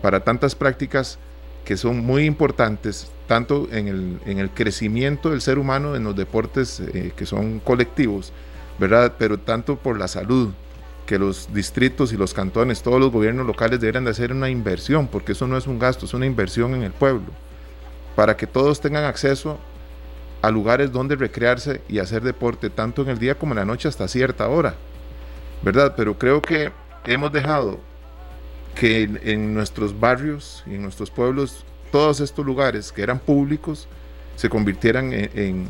para 0.00 0.20
tantas 0.20 0.54
prácticas 0.54 1.18
que 1.64 1.76
son 1.76 2.04
muy 2.04 2.24
importantes 2.24 3.10
tanto 3.26 3.68
en 3.70 3.88
el, 3.88 4.20
en 4.24 4.38
el 4.38 4.50
crecimiento 4.50 5.30
del 5.30 5.40
ser 5.40 5.58
humano 5.58 5.94
en 5.94 6.04
los 6.04 6.16
deportes 6.16 6.80
eh, 6.80 7.12
que 7.14 7.26
son 7.26 7.60
colectivos, 7.60 8.32
¿verdad? 8.78 9.14
Pero 9.18 9.38
tanto 9.38 9.76
por 9.76 9.98
la 9.98 10.08
salud, 10.08 10.50
que 11.08 11.18
los 11.18 11.52
distritos 11.54 12.12
y 12.12 12.18
los 12.18 12.34
cantones, 12.34 12.82
todos 12.82 13.00
los 13.00 13.10
gobiernos 13.10 13.46
locales 13.46 13.80
deberían 13.80 14.04
de 14.04 14.10
hacer 14.10 14.30
una 14.30 14.50
inversión, 14.50 15.08
porque 15.08 15.32
eso 15.32 15.46
no 15.46 15.56
es 15.56 15.66
un 15.66 15.78
gasto, 15.78 16.04
es 16.04 16.12
una 16.12 16.26
inversión 16.26 16.74
en 16.74 16.82
el 16.82 16.92
pueblo, 16.92 17.28
para 18.14 18.36
que 18.36 18.46
todos 18.46 18.82
tengan 18.82 19.04
acceso 19.04 19.58
a 20.42 20.50
lugares 20.50 20.92
donde 20.92 21.16
recrearse 21.16 21.80
y 21.88 21.98
hacer 21.98 22.22
deporte, 22.22 22.68
tanto 22.68 23.00
en 23.00 23.08
el 23.08 23.18
día 23.18 23.36
como 23.36 23.52
en 23.52 23.58
la 23.58 23.64
noche 23.64 23.88
hasta 23.88 24.06
cierta 24.06 24.48
hora, 24.48 24.74
¿verdad? 25.62 25.94
Pero 25.96 26.18
creo 26.18 26.42
que 26.42 26.72
hemos 27.06 27.32
dejado 27.32 27.80
que 28.78 29.10
en 29.24 29.54
nuestros 29.54 29.98
barrios 29.98 30.62
y 30.66 30.74
en 30.74 30.82
nuestros 30.82 31.10
pueblos 31.10 31.64
todos 31.90 32.20
estos 32.20 32.46
lugares 32.46 32.92
que 32.92 33.02
eran 33.02 33.18
públicos 33.18 33.88
se 34.36 34.48
convirtieran 34.48 35.10
en, 35.12 35.68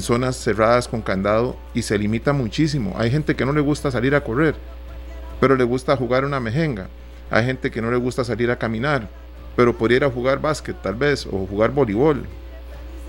zonas 0.00 0.36
cerradas 0.36 0.86
con 0.86 1.02
candado 1.02 1.56
y 1.74 1.82
se 1.82 1.98
limita 1.98 2.32
muchísimo. 2.32 2.94
Hay 2.96 3.10
gente 3.10 3.34
que 3.34 3.44
no 3.44 3.52
le 3.52 3.60
gusta 3.60 3.90
salir 3.90 4.14
a 4.14 4.22
correr, 4.22 4.54
pero 5.40 5.56
le 5.56 5.64
gusta 5.64 5.96
jugar 5.96 6.24
una 6.24 6.38
mejenga. 6.38 6.88
Hay 7.30 7.44
gente 7.44 7.70
que 7.70 7.82
no 7.82 7.90
le 7.90 7.96
gusta 7.96 8.22
salir 8.22 8.50
a 8.52 8.58
caminar, 8.58 9.08
pero 9.56 9.76
podría 9.76 10.08
jugar 10.08 10.40
básquet 10.40 10.80
tal 10.80 10.94
vez 10.94 11.26
o 11.26 11.46
jugar 11.46 11.72
voleibol. 11.72 12.24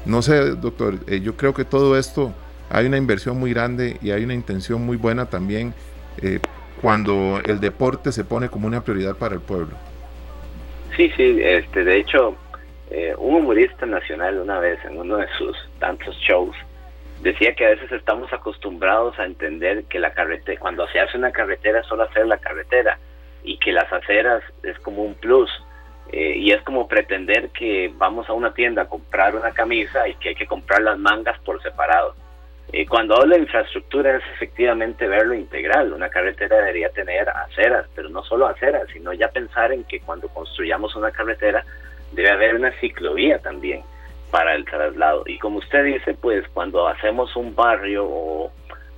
No 0.06 0.24
sé, 0.24 0.56
doctor, 0.56 0.98
eh, 1.06 1.20
yo 1.20 1.36
creo 1.38 1.54
que 1.54 1.66
todo 1.66 2.00
esto 2.00 2.34
hay 2.70 2.88
una 2.88 2.98
inversión 2.98 3.38
muy 3.38 3.54
grande 3.54 3.98
y 4.02 4.12
hay 4.12 4.24
una 4.24 4.34
intención 4.34 4.84
muy 4.84 4.98
buena 4.98 5.26
también 5.26 5.76
eh, 6.22 6.40
cuando 6.82 7.40
el 7.46 7.60
deporte 7.60 8.12
se 8.12 8.24
pone 8.24 8.50
como 8.50 8.68
una 8.68 8.84
prioridad 8.84 9.16
para 9.16 9.36
el 9.36 9.42
pueblo. 9.42 9.76
Sí, 10.96 11.12
sí, 11.16 11.40
este, 11.42 11.84
de 11.84 11.98
hecho, 11.98 12.36
eh, 12.90 13.14
un 13.18 13.36
humorista 13.36 13.86
nacional 13.86 14.40
una 14.40 14.60
vez 14.60 14.84
en 14.86 14.98
uno 14.98 15.18
de 15.18 15.28
sus 15.38 15.56
tantos 15.80 16.16
shows 16.18 16.56
decía 17.22 17.54
que 17.54 17.66
a 17.66 17.70
veces 17.70 17.92
estamos 17.92 18.32
acostumbrados 18.34 19.18
a 19.20 19.26
entender 19.26 19.84
que 19.86 20.00
la 20.00 20.12
carretera, 20.14 20.60
cuando 20.60 20.88
se 20.88 21.00
hace 21.00 21.18
una 21.18 21.32
carretera 21.32 21.84
solo 21.84 22.04
hacer 22.04 22.26
la 22.26 22.38
carretera 22.38 22.98
y 23.44 23.58
que 23.58 23.72
las 23.72 23.92
aceras 23.94 24.44
es 24.64 24.78
como 24.80 25.04
un 25.04 25.14
plus. 25.16 25.50
Eh, 26.12 26.36
y 26.36 26.52
es 26.52 26.62
como 26.64 26.88
pretender 26.88 27.50
que 27.50 27.94
vamos 27.96 28.28
a 28.28 28.34
una 28.34 28.54
tienda 28.54 28.82
a 28.82 28.90
comprar 28.90 29.36
una 29.36 29.52
camisa 29.52 30.10
y 30.10 30.16
que 30.16 30.30
hay 30.30 30.36
que 30.36 30.48
comprar 30.48 30.82
las 30.82 30.98
mangas 30.98 31.40
por 31.40 31.62
separado. 31.62 32.16
Eh, 32.74 32.86
cuando 32.86 33.16
hablo 33.16 33.36
de 33.36 33.42
infraestructura 33.42 34.18
es 34.18 34.24
efectivamente 34.36 35.06
verlo 35.08 35.34
integral. 35.34 35.92
Una 35.92 36.10
carretera 36.10 36.58
debería 36.58 36.90
tener 36.90 37.28
aceras, 37.30 37.86
pero 37.96 38.10
no 38.10 38.24
solo 38.24 38.48
aceras, 38.48 38.88
sino 38.94 39.12
ya 39.12 39.28
pensar 39.28 39.74
en 39.74 39.84
que 39.84 40.00
cuando 40.00 40.30
construyamos 40.30 40.96
una 40.96 41.12
carretera 41.12 41.66
debe 42.14 42.30
haber 42.30 42.56
una 42.56 42.72
ciclovía 42.80 43.40
también 43.40 43.82
para 44.32 44.56
el 44.56 44.64
traslado. 44.64 45.24
Y 45.26 45.38
como 45.38 45.58
usted 45.58 45.84
dice, 45.84 46.14
pues 46.14 46.48
cuando 46.54 46.88
hacemos 46.88 47.36
un 47.36 47.54
barrio 47.54 48.06
o 48.06 48.52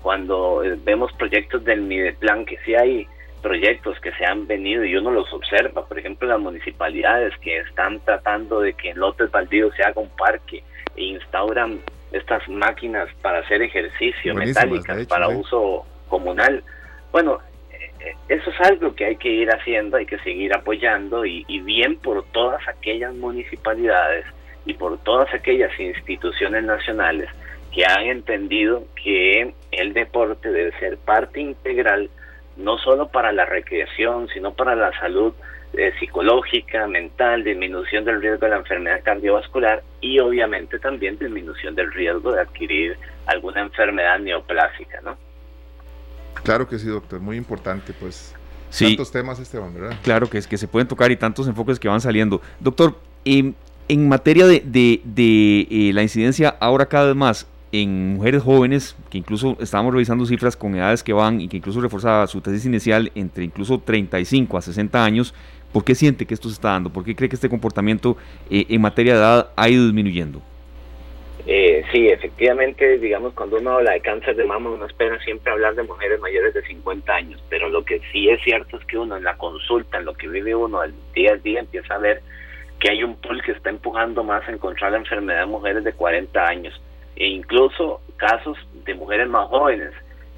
cuando 0.03 0.63
eh, 0.63 0.78
vemos 0.84 1.11
proyectos 1.13 1.63
del 1.63 1.82
Mideplan, 1.82 2.45
que 2.45 2.59
sí 2.59 2.76
hay 2.76 3.07
proyectos 3.41 3.99
que 3.99 4.11
se 4.13 4.26
han 4.26 4.45
venido 4.45 4.86
y 4.86 4.95
uno 4.95 5.09
los 5.11 5.34
observa, 5.34 5.86
por 5.86 5.97
ejemplo, 5.97 6.28
las 6.28 6.39
municipalidades 6.39 7.36
que 7.39 7.57
están 7.57 7.99
tratando 8.01 8.61
de 8.61 8.74
que 8.74 8.91
en 8.91 8.99
lotes 8.99 9.32
baldíos 9.32 9.76
se 9.76 9.84
haga 9.84 9.99
un 9.99 10.09
parque 10.09 10.63
e 10.95 11.03
instauran 11.05 11.80
estas 12.14 12.47
máquinas 12.47 13.09
para 13.22 13.39
hacer 13.39 13.61
ejercicio, 13.61 14.34
metálicas, 14.36 15.05
para 15.07 15.28
uso 15.28 15.86
comunal. 16.07 16.64
Bueno, 17.11 17.39
eh, 17.72 18.16
eso 18.30 18.49
es 18.49 18.61
algo 18.61 18.95
que 18.95 19.05
hay 19.05 19.16
que 19.18 19.30
ir 19.30 19.49
haciendo, 19.49 19.97
hay 19.97 20.05
que 20.05 20.20
seguir 20.20 20.55
apoyando 20.55 21.26
y, 21.26 21.43
y 21.47 21.59
bien 21.59 21.97
por 21.97 22.24
todas 22.28 22.66
aquellas 22.68 23.14
municipalidades 23.16 24.26
y 24.66 24.76
por 24.76 24.97
todas 24.99 25.34
aquellas 25.34 25.78
instituciones 25.80 26.64
nacionales 26.64 27.30
que 27.74 27.84
han 27.86 28.03
entendido 28.03 28.86
que 29.03 29.53
el 29.72 29.93
deporte 29.93 30.51
debe 30.51 30.72
ser 30.80 30.97
parte 30.97 31.41
integral 31.41 32.09
no 32.55 32.78
solo 32.78 33.07
para 33.07 33.32
la 33.32 33.45
recreación, 33.45 34.28
sino 34.30 34.53
para 34.53 34.76
la 34.76 34.91
salud 34.99 35.34
eh, 35.74 35.91
psicológica, 35.99 36.88
mental, 36.88 37.43
disminución 37.43 38.05
del 38.05 38.21
riesgo 38.21 38.45
de 38.45 38.49
la 38.49 38.57
enfermedad 38.57 39.01
cardiovascular 39.03 39.84
y 40.01 40.19
obviamente 40.19 40.80
también 40.80 41.17
disminución 41.17 41.76
del 41.76 41.91
riesgo 41.91 42.32
de 42.32 42.41
adquirir 42.41 42.97
alguna 43.26 43.61
enfermedad 43.61 44.19
neoplásica, 44.19 45.01
¿no? 45.01 45.17
Claro 46.43 46.67
que 46.67 46.78
sí, 46.78 46.88
doctor, 46.88 47.19
muy 47.19 47.38
importante, 47.38 47.93
pues. 47.93 48.36
Sí, 48.69 48.88
tantos 48.88 49.11
temas, 49.11 49.39
Esteban, 49.39 49.74
¿verdad? 49.74 49.97
Claro 50.03 50.30
que 50.30 50.38
es 50.38 50.47
que 50.47 50.57
se 50.57 50.67
pueden 50.67 50.88
tocar 50.88 51.11
y 51.11 51.15
tantos 51.15 51.47
enfoques 51.47 51.80
que 51.80 51.88
van 51.88 52.01
saliendo. 52.01 52.41
Doctor, 52.59 52.95
en 53.26 53.55
materia 54.07 54.45
de, 54.47 54.61
de, 55.03 55.67
eh, 55.69 55.91
la 55.93 56.03
incidencia 56.03 56.55
ahora 56.59 56.88
cada 56.88 57.07
vez 57.07 57.15
más 57.15 57.47
en 57.71 58.15
mujeres 58.15 58.43
jóvenes, 58.43 58.95
que 59.09 59.17
incluso 59.17 59.57
estábamos 59.59 59.93
revisando 59.93 60.26
cifras 60.26 60.55
con 60.55 60.76
edades 60.76 61.01
que 61.03 61.11
van 61.11 61.41
y 61.41 61.47
que 61.47 61.57
incluso 61.57 61.82
reforzaba 61.82 62.28
su 62.28 62.39
tesis 62.39 62.65
inicial 62.65 63.11
entre 63.15 63.43
incluso 63.43 63.80
35 63.80 64.57
a 64.57 64.61
60 64.61 65.03
años, 65.03 65.34
¿por 65.74 65.84
qué 65.84 65.95
siente 65.95 66.26
que 66.26 66.34
esto 66.36 66.47
se 66.47 66.53
está 66.53 66.69
dando? 66.69 66.89
¿Por 66.91 67.03
qué 67.03 67.15
cree 67.15 67.28
que 67.28 67.36
este 67.36 67.49
comportamiento 67.49 68.15
eh, 68.49 68.65
en 68.69 68.82
materia 68.82 69.13
de 69.13 69.19
edad 69.19 69.49
ha 69.55 69.67
ido 69.67 69.84
disminuyendo? 69.84 70.41
Eh, 71.45 71.84
sí, 71.91 72.07
efectivamente, 72.07 72.97
digamos, 72.99 73.34
cuando 73.34 73.57
uno 73.57 73.71
habla 73.71 73.91
de 73.91 73.99
cáncer 73.99 74.38
de 74.38 74.45
mama, 74.45 74.69
uno 74.69 74.86
espera 74.86 75.19
siempre 75.19 75.51
hablar 75.51 75.76
de 75.76 75.84
mujeres 75.84 76.19
mayores 76.21 76.53
de 76.53 76.61
50 76.61 77.13
años, 77.13 77.43
pero 77.49 77.67
lo 77.67 77.84
que 77.84 77.99
sí 78.13 78.30
es 78.30 78.41
cierto 78.43 78.78
es 78.78 78.86
que 78.86 78.97
uno 78.97 79.17
en 79.17 79.26
la 79.26 79.36
consulta, 79.36 79.97
en 79.97 80.05
lo 80.05 80.13
que 80.13 80.30
vive 80.30 80.55
uno 80.55 80.80
al 80.80 80.93
día 81.13 81.34
a 81.34 81.38
día, 81.38 81.59
empieza 81.59 81.95
a 81.95 81.97
ver 81.97 82.21
que 82.80 82.91
hay 82.91 83.03
un 83.03 83.15
pool 83.17 83.41
que 83.41 83.51
está 83.51 83.69
empujando 83.69 84.24
más 84.24 84.47
a 84.47 84.51
encontrar 84.51 84.91
la 84.93 84.99
enfermedad 84.99 85.41
de 85.41 85.45
mujeres 85.47 85.84
de 85.84 85.91
40 85.91 86.45
años 86.45 86.82
e 87.15 87.28
incluso 87.28 88.01
casos 88.17 88.57
de 88.86 88.93
mujeres 88.93 89.28
más 89.28 89.47
jóvenes 89.47 89.91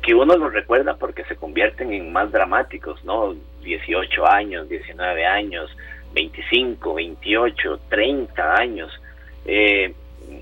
que 0.06 0.14
uno 0.14 0.38
los 0.38 0.54
recuerda 0.54 0.96
porque 0.98 1.24
se 1.24 1.36
convierten 1.36 1.92
en 1.92 2.14
más 2.14 2.32
dramáticos, 2.32 3.04
¿no? 3.04 3.36
18 3.64 4.28
años, 4.32 4.70
19 4.70 5.26
años, 5.26 5.76
25, 6.14 6.94
28, 6.94 7.80
30 7.90 8.56
años. 8.56 9.02
Eh, 9.46 9.96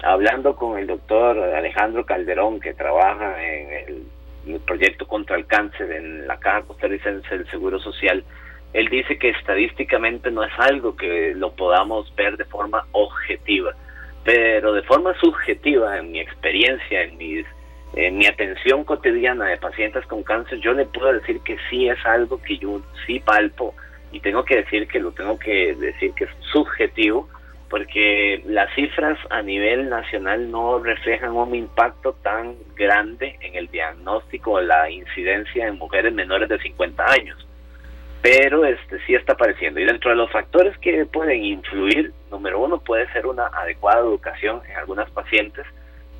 hablando 0.03 0.57
con 0.57 0.78
el 0.78 0.88
doctor 0.88 1.39
Alejandro 1.39 2.05
Calderón, 2.05 2.59
que 2.59 2.74
trabaja 2.74 3.41
en 3.41 3.72
el, 3.72 4.53
el, 4.53 4.59
proyecto 4.59 5.07
contra 5.07 5.38
el 5.38 5.45
cáncer 5.45 5.91
en 5.93 6.28
la 6.28 6.38
Caja 6.39 6.64
Costarricense 6.64 7.30
del 7.30 7.49
Seguro 7.49 7.80
Social, 7.80 8.22
él 8.74 8.89
dice 8.89 9.18
que 9.18 9.30
estadísticamente 9.30 10.30
no 10.30 10.43
es 10.43 10.51
algo 10.57 10.97
que 10.97 11.34
lo 11.36 11.53
podamos 11.53 12.14
ver 12.16 12.36
de 12.36 12.45
forma 12.45 12.86
objetiva 12.91 13.74
pero 14.24 14.74
de 14.74 14.84
forma 14.84 15.14
subjetiva, 15.20 15.97
en 15.97 16.11
mi 16.11 16.20
experiencia, 16.20 17.03
en, 17.03 17.18
mis, 17.18 17.45
en 17.93 18.17
mi 18.17 18.25
atención 18.25 18.83
cotidiana 18.83 19.45
de 19.45 19.57
pacientes 19.57 20.05
con 20.07 20.23
cáncer, 20.23 20.59
yo 20.59 20.73
le 20.73 20.85
puedo 20.85 21.13
decir 21.13 21.39
que 21.41 21.57
sí 21.69 21.87
es 21.87 22.03
algo 22.05 22.41
que 22.41 22.57
yo 22.57 22.81
sí 23.05 23.19
palpo 23.19 23.75
y 24.11 24.19
tengo 24.19 24.43
que 24.45 24.57
decir 24.57 24.87
que 24.87 24.99
lo 24.99 25.11
tengo 25.11 25.37
que 25.39 25.75
decir 25.75 26.13
que 26.13 26.25
es 26.25 26.29
subjetivo, 26.51 27.29
porque 27.69 28.43
las 28.45 28.73
cifras 28.75 29.17
a 29.31 29.41
nivel 29.41 29.89
nacional 29.89 30.51
no 30.51 30.79
reflejan 30.79 31.31
un 31.31 31.55
impacto 31.55 32.13
tan 32.21 32.55
grande 32.75 33.37
en 33.41 33.55
el 33.55 33.67
diagnóstico 33.69 34.53
o 34.53 34.61
la 34.61 34.89
incidencia 34.89 35.67
en 35.67 35.79
mujeres 35.79 36.13
menores 36.13 36.49
de 36.49 36.59
50 36.59 37.03
años 37.11 37.47
pero 38.23 38.63
este 38.63 38.99
sí 39.05 39.15
está 39.15 39.33
apareciendo. 39.33 39.81
Y 39.81 39.85
dentro 39.85 40.09
de 40.09 40.15
los 40.15 40.31
factores 40.31 40.77
que 40.77 41.05
pueden 41.05 41.43
influir, 41.43 42.13
número 42.31 42.61
uno 42.61 42.79
puede 42.79 43.11
ser 43.11 43.27
una 43.27 43.47
adecuada 43.47 43.99
educación 43.99 44.61
en 44.69 44.77
algunas 44.77 45.11
pacientes 45.11 45.65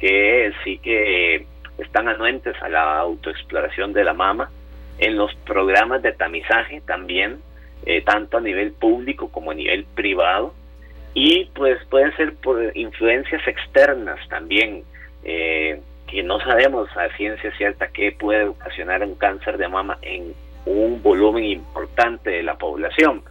que 0.01 0.51
sí 0.65 0.80
que 0.80 1.47
están 1.78 2.07
anuentes 2.07 2.55
a 2.61 2.69
la 2.69 2.99
autoexploración 2.99 3.93
de 3.93 4.03
la 4.03 4.13
mama, 4.13 4.49
en 4.99 5.17
los 5.17 5.34
programas 5.45 6.01
de 6.01 6.11
tamizaje 6.11 6.82
también, 6.86 7.39
eh, 7.86 8.01
tanto 8.01 8.38
a 8.38 8.41
nivel 8.41 8.74
público 8.74 9.30
como 9.30 9.51
a 9.51 9.55
nivel 9.55 9.86
privado, 9.95 10.53
y 11.13 11.45
pues 11.53 11.84
pueden 11.89 12.15
ser 12.15 12.36
por 12.36 12.76
influencias 12.76 13.45
externas 13.47 14.19
también, 14.30 14.84
eh, 15.24 15.82
que 16.07 16.24
no 16.24 16.39
sabemos 16.39 16.89
a 16.97 17.09
ciencia 17.15 17.51
cierta 17.57 17.88
qué 17.88 18.11
puede 18.11 18.45
ocasionar 18.45 19.03
un 19.03 19.15
cáncer 19.15 19.57
de 19.57 19.67
mama 19.67 19.97
en 20.01 20.34
un 20.65 21.01
volumen 21.01 21.43
importante 21.43 22.30
de 22.30 22.43
la 22.43 22.55
población. 22.55 23.24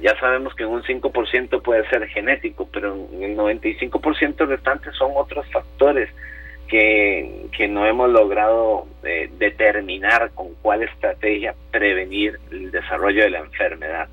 Ya 0.00 0.18
sabemos 0.20 0.54
que 0.54 0.64
un 0.64 0.82
5% 0.82 1.60
puede 1.62 1.88
ser 1.90 2.06
genético, 2.08 2.68
pero 2.72 2.94
en 3.12 3.22
el 3.22 3.36
95% 3.36 4.46
restante 4.46 4.92
son 4.92 5.10
otros 5.16 5.46
factores 5.50 6.08
que, 6.68 7.68
no 7.68 7.86
hemos 7.86 8.10
logrado 8.10 8.86
eh, 9.02 9.28
determinar 9.38 10.30
con 10.34 10.54
cuál 10.62 10.84
estrategia 10.84 11.54
prevenir 11.70 12.38
el 12.50 12.70
desarrollo 12.70 13.24
de 13.24 13.30
la 13.30 13.40
enfermedad. 13.40 14.08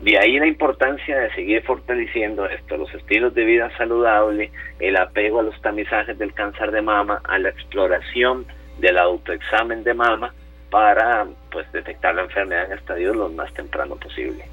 De 0.00 0.18
ahí 0.18 0.38
la 0.38 0.46
importancia 0.46 1.18
de 1.18 1.34
seguir 1.34 1.62
fortaleciendo 1.62 2.46
esto, 2.46 2.76
los 2.76 2.92
estilos 2.94 3.34
de 3.34 3.44
vida 3.44 3.70
saludable, 3.76 4.50
el 4.78 4.96
apego 4.96 5.40
a 5.40 5.42
los 5.42 5.60
tamizajes 5.62 6.18
del 6.18 6.34
cáncer 6.34 6.70
de 6.70 6.82
mama, 6.82 7.20
a 7.24 7.38
la 7.38 7.48
exploración 7.48 8.46
del 8.78 8.98
autoexamen 8.98 9.82
de 9.84 9.94
mama, 9.94 10.34
para 10.70 11.26
pues 11.50 11.70
detectar 11.72 12.14
la 12.14 12.22
enfermedad 12.22 12.66
en 12.66 12.78
estadio 12.78 13.14
lo 13.14 13.28
más 13.30 13.52
temprano 13.54 13.96
posible. 13.96 14.44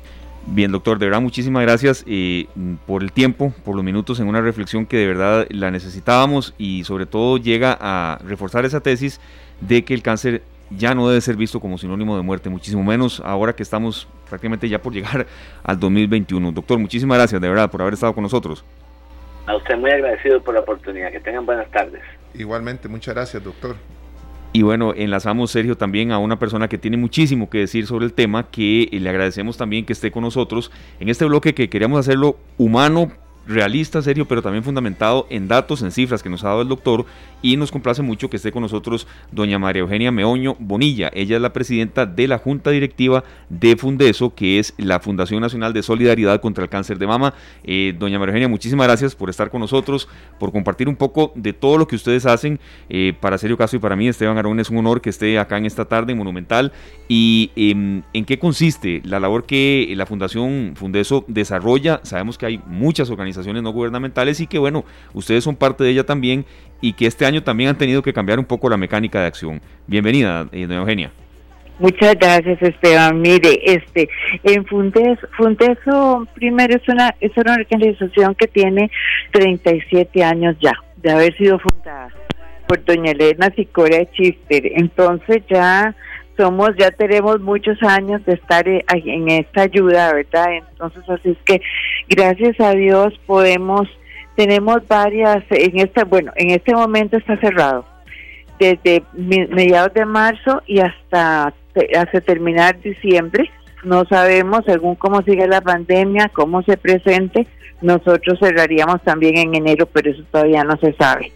Bien, 0.46 0.72
doctor, 0.72 1.00
de 1.00 1.06
verdad 1.06 1.22
muchísimas 1.22 1.64
gracias 1.64 2.04
eh, 2.06 2.48
por 2.86 3.02
el 3.02 3.12
tiempo, 3.12 3.54
por 3.64 3.76
los 3.76 3.84
minutos 3.84 4.20
en 4.20 4.28
una 4.28 4.42
reflexión 4.42 4.86
que 4.86 4.98
de 4.98 5.08
verdad 5.08 5.48
la 5.50 5.72
necesitábamos 5.72 6.54
y 6.58 6.84
sobre 6.84 7.06
todo 7.06 7.38
llega 7.38 7.78
a 7.80 8.20
reforzar 8.26 8.66
esa 8.66 8.82
tesis 8.82 9.22
de 9.62 9.86
que 9.86 9.94
el 9.94 10.02
cáncer 10.02 10.42
ya 10.70 10.96
no 10.96 11.08
debe 11.08 11.22
ser 11.22 11.38
visto 11.38 11.60
como 11.60 11.78
sinónimo 11.78 12.18
de 12.18 12.24
muerte, 12.24 12.50
muchísimo 12.50 12.84
menos 12.84 13.22
ahora 13.24 13.54
que 13.54 13.64
estamos 13.64 14.08
prácticamente 14.28 14.68
ya 14.68 14.82
por 14.82 14.94
llegar 14.94 15.28
al 15.64 15.80
2021. 15.80 16.52
Doctor, 16.52 16.78
muchísimas 16.78 17.18
gracias 17.18 17.40
de 17.40 17.48
verdad 17.48 17.72
por 17.72 17.82
haber 17.82 17.94
estado 17.94 18.14
con 18.14 18.24
nosotros. 18.24 18.66
A 19.46 19.56
usted 19.56 19.78
muy 19.78 19.92
agradecido 19.92 20.42
por 20.42 20.54
la 20.54 20.62
oportunidad. 20.62 21.12
Que 21.12 21.20
tengan 21.20 21.46
buenas 21.46 21.70
tardes. 21.72 22.02
Igualmente, 22.34 22.88
muchas 22.88 23.14
gracias, 23.14 23.44
doctor. 23.44 23.76
Y 24.56 24.62
bueno, 24.62 24.94
enlazamos, 24.96 25.50
Sergio, 25.50 25.76
también 25.76 26.12
a 26.12 26.20
una 26.20 26.38
persona 26.38 26.68
que 26.68 26.78
tiene 26.78 26.96
muchísimo 26.96 27.50
que 27.50 27.58
decir 27.58 27.88
sobre 27.88 28.06
el 28.06 28.14
tema, 28.14 28.52
que 28.52 28.88
le 28.92 29.10
agradecemos 29.10 29.58
también 29.58 29.84
que 29.84 29.94
esté 29.94 30.12
con 30.12 30.22
nosotros 30.22 30.72
en 31.00 31.10
este 31.10 31.26
bloque 31.26 31.56
que 31.56 31.70
queríamos 31.70 32.00
hacerlo 32.00 32.38
humano, 32.60 33.12
realista, 33.48 34.02
serio, 34.02 34.28
pero 34.28 34.42
también 34.42 34.64
fundamentado 34.64 35.28
en 35.30 35.48
datos, 35.48 35.82
en 35.82 35.92
cifras 35.92 36.24
que 36.24 36.30
nos 36.30 36.44
ha 36.44 36.50
dado 36.50 36.62
el 36.62 36.68
doctor 36.68 37.06
y 37.42 37.58
nos 37.58 37.72
complace 37.72 38.02
mucho 38.02 38.30
que 38.30 38.38
esté 38.38 38.52
con 38.52 38.62
nosotros 38.62 39.06
doña 39.32 39.60
María 39.60 39.82
Eugenia 39.82 40.12
Meoño 40.12 40.56
Bonilla. 40.60 41.12
Ella 41.14 41.36
es 41.36 41.42
la 41.42 41.52
presidenta 41.52 42.06
de 42.06 42.28
la 42.28 42.38
Junta 42.38 42.72
Directiva 42.72 43.24
de 43.50 43.76
Fundeso, 43.76 44.34
que 44.34 44.60
es 44.60 44.74
la 44.78 45.02
Fundación 45.02 45.42
Nacional 45.42 45.74
de 45.74 45.84
Solidaridad 45.84 46.40
contra 46.40 46.64
el 46.64 46.70
Cáncer 46.70 46.98
de 46.98 47.06
Mama. 47.06 47.34
Eh, 47.66 47.94
doña 48.00 48.18
María 48.18 48.32
Eugenia, 48.32 48.48
muchísimas 48.48 48.88
gracias 48.88 49.14
por 49.14 49.30
estar 49.30 49.50
con 49.50 49.60
nosotros, 49.60 50.08
por 50.40 50.54
compartir 50.54 50.88
un 50.88 50.96
poco 50.96 51.34
de 51.36 51.52
todo 51.52 51.78
lo 51.78 51.88
que 51.88 51.98
ustedes 51.98 52.26
hacen. 52.26 52.60
Eh, 52.90 53.14
para 53.20 53.38
Serio 53.38 53.58
Caso 53.58 53.76
y 53.76 53.80
para 53.80 53.98
mí, 53.98 54.08
Esteban 54.08 54.38
Arón, 54.38 54.62
es 54.62 54.70
un 54.70 54.78
honor 54.78 55.02
que 55.02 55.10
esté 55.10 55.38
acá 55.38 55.58
en 55.58 55.66
esta 55.66 55.86
tarde 55.86 56.14
en 56.14 56.18
Monumental. 56.18 56.72
¿Y 57.10 57.52
em, 57.58 58.04
en 58.14 58.24
qué 58.24 58.40
consiste 58.40 59.02
la 59.04 59.20
labor 59.20 59.46
que 59.46 59.94
la 59.98 60.06
Fundación 60.06 60.74
Fundeso 60.76 61.26
desarrolla? 61.28 62.00
Sabemos 62.04 62.38
que 62.38 62.46
hay 62.46 62.62
muchas 62.66 63.10
organizaciones 63.10 63.33
no 63.38 63.72
gubernamentales 63.72 64.40
y 64.40 64.48
que, 64.48 64.60
bueno, 64.60 64.84
ustedes 65.14 65.44
son 65.44 65.56
parte 65.56 65.84
de 65.84 65.92
ella 65.92 66.06
también 66.06 66.46
y 66.82 66.94
que 66.94 67.06
este 67.06 67.26
año 67.26 67.44
también 67.44 67.70
han 67.70 67.78
tenido 67.78 68.02
que 68.02 68.14
cambiar 68.14 68.40
un 68.40 68.46
poco 68.46 68.70
la 68.70 68.78
mecánica 68.78 69.22
de 69.22 69.28
acción. 69.28 69.62
Bienvenida, 69.88 70.48
eh, 70.52 70.66
doña 70.68 70.82
Eugenia. 70.82 71.12
Muchas 71.80 72.16
gracias, 72.20 72.62
Esteban. 72.62 73.20
Mire, 73.20 73.60
este, 73.66 74.08
en 74.44 74.66
Fundeso, 74.66 75.28
Fundeso 75.36 76.28
primero 76.36 76.76
es 76.76 76.88
una, 76.88 77.16
es 77.20 77.32
una 77.36 77.56
organización 77.56 78.36
que 78.36 78.48
tiene 78.48 78.92
37 79.32 80.24
años 80.24 80.56
ya 80.62 80.74
de 80.98 81.12
haber 81.12 81.36
sido 81.36 81.60
fundada 81.60 82.10
por 82.68 82.84
doña 82.86 83.12
Elena 83.12 83.52
Sicora 83.56 84.10
Chister. 84.12 84.72
Entonces 84.76 85.44
ya 85.50 85.96
somos, 86.38 86.72
ya 86.78 86.92
tenemos 86.92 87.40
muchos 87.42 87.82
años 87.84 88.26
de 88.26 88.34
estar 88.34 88.68
eh, 88.68 88.84
en 88.88 89.30
esta 89.30 89.64
ayuda, 89.64 90.14
¿verdad? 90.14 90.54
Entonces 90.54 91.04
así 91.10 91.30
es 91.32 91.38
que 91.46 91.62
gracias 92.10 92.60
a 92.60 92.72
Dios 92.72 93.14
podemos 93.26 93.88
tenemos 94.36 94.88
varias, 94.88 95.44
en 95.50 95.80
este, 95.80 96.04
bueno, 96.06 96.32
en 96.36 96.52
este 96.52 96.74
momento 96.74 97.18
está 97.18 97.38
cerrado, 97.38 97.86
desde 98.60 99.04
mediados 99.14 99.94
de 99.94 100.06
marzo 100.06 100.62
y 100.66 100.80
hasta 100.80 101.54
hace 101.98 102.22
terminar 102.22 102.80
diciembre. 102.82 103.50
No 103.84 104.06
sabemos, 104.06 104.62
según 104.66 104.96
cómo 104.96 105.22
sigue 105.24 105.48
la 105.48 105.62
pandemia, 105.62 106.30
cómo 106.34 106.64
se 106.64 106.78
presente, 106.78 107.48
nosotros 107.82 108.40
cerraríamos 108.40 109.02
también 109.04 109.38
en 109.38 109.56
enero, 109.56 109.88
pero 109.88 110.12
eso 110.12 110.24
todavía 110.32 110.64
no 110.64 110.78
se 110.78 110.94
sabe. 110.94 111.32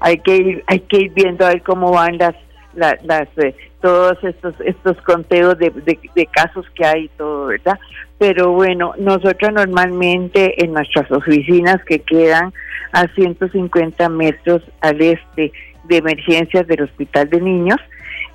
Hay 0.00 0.18
que 0.18 0.36
ir, 0.36 0.64
hay 0.66 0.80
que 0.80 1.02
ir 1.02 1.12
viendo 1.14 1.46
a 1.46 1.50
ver 1.50 1.62
cómo 1.62 1.92
van 1.92 2.18
las, 2.18 2.34
las, 2.74 3.28
eh, 3.38 3.54
todos 3.84 4.16
estos 4.24 4.54
estos 4.64 4.96
conteos 5.02 5.58
de, 5.58 5.68
de, 5.68 6.26
casos 6.28 6.64
que 6.74 6.86
hay 6.86 7.04
y 7.04 7.08
todo, 7.18 7.48
¿verdad? 7.48 7.78
Pero 8.16 8.52
bueno, 8.52 8.94
nosotros 8.96 9.52
normalmente 9.52 10.64
en 10.64 10.72
nuestras 10.72 11.12
oficinas 11.12 11.84
que 11.84 11.98
quedan 11.98 12.54
a 12.92 13.06
150 13.08 14.08
metros 14.08 14.62
al 14.80 15.02
este 15.02 15.52
de 15.84 15.96
emergencias 15.98 16.66
del 16.66 16.84
Hospital 16.84 17.28
de 17.28 17.42
Niños, 17.42 17.76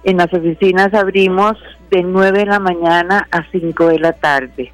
en 0.03 0.17
las 0.17 0.31
oficinas 0.31 0.93
abrimos 0.93 1.57
de 1.89 2.03
9 2.03 2.41
de 2.41 2.45
la 2.45 2.59
mañana 2.59 3.27
a 3.31 3.43
5 3.51 3.87
de 3.87 3.97
la 3.97 4.13
tarde. 4.13 4.71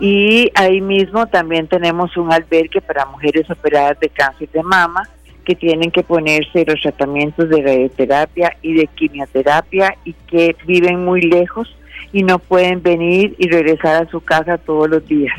Y 0.00 0.50
ahí 0.54 0.80
mismo 0.80 1.26
también 1.26 1.68
tenemos 1.68 2.16
un 2.16 2.32
albergue 2.32 2.80
para 2.80 3.04
mujeres 3.04 3.50
operadas 3.50 4.00
de 4.00 4.08
cáncer 4.08 4.48
de 4.52 4.62
mama 4.62 5.02
que 5.44 5.54
tienen 5.54 5.90
que 5.90 6.02
ponerse 6.02 6.64
los 6.66 6.80
tratamientos 6.80 7.48
de 7.48 7.62
radioterapia 7.62 8.56
y 8.62 8.74
de 8.74 8.86
quimioterapia 8.86 9.96
y 10.04 10.12
que 10.28 10.56
viven 10.66 11.04
muy 11.04 11.22
lejos 11.22 11.74
y 12.12 12.22
no 12.22 12.38
pueden 12.38 12.82
venir 12.82 13.34
y 13.38 13.48
regresar 13.48 14.02
a 14.02 14.10
su 14.10 14.20
casa 14.20 14.58
todos 14.58 14.88
los 14.88 15.06
días. 15.06 15.34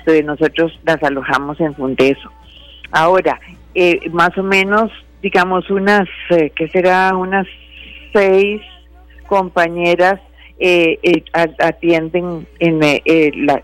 Entonces 0.00 0.24
nosotros 0.24 0.80
las 0.84 1.02
alojamos 1.02 1.60
en 1.60 1.74
Fundeso. 1.74 2.30
Ahora, 2.90 3.40
eh, 3.74 4.00
más 4.10 4.36
o 4.36 4.42
menos, 4.42 4.90
digamos, 5.22 5.70
unas, 5.70 6.08
eh, 6.30 6.50
¿qué 6.54 6.68
será? 6.68 7.16
Unas 7.16 7.46
seis 8.12 8.60
compañeras 9.26 10.20
eh, 10.64 10.98
eh 11.02 11.24
atienden 11.58 12.46
en, 12.60 12.82
eh, 12.82 13.32
la, 13.34 13.60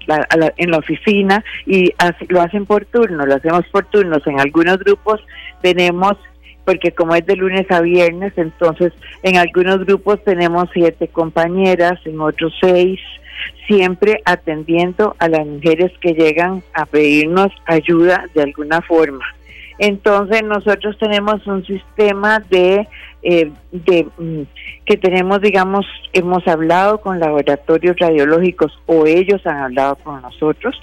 en 0.56 0.70
la 0.72 0.78
oficina 0.78 1.44
y 1.64 1.94
lo 2.28 2.40
hacen 2.40 2.66
por 2.66 2.84
turno, 2.86 3.24
lo 3.24 3.36
hacemos 3.36 3.64
por 3.68 3.86
turnos. 3.86 4.26
En 4.26 4.40
algunos 4.40 4.78
grupos 4.80 5.20
tenemos, 5.62 6.16
porque 6.64 6.90
como 6.90 7.14
es 7.14 7.24
de 7.24 7.36
lunes 7.36 7.70
a 7.70 7.80
viernes, 7.82 8.32
entonces 8.36 8.92
en 9.22 9.36
algunos 9.36 9.86
grupos 9.86 10.22
tenemos 10.24 10.68
siete 10.72 11.06
compañeras, 11.06 12.00
en 12.04 12.20
otros 12.20 12.52
seis, 12.60 12.98
siempre 13.68 14.20
atendiendo 14.24 15.14
a 15.20 15.28
las 15.28 15.46
mujeres 15.46 15.92
que 16.00 16.14
llegan 16.14 16.64
a 16.74 16.84
pedirnos 16.84 17.52
ayuda 17.66 18.24
de 18.34 18.42
alguna 18.42 18.82
forma. 18.82 19.24
Entonces 19.78 20.42
nosotros 20.42 20.96
tenemos 20.98 21.46
un 21.46 21.64
sistema 21.64 22.40
de, 22.50 22.88
eh, 23.22 23.52
de 23.70 24.08
mm, 24.18 24.42
que 24.84 24.96
tenemos, 24.96 25.40
digamos, 25.40 25.86
hemos 26.12 26.46
hablado 26.48 27.00
con 27.00 27.20
laboratorios 27.20 27.96
radiológicos 27.98 28.76
o 28.86 29.06
ellos 29.06 29.46
han 29.46 29.58
hablado 29.58 29.96
con 29.96 30.20
nosotros 30.22 30.80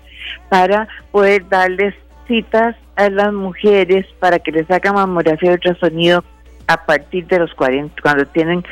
para 0.49 0.87
poder 1.11 1.47
darles 1.49 1.93
citas 2.27 2.75
a 2.95 3.09
las 3.09 3.33
mujeres 3.33 4.05
para 4.19 4.39
que 4.39 4.51
les 4.51 4.69
hagan 4.71 4.95
mamografía 4.95 5.49
de 5.49 5.55
ultrasonido 5.55 6.23
a 6.67 6.85
partir 6.85 7.27
de 7.27 7.39
los 7.39 7.53
40, 7.53 8.01
cuando 8.01 8.25
tienen 8.27 8.63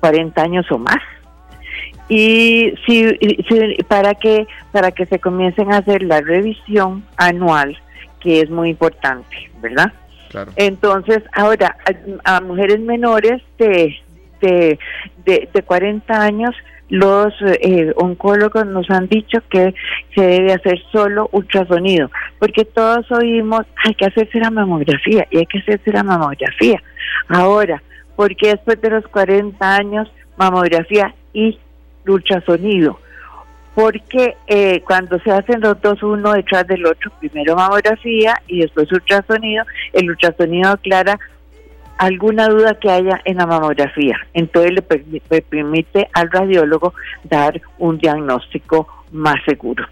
40 0.00 0.42
años 0.42 0.70
o 0.70 0.78
más. 0.78 0.98
Y 2.08 2.74
si, 2.86 3.06
para 3.88 4.14
que 4.14 4.46
para 4.72 4.90
que 4.90 5.06
se 5.06 5.20
comiencen 5.20 5.72
a 5.72 5.78
hacer 5.78 6.02
la 6.02 6.20
revisión 6.20 7.04
anual 7.16 7.78
que 8.20 8.40
es 8.40 8.50
muy 8.50 8.70
importante, 8.70 9.50
¿verdad? 9.60 9.92
Claro. 10.30 10.52
Entonces, 10.56 11.22
ahora, 11.32 11.76
a, 12.24 12.40
mujeres 12.40 12.80
menores 12.80 13.42
de, 13.58 13.96
de, 14.40 14.78
de, 15.24 15.62
40 15.62 16.22
años, 16.22 16.54
los 16.88 17.32
eh, 17.42 17.92
oncólogos 17.96 18.66
nos 18.66 18.88
han 18.90 19.08
dicho 19.08 19.38
que 19.48 19.74
se 20.14 20.20
debe 20.20 20.52
hacer 20.52 20.80
solo 20.92 21.28
ultrasonido, 21.32 22.10
porque 22.38 22.64
todos 22.64 23.10
oímos, 23.10 23.62
hay 23.84 23.94
que 23.94 24.06
hacerse 24.06 24.38
la 24.38 24.50
mamografía 24.50 25.26
y 25.30 25.38
hay 25.38 25.46
que 25.46 25.58
hacerse 25.58 25.92
la 25.92 26.04
mamografía. 26.04 26.80
Ahora, 27.28 27.82
porque 28.16 28.50
después 28.50 28.80
de 28.80 28.90
los 28.90 29.06
40 29.08 29.76
años, 29.76 30.12
mamografía 30.36 31.14
y 31.32 31.58
ultrasonido? 32.06 32.98
Porque 33.74 34.36
eh, 34.46 34.82
cuando 34.86 35.18
se 35.20 35.30
hacen 35.30 35.60
los 35.60 35.80
dos 35.80 36.02
uno 36.02 36.32
detrás 36.32 36.66
del 36.66 36.84
otro, 36.86 37.10
primero 37.20 37.56
mamografía 37.56 38.34
y 38.46 38.60
después 38.60 38.90
ultrasonido, 38.92 39.64
el 39.92 40.10
ultrasonido 40.10 40.70
aclara 40.70 41.18
alguna 41.98 42.48
duda 42.48 42.74
que 42.74 42.90
haya 42.90 43.20
en 43.24 43.36
la 43.36 43.46
mamografía. 43.46 44.16
Entonces 44.32 44.72
le, 44.72 45.40
permite 45.42 46.08
al 46.14 46.30
radiólogo 46.30 46.94
dar 47.24 47.60
un 47.78 47.98
diagnóstico 47.98 48.88
más 49.12 49.36
seguro. 49.44 49.86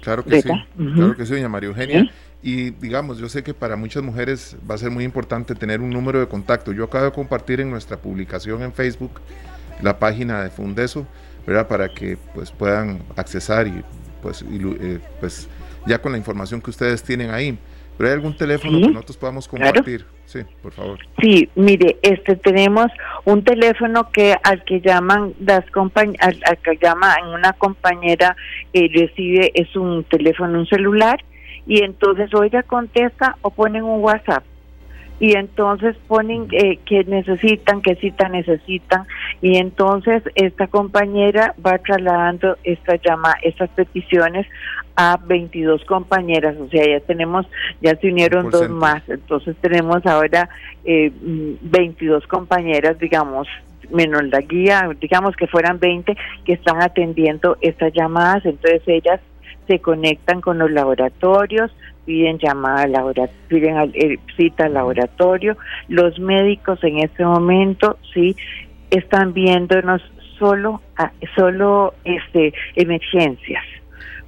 Claro 0.00 0.24
que 0.24 0.42
sí, 0.42 0.48
claro 0.94 1.16
que 1.16 1.24
sí, 1.24 1.32
doña 1.32 1.48
María 1.48 1.68
Eugenia. 1.68 2.10
Y 2.42 2.70
digamos, 2.70 3.18
yo 3.18 3.28
sé 3.28 3.44
que 3.44 3.54
para 3.54 3.76
muchas 3.76 4.02
mujeres 4.02 4.56
va 4.68 4.74
a 4.74 4.78
ser 4.78 4.90
muy 4.90 5.04
importante 5.04 5.54
tener 5.54 5.80
un 5.80 5.90
número 5.90 6.18
de 6.18 6.26
contacto. 6.26 6.72
Yo 6.72 6.82
acabo 6.84 7.04
de 7.04 7.12
compartir 7.12 7.60
en 7.60 7.70
nuestra 7.70 7.96
publicación 7.96 8.62
en 8.62 8.72
Facebook 8.72 9.20
la 9.80 10.00
página 10.00 10.42
de 10.42 10.50
Fundeso 10.50 11.06
¿verdad? 11.46 11.68
Para 11.68 11.88
que 11.88 12.16
pues 12.34 12.50
puedan 12.50 13.02
accesar 13.16 13.66
y 13.66 13.82
pues, 14.20 14.42
eh, 14.42 15.00
pues 15.20 15.48
ya 15.86 16.00
con 16.00 16.12
la 16.12 16.18
información 16.18 16.60
que 16.60 16.70
ustedes 16.70 17.02
tienen 17.02 17.30
ahí. 17.30 17.58
Pero 17.96 18.08
hay 18.08 18.14
algún 18.14 18.36
teléfono 18.36 18.80
que 18.80 18.88
nosotros 18.88 19.16
podamos 19.16 19.46
compartir. 19.46 20.06
Sí, 20.24 20.40
por 20.62 20.72
favor. 20.72 20.98
Sí, 21.20 21.50
mire, 21.54 21.98
este 22.00 22.36
tenemos 22.36 22.86
un 23.24 23.44
teléfono 23.44 24.10
que 24.10 24.34
al 24.42 24.64
que 24.64 24.80
llaman 24.80 25.34
las 25.40 25.64
al, 26.18 26.58
que 26.64 26.78
llama 26.82 27.16
una 27.34 27.52
compañera 27.52 28.34
eh, 28.72 28.88
recibe 28.94 29.52
es 29.54 29.76
un 29.76 30.04
teléfono, 30.04 30.58
un 30.58 30.66
celular 30.66 31.22
y 31.66 31.84
entonces 31.84 32.32
o 32.32 32.42
ella 32.42 32.62
contesta 32.62 33.36
o 33.42 33.50
ponen 33.50 33.84
un 33.84 34.02
WhatsApp 34.02 34.42
y 35.22 35.36
entonces 35.36 35.96
ponen 36.08 36.48
eh, 36.50 36.80
que 36.84 37.04
necesitan, 37.04 37.80
qué 37.80 37.94
cita 37.94 38.28
necesitan 38.28 39.06
y 39.40 39.56
entonces 39.56 40.24
esta 40.34 40.66
compañera 40.66 41.54
va 41.64 41.78
trasladando 41.78 42.56
esta 42.64 42.96
llama, 42.96 43.32
estas 43.40 43.70
peticiones 43.70 44.48
a 44.96 45.20
22 45.24 45.84
compañeras, 45.84 46.56
o 46.58 46.68
sea, 46.68 46.84
ya 46.84 46.98
tenemos, 47.06 47.46
ya 47.80 47.94
se 47.94 48.08
unieron 48.08 48.50
dos 48.50 48.68
más, 48.68 49.08
entonces 49.08 49.54
tenemos 49.60 50.04
ahora 50.06 50.48
eh, 50.84 51.12
22 51.22 52.26
compañeras, 52.26 52.98
digamos, 52.98 53.46
menos 53.92 54.24
la 54.24 54.40
guía, 54.40 54.90
digamos 55.00 55.36
que 55.36 55.46
fueran 55.46 55.78
20 55.78 56.16
que 56.44 56.52
están 56.54 56.82
atendiendo 56.82 57.56
estas 57.60 57.92
llamadas, 57.92 58.44
entonces 58.44 58.82
ellas 58.88 59.20
se 59.68 59.78
conectan 59.78 60.40
con 60.40 60.58
los 60.58 60.72
laboratorios, 60.72 61.70
piden 62.04 62.38
llamada 62.38 62.86
laboratorio, 62.86 63.40
piden 63.48 63.92
eh, 63.94 64.18
cita 64.36 64.66
al 64.66 64.74
laboratorio. 64.74 65.56
Los 65.88 66.18
médicos 66.18 66.82
en 66.82 66.98
este 66.98 67.24
momento 67.24 67.98
sí 68.12 68.36
están 68.90 69.32
viéndonos 69.32 70.02
solo 70.38 70.80
solo 71.36 71.94
este 72.04 72.52
emergencias. 72.74 73.64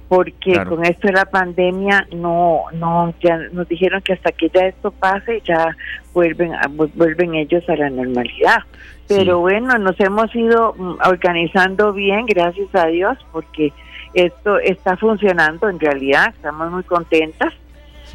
Porque 0.07 0.53
con 0.65 0.85
esto 0.85 1.07
de 1.07 1.13
la 1.13 1.25
pandemia 1.25 2.07
no 2.15 2.65
no 2.73 3.13
ya 3.21 3.37
nos 3.51 3.67
dijeron 3.67 4.01
que 4.01 4.13
hasta 4.13 4.31
que 4.31 4.49
ya 4.49 4.67
esto 4.67 4.91
pase 4.91 5.41
ya 5.43 5.75
vuelven 6.13 6.51
vuelven 6.93 7.33
ellos 7.33 7.67
a 7.67 7.75
la 7.75 7.89
normalidad. 7.89 8.59
Pero 9.07 9.39
bueno 9.39 9.79
nos 9.79 9.99
hemos 9.99 10.33
ido 10.35 10.75
mm, 10.77 10.97
organizando 11.09 11.91
bien 11.91 12.27
gracias 12.27 12.73
a 12.75 12.85
Dios 12.85 13.17
porque 13.31 13.73
esto 14.13 14.59
está 14.59 14.95
funcionando 14.95 15.69
en 15.69 15.79
realidad 15.79 16.33
estamos 16.35 16.71
muy 16.71 16.83
contentas 16.83 17.53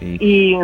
y 0.00 0.56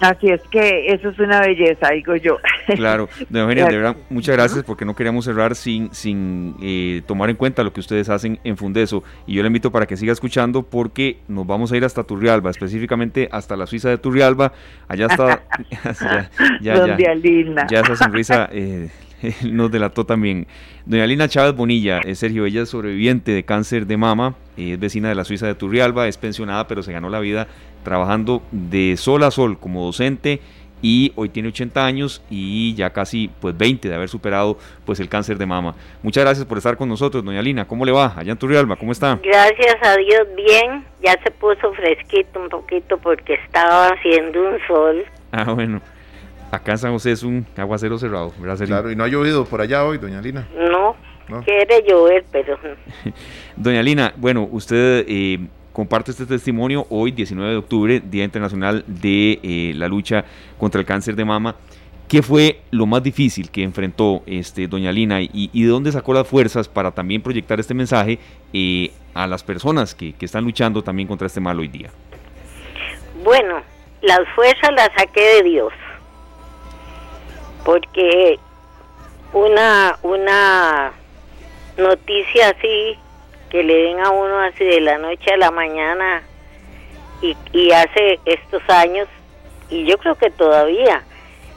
así 0.00 0.28
es 0.28 0.42
que 0.50 0.92
eso 0.92 1.08
es 1.08 1.18
una 1.18 1.40
belleza, 1.40 1.90
digo 1.90 2.16
yo. 2.16 2.38
Claro, 2.74 3.08
de 3.28 3.44
verdad, 3.44 3.96
muchas 4.10 4.34
gracias 4.34 4.64
porque 4.64 4.84
no 4.84 4.96
queríamos 4.96 5.24
cerrar 5.24 5.54
sin, 5.54 5.94
sin 5.94 6.56
eh, 6.60 7.02
tomar 7.06 7.30
en 7.30 7.36
cuenta 7.36 7.62
lo 7.62 7.72
que 7.72 7.78
ustedes 7.78 8.08
hacen 8.08 8.40
en 8.42 8.56
Fundeso. 8.56 9.04
Y 9.24 9.34
yo 9.34 9.42
le 9.42 9.46
invito 9.46 9.70
para 9.70 9.86
que 9.86 9.96
siga 9.96 10.12
escuchando 10.12 10.64
porque 10.64 11.18
nos 11.28 11.46
vamos 11.46 11.70
a 11.70 11.76
ir 11.76 11.84
hasta 11.84 12.02
Turrialba, 12.02 12.50
específicamente 12.50 13.28
hasta 13.30 13.56
la 13.56 13.66
Suiza 13.66 13.88
de 13.88 13.98
Turrialba. 13.98 14.52
Allá 14.88 15.06
está. 15.06 15.42
ya, 16.60 16.86
ya, 16.86 16.98
ya, 16.98 17.66
ya, 17.68 17.80
esa 17.80 17.94
sonrisa 17.94 18.48
eh, 18.50 18.88
nos 19.44 19.70
delató 19.70 20.04
también. 20.04 20.48
Doña 20.84 21.06
Lina 21.06 21.28
Chávez 21.28 21.54
Bonilla, 21.54 22.00
es 22.00 22.18
Sergio, 22.18 22.46
ella 22.46 22.62
es 22.62 22.68
sobreviviente 22.68 23.32
de 23.32 23.44
cáncer 23.44 23.86
de 23.86 23.96
mama, 23.96 24.34
es 24.56 24.78
vecina 24.78 25.08
de 25.08 25.14
la 25.14 25.24
Suiza 25.24 25.46
de 25.46 25.54
Turrialba, 25.54 26.08
es 26.08 26.16
pensionada, 26.16 26.66
pero 26.66 26.82
se 26.82 26.92
ganó 26.92 27.08
la 27.08 27.20
vida 27.20 27.48
trabajando 27.86 28.42
de 28.50 28.96
sol 28.96 29.22
a 29.22 29.30
sol 29.30 29.58
como 29.60 29.84
docente 29.84 30.40
y 30.82 31.12
hoy 31.14 31.28
tiene 31.28 31.50
80 31.50 31.86
años 31.86 32.20
y 32.28 32.74
ya 32.74 32.90
casi 32.90 33.30
pues 33.40 33.56
20 33.56 33.88
de 33.88 33.94
haber 33.94 34.08
superado 34.08 34.58
pues 34.84 34.98
el 34.98 35.08
cáncer 35.08 35.38
de 35.38 35.46
mama. 35.46 35.76
Muchas 36.02 36.24
gracias 36.24 36.44
por 36.46 36.58
estar 36.58 36.76
con 36.76 36.88
nosotros, 36.88 37.24
doña 37.24 37.40
Lina. 37.40 37.64
¿Cómo 37.64 37.84
le 37.84 37.92
va 37.92 38.12
allá 38.16 38.32
en 38.32 38.38
Turrialba? 38.38 38.74
¿Cómo 38.74 38.90
está? 38.90 39.20
Gracias 39.22 39.76
a 39.82 39.96
Dios, 39.98 40.26
bien. 40.34 40.84
Ya 41.00 41.12
se 41.22 41.30
puso 41.30 41.72
fresquito 41.74 42.40
un 42.40 42.48
poquito 42.48 42.98
porque 42.98 43.34
estaba 43.34 43.90
haciendo 43.90 44.40
un 44.40 44.58
sol. 44.66 45.04
Ah, 45.30 45.52
bueno. 45.52 45.80
Acá 46.50 46.72
en 46.72 46.78
San 46.78 46.92
José 46.92 47.12
es 47.12 47.22
un 47.22 47.46
aguacero 47.56 47.98
cerrado, 47.98 48.32
¿verdad, 48.38 48.66
Claro, 48.66 48.90
y 48.90 48.96
no 48.96 49.04
ha 49.04 49.08
llovido 49.08 49.44
por 49.44 49.60
allá 49.60 49.84
hoy, 49.84 49.98
doña 49.98 50.20
Lina. 50.20 50.48
No, 50.56 50.96
quiere 51.44 51.84
llover, 51.86 52.24
pero... 52.32 52.58
Doña 53.56 53.82
Lina, 53.82 54.12
bueno, 54.16 54.48
usted 54.50 55.04
eh, 55.08 55.38
comparte 55.76 56.10
este 56.10 56.24
testimonio 56.24 56.86
hoy, 56.88 57.10
19 57.10 57.50
de 57.50 57.58
octubre, 57.58 58.00
Día 58.00 58.24
Internacional 58.24 58.82
de 58.86 59.38
eh, 59.42 59.72
la 59.74 59.88
Lucha 59.88 60.24
contra 60.56 60.80
el 60.80 60.86
Cáncer 60.86 61.14
de 61.14 61.22
Mama. 61.22 61.54
¿Qué 62.08 62.22
fue 62.22 62.62
lo 62.70 62.86
más 62.86 63.02
difícil 63.02 63.50
que 63.50 63.62
enfrentó 63.62 64.22
este, 64.24 64.68
doña 64.68 64.90
Lina 64.90 65.20
y, 65.20 65.50
de 65.52 65.68
dónde 65.68 65.92
sacó 65.92 66.14
las 66.14 66.26
fuerzas 66.26 66.66
para 66.66 66.92
también 66.92 67.20
proyectar 67.20 67.60
este 67.60 67.74
mensaje 67.74 68.18
eh, 68.54 68.90
a 69.12 69.26
las 69.26 69.44
personas 69.44 69.94
que, 69.94 70.14
que, 70.14 70.24
están 70.24 70.44
luchando 70.44 70.82
también 70.82 71.06
contra 71.06 71.26
este 71.26 71.40
mal 71.40 71.60
hoy 71.60 71.68
día? 71.68 71.90
Bueno, 73.22 73.60
las 74.00 74.20
fuerzas 74.34 74.70
las 74.74 74.88
saqué 74.96 75.20
de 75.20 75.42
Dios, 75.42 75.74
porque 77.66 78.38
una, 79.34 79.98
una 80.02 80.92
noticia 81.76 82.54
así, 82.56 82.96
que 83.50 83.62
le 83.62 83.74
den 83.74 84.00
a 84.00 84.10
uno 84.10 84.40
así 84.40 84.64
de 84.64 84.80
la 84.80 84.98
noche 84.98 85.32
a 85.32 85.36
la 85.36 85.50
mañana 85.50 86.22
y, 87.22 87.36
y 87.52 87.72
hace 87.72 88.20
estos 88.24 88.62
años, 88.68 89.08
y 89.70 89.84
yo 89.84 89.98
creo 89.98 90.14
que 90.16 90.30
todavía, 90.30 91.02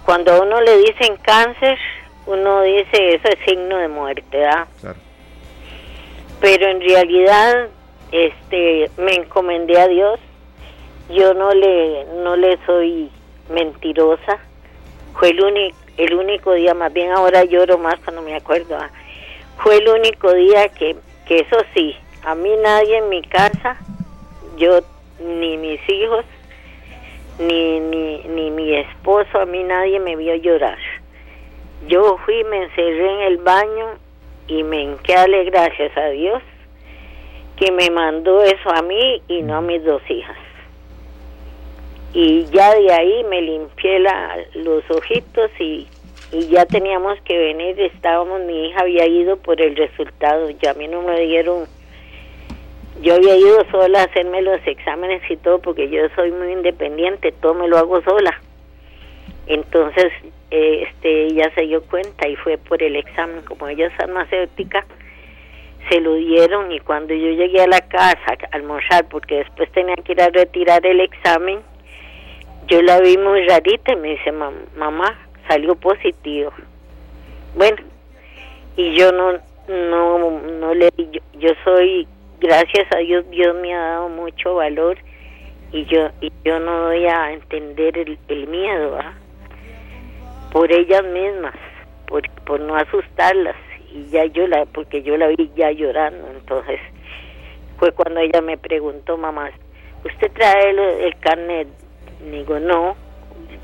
cuando 0.06 0.34
a 0.34 0.42
uno 0.42 0.62
le 0.62 0.78
dicen 0.80 1.18
cáncer, 1.18 1.78
uno 2.26 2.62
dice 2.62 3.16
eso 3.16 3.28
es 3.28 3.40
signo 3.46 3.78
de 3.78 3.88
muerte, 3.88 4.38
¿verdad? 4.38 4.68
Pero 6.40 6.68
en 6.68 6.80
realidad 6.80 7.68
este 8.12 8.90
me 8.98 9.16
encomendé 9.16 9.80
a 9.80 9.88
Dios. 9.88 10.20
Yo 11.10 11.34
no 11.34 11.52
le 11.52 12.06
no 12.24 12.36
le 12.36 12.58
soy 12.66 13.10
mentirosa. 13.50 14.38
Fue 15.18 15.30
el 15.30 15.42
único 15.44 15.78
el 15.98 16.14
único 16.14 16.54
día, 16.54 16.74
más 16.74 16.94
bien 16.94 17.12
ahora 17.12 17.44
lloro 17.44 17.78
más 17.78 17.96
cuando 18.04 18.22
me 18.22 18.36
acuerdo. 18.36 18.78
Fue 19.58 19.78
el 19.78 19.90
único 19.90 20.32
día 20.34 20.70
que 20.70 20.96
que 21.30 21.42
eso 21.42 21.58
sí, 21.76 21.96
a 22.24 22.34
mí 22.34 22.50
nadie 22.64 22.98
en 22.98 23.10
mi 23.10 23.22
casa, 23.22 23.78
yo 24.58 24.80
ni 25.20 25.58
mis 25.58 25.80
hijos 25.88 26.26
ni, 27.38 27.80
ni, 27.80 28.24
ni 28.24 28.50
mi 28.50 28.76
esposo, 28.76 29.40
a 29.40 29.46
mí 29.46 29.64
nadie 29.64 30.00
me 30.00 30.16
vio 30.16 30.34
llorar. 30.36 30.80
Yo 31.88 32.18
fui, 32.26 32.44
me 32.46 32.64
encerré 32.64 33.14
en 33.14 33.20
el 33.32 33.38
baño 33.38 33.90
y 34.48 34.64
me 34.64 34.82
enqueale 34.82 35.44
gracias 35.46 35.96
a 35.96 36.08
Dios 36.08 36.42
que 37.58 37.72
me 37.74 37.92
mandó 37.92 38.42
eso 38.42 38.72
a 38.74 38.82
mí 38.82 39.22
y 39.28 39.44
no 39.44 39.58
a 39.58 39.62
mis 39.62 39.84
dos 39.86 40.02
hijas. 40.10 40.38
Y 42.12 42.46
ya 42.46 42.74
de 42.74 42.92
ahí 42.92 43.24
me 43.26 43.40
limpié 43.44 44.00
la, 44.00 44.36
los 44.56 44.84
ojitos 44.90 45.52
y, 45.60 45.88
y 46.32 46.48
ya 46.48 46.66
teníamos 46.66 47.20
que 47.22 47.38
venir, 47.38 47.80
estábamos, 47.80 48.42
mi 48.42 48.68
hija 48.68 48.82
había 48.82 49.06
ido 49.08 49.38
por 49.38 49.62
el 49.62 49.76
resultado, 49.76 50.50
ya 50.62 50.72
a 50.72 50.74
mí 50.76 50.88
no 50.88 51.02
me 51.02 51.20
dieron 51.22 51.68
yo 53.02 53.16
había 53.16 53.36
ido 53.36 53.64
sola 53.72 54.02
a 54.02 54.06
hacerme 54.06 54.42
los 54.42 54.60
exámenes 54.66 55.22
y 55.30 55.38
todo 55.38 55.60
porque 55.60 55.90
yo 55.90 56.02
soy 56.16 56.32
muy 56.32 56.52
independiente, 56.52 57.32
todo 57.32 57.54
me 57.54 57.68
lo 57.68 57.78
hago 57.78 58.02
sola. 58.02 58.42
Entonces, 59.48 60.12
eh, 60.52 60.86
este, 60.88 61.28
ella 61.28 61.50
se 61.56 61.62
dio 61.62 61.82
cuenta 61.84 62.28
y 62.28 62.36
fue 62.36 62.58
por 62.58 62.84
el 62.84 62.96
examen, 62.98 63.42
como 63.46 63.68
ella 63.68 63.88
es 63.88 63.94
farmacéutica, 63.94 64.86
se 65.90 66.02
lo 66.02 66.16
dieron 66.16 66.72
y 66.72 66.80
cuando 66.80 67.14
yo 67.14 67.32
llegué 67.32 67.62
a 67.62 67.68
la 67.68 67.82
casa 67.82 68.34
a 68.34 68.56
almorzar, 68.56 69.08
porque 69.08 69.38
después 69.38 69.72
tenía 69.72 69.96
que 69.96 70.12
ir 70.12 70.22
a 70.22 70.30
retirar 70.30 70.86
el 70.86 71.00
examen, 71.00 71.62
yo 72.68 72.82
la 72.82 73.00
vi 73.00 73.18
muy 73.18 73.48
rarita 73.48 73.94
y 73.94 73.96
me 73.96 74.10
dice, 74.10 74.32
mamá, 74.32 75.18
salió 75.50 75.76
positivo. 75.76 76.54
Bueno, 77.56 77.78
y 78.78 78.96
yo 78.96 79.12
no, 79.12 79.34
no, 79.68 80.40
no 80.40 80.74
le, 80.74 80.90
yo, 80.96 81.20
yo 81.34 81.50
soy 81.66 82.08
gracias 82.40 82.88
a 82.96 83.00
Dios 83.00 83.30
Dios 83.30 83.56
me 83.56 83.74
ha 83.76 83.80
dado 83.80 84.10
mucho 84.10 84.56
valor 84.56 84.98
y 85.72 85.86
yo 85.86 86.10
y 86.22 86.32
yo 86.46 86.60
no 86.60 86.86
voy 86.86 87.06
a 87.06 87.34
entender 87.34 87.98
el, 87.98 88.48
miedo 88.48 88.98
¿ah? 88.98 89.14
por 90.52 90.72
ellas 90.72 91.04
mismas 91.04 91.56
por, 92.08 92.30
por 92.46 92.60
no 92.62 92.76
asustarlas 92.76 93.58
y 93.94 94.10
ya 94.10 94.26
yo 94.26 94.48
la 94.48 94.66
porque 94.66 95.04
yo 95.04 95.18
la 95.18 95.28
vi 95.28 95.52
ya 95.56 95.72
llorando 95.72 96.28
entonces 96.30 96.80
fue 97.78 97.92
cuando 97.92 98.22
ella 98.22 98.42
me 98.42 98.58
preguntó 98.58 99.18
mamá 99.18 99.52
usted 100.06 100.32
trae 100.32 100.70
el, 100.70 101.20
carnet 101.20 101.68
digo 102.32 102.60
no 102.60 102.96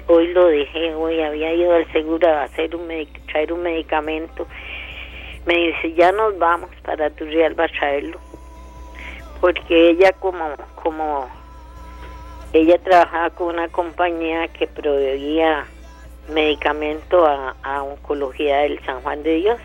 hoy 0.08 0.28
lo 0.28 0.48
dejé 0.48 0.94
hoy 0.96 1.22
había 1.22 1.54
ido 1.54 1.74
al 1.74 1.92
seguro 1.92 2.28
a 2.28 2.44
hacer 2.44 2.76
un 2.76 2.88
traer 3.32 3.54
un 3.54 3.64
medicamento. 3.64 4.48
Me 5.46 5.56
dice 5.56 5.94
ya 5.94 6.12
nos 6.12 6.38
vamos 6.38 6.70
para 6.84 7.10
tu 7.10 7.26
real 7.26 7.60
va 7.60 7.66
a 7.66 7.70
traerlo 7.70 8.20
porque 9.42 9.90
ella 9.90 10.12
como 10.14 10.56
como 10.76 11.30
ella 12.54 12.78
trabajaba 12.80 13.30
con 13.32 13.48
una 13.48 13.68
compañía 13.68 14.48
que 14.48 14.66
proveía 14.66 15.66
medicamento 16.30 17.26
a, 17.26 17.56
a 17.62 17.84
oncología 17.84 18.60
del 18.60 18.84
San 18.86 19.02
Juan 19.02 19.22
de 19.24 19.36
Dios. 19.36 19.60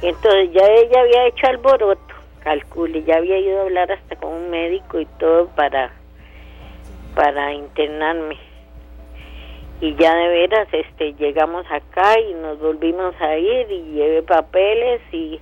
Entonces 0.00 0.52
ya 0.52 0.66
ella 0.66 1.00
había 1.00 1.26
hecho 1.26 1.46
alboroto 1.48 2.14
calcule 2.48 3.02
ya 3.02 3.16
había 3.16 3.38
ido 3.38 3.58
a 3.58 3.62
hablar 3.62 3.92
hasta 3.92 4.16
con 4.16 4.32
un 4.32 4.50
médico 4.50 5.00
y 5.00 5.06
todo 5.18 5.48
para 5.48 5.92
para 7.14 7.52
internarme 7.52 8.38
y 9.80 9.94
ya 9.94 10.14
de 10.14 10.28
veras 10.28 10.68
este 10.72 11.14
llegamos 11.14 11.64
acá 11.70 12.18
y 12.18 12.34
nos 12.34 12.58
volvimos 12.58 13.14
a 13.20 13.36
ir 13.36 13.70
y 13.70 13.82
llevé 13.92 14.22
papeles 14.22 15.00
y 15.12 15.40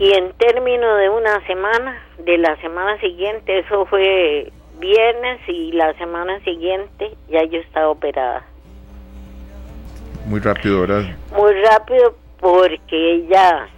y 0.00 0.12
en 0.14 0.32
términos 0.32 0.98
de 0.98 1.10
una 1.10 1.46
semana, 1.46 2.02
de 2.16 2.38
la 2.38 2.56
semana 2.62 2.98
siguiente, 3.00 3.58
eso 3.58 3.84
fue 3.84 4.50
viernes 4.78 5.40
y 5.46 5.72
la 5.72 5.92
semana 5.98 6.40
siguiente 6.40 7.10
ya 7.28 7.44
yo 7.44 7.60
estaba 7.60 7.90
operada. 7.90 8.46
Muy 10.24 10.40
rápido, 10.40 10.80
¿verdad? 10.80 11.02
Muy 11.36 11.52
rápido 11.60 12.16
porque 12.40 13.12
ella 13.12 13.68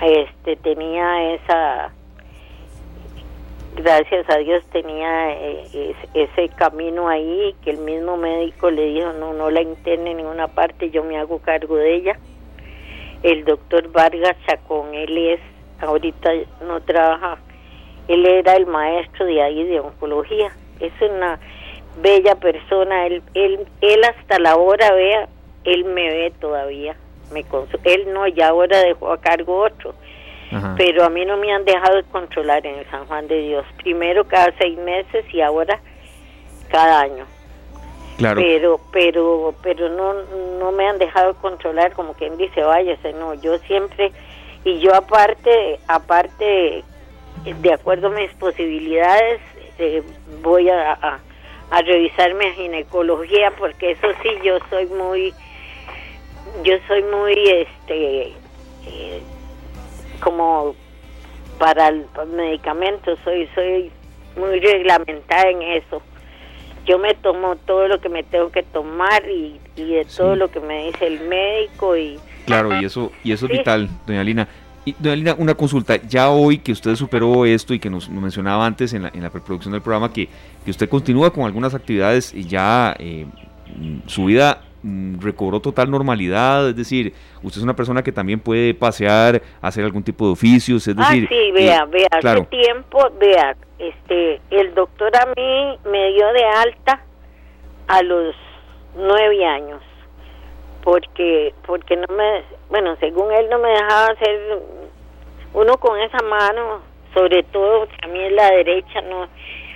este 0.00 0.54
tenía 0.54 1.34
esa 1.34 1.90
gracias 3.74 4.28
a 4.30 4.38
Dios 4.38 4.64
tenía 4.72 5.32
eh, 5.32 5.94
ese 6.14 6.48
camino 6.50 7.08
ahí 7.08 7.54
que 7.62 7.70
el 7.70 7.78
mismo 7.78 8.16
médico 8.16 8.70
le 8.70 8.86
dijo 8.86 9.12
no 9.12 9.32
no 9.32 9.50
la 9.50 9.62
interne 9.62 10.12
en 10.12 10.18
ninguna 10.18 10.48
parte 10.48 10.90
yo 10.90 11.02
me 11.04 11.18
hago 11.18 11.38
cargo 11.38 11.76
de 11.76 11.96
ella 11.96 12.18
el 13.24 13.42
doctor 13.46 13.90
Vargas 13.90 14.36
Chacón, 14.46 14.94
él 14.94 15.16
es, 15.16 15.40
ahorita 15.80 16.30
no 16.66 16.82
trabaja, 16.82 17.38
él 18.06 18.26
era 18.26 18.54
el 18.54 18.66
maestro 18.66 19.24
de 19.24 19.40
ahí 19.40 19.64
de 19.64 19.80
oncología, 19.80 20.54
es 20.78 20.92
una 21.00 21.40
bella 22.02 22.34
persona, 22.34 23.06
él, 23.06 23.22
él, 23.32 23.66
él 23.80 24.04
hasta 24.04 24.38
la 24.38 24.56
hora 24.56 24.92
vea, 24.92 25.26
él 25.64 25.86
me 25.86 26.10
ve 26.10 26.32
todavía, 26.38 26.96
me 27.32 27.46
él 27.84 28.12
no, 28.12 28.28
ya 28.28 28.48
ahora 28.48 28.78
dejó 28.80 29.10
a 29.10 29.20
cargo 29.22 29.62
otro, 29.62 29.94
pero 30.76 31.04
a 31.04 31.10
mí 31.10 31.24
no 31.24 31.36
me 31.36 31.52
han 31.52 31.64
dejado 31.64 31.96
de 31.96 32.04
controlar 32.04 32.64
en 32.66 32.78
el 32.78 32.90
San 32.90 33.06
Juan 33.06 33.26
de 33.26 33.40
Dios, 33.40 33.64
primero 33.82 34.24
cada 34.24 34.52
seis 34.58 34.78
meses 34.78 35.24
y 35.32 35.40
ahora 35.40 35.80
cada 36.70 37.00
año. 37.00 37.26
Pero, 38.16 38.80
pero, 38.92 39.54
pero 39.62 39.88
no, 39.88 40.14
no 40.60 40.70
me 40.70 40.86
han 40.86 40.98
dejado 40.98 41.34
controlar 41.34 41.92
como 41.92 42.14
quien 42.14 42.36
dice, 42.36 42.62
váyase, 42.62 43.12
no, 43.14 43.34
yo 43.34 43.58
siempre, 43.58 44.12
y 44.64 44.78
yo 44.78 44.94
aparte, 44.94 45.80
aparte, 45.88 46.84
de 47.44 47.72
acuerdo 47.72 48.06
a 48.06 48.10
mis 48.10 48.32
posibilidades, 48.34 49.40
eh, 49.78 50.02
voy 50.42 50.68
a, 50.68 50.92
a, 50.92 51.82
revisar 51.82 52.34
mi 52.34 52.46
ginecología 52.52 53.50
porque 53.58 53.90
eso 53.92 54.06
sí, 54.22 54.28
yo 54.44 54.58
soy 54.70 54.86
muy, 54.86 55.34
yo 56.62 56.76
soy 56.86 57.02
muy, 57.02 57.32
este, 57.32 58.32
eh, 58.86 59.22
como 60.20 60.74
para 61.58 61.88
el 61.88 62.06
medicamento, 62.34 63.16
soy, 63.24 63.48
soy 63.54 63.90
muy 64.36 64.60
reglamentada 64.60 65.50
en 65.50 65.62
eso. 65.62 66.02
Yo 66.86 66.98
me 66.98 67.14
tomo 67.14 67.56
todo 67.56 67.88
lo 67.88 68.00
que 68.00 68.08
me 68.08 68.22
tengo 68.22 68.50
que 68.50 68.62
tomar 68.62 69.22
y, 69.28 69.58
de 69.76 70.06
todo 70.16 70.36
lo 70.36 70.50
que 70.50 70.60
me 70.60 70.86
dice 70.86 71.06
el 71.06 71.20
médico 71.28 71.96
y 71.96 72.18
claro 72.46 72.78
y 72.78 72.84
eso 72.84 73.10
y 73.24 73.32
eso 73.32 73.46
es 73.46 73.52
vital 73.52 73.88
doña 74.06 74.22
Lina. 74.22 74.48
Y 74.84 74.94
doña 74.98 75.16
Lina 75.16 75.36
una 75.38 75.54
consulta. 75.54 75.96
Ya 75.96 76.28
hoy 76.28 76.58
que 76.58 76.72
usted 76.72 76.94
superó 76.94 77.46
esto 77.46 77.72
y 77.72 77.78
que 77.78 77.88
nos, 77.88 78.10
mencionaba 78.10 78.66
antes 78.66 78.92
en 78.92 79.04
la, 79.04 79.10
en 79.14 79.22
la 79.22 79.30
preproducción 79.30 79.72
del 79.72 79.80
programa 79.80 80.12
que, 80.12 80.28
que 80.64 80.70
usted 80.70 80.88
continúa 80.88 81.32
con 81.32 81.44
algunas 81.44 81.74
actividades 81.74 82.34
y 82.34 82.44
ya 82.44 82.94
eh, 82.98 83.26
su 84.06 84.26
vida 84.26 84.60
mm, 84.60 84.73
recobró 85.20 85.60
total 85.60 85.90
normalidad, 85.90 86.68
es 86.68 86.76
decir, 86.76 87.12
usted 87.42 87.58
es 87.58 87.64
una 87.64 87.74
persona 87.74 88.02
que 88.02 88.12
también 88.12 88.40
puede 88.40 88.74
pasear, 88.74 89.40
hacer 89.62 89.84
algún 89.84 90.02
tipo 90.02 90.26
de 90.26 90.32
oficios, 90.32 90.86
es 90.86 90.96
decir... 90.96 91.24
Ah, 91.24 91.34
sí, 91.34 91.52
vea, 91.52 91.84
vea, 91.86 92.08
hace 92.10 92.42
tiempo, 92.46 92.98
vea, 93.18 93.56
este, 93.78 94.40
el 94.50 94.74
doctor 94.74 95.10
a 95.16 95.26
mí 95.26 95.78
me 95.90 96.12
dio 96.12 96.32
de 96.32 96.44
alta 96.44 97.00
a 97.88 98.02
los 98.02 98.34
nueve 98.96 99.44
años, 99.44 99.80
porque 100.82 101.54
porque 101.66 101.96
no 101.96 102.06
me 102.14 102.42
bueno 102.68 102.96
según 103.00 103.32
él 103.32 103.48
no 103.50 103.58
me 103.58 103.70
dejaba 103.70 104.06
hacer 104.08 104.62
uno 105.54 105.76
con 105.78 105.98
esa 105.98 106.22
mano 106.22 106.82
sobre 107.14 107.42
todo 107.44 107.88
a 108.02 108.06
mí 108.08 108.20
es 108.20 108.32
la 108.32 108.50
derecha 108.50 109.00
no 109.02 109.26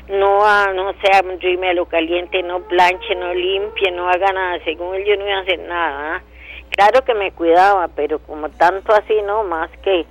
no 0.09 0.73
no 0.75 0.93
sea 1.03 1.21
a 1.21 1.75
lo 1.75 1.87
caliente 1.87 2.43
no 2.43 2.61
planche 2.61 3.15
no 3.15 3.35
limpie 3.35 3.91
no 3.93 4.09
haga 4.09 4.33
nada. 4.33 4.59
Según 4.65 4.95
él 4.95 5.05
yo 5.05 5.17
no 5.17 5.27
iba 5.27 5.39
a 5.39 5.43
hacer 5.43 5.59
nada 5.61 6.17
¿ah? 6.17 6.23
claro 6.71 7.05
que 7.05 7.15
me 7.15 7.33
cuidaba 7.33 7.89
pero 7.89 8.19
como 8.21 8.49
tanto 8.51 8.93
así 8.93 9.21
no 9.23 9.45
más 9.45 9.71
que 9.83 10.07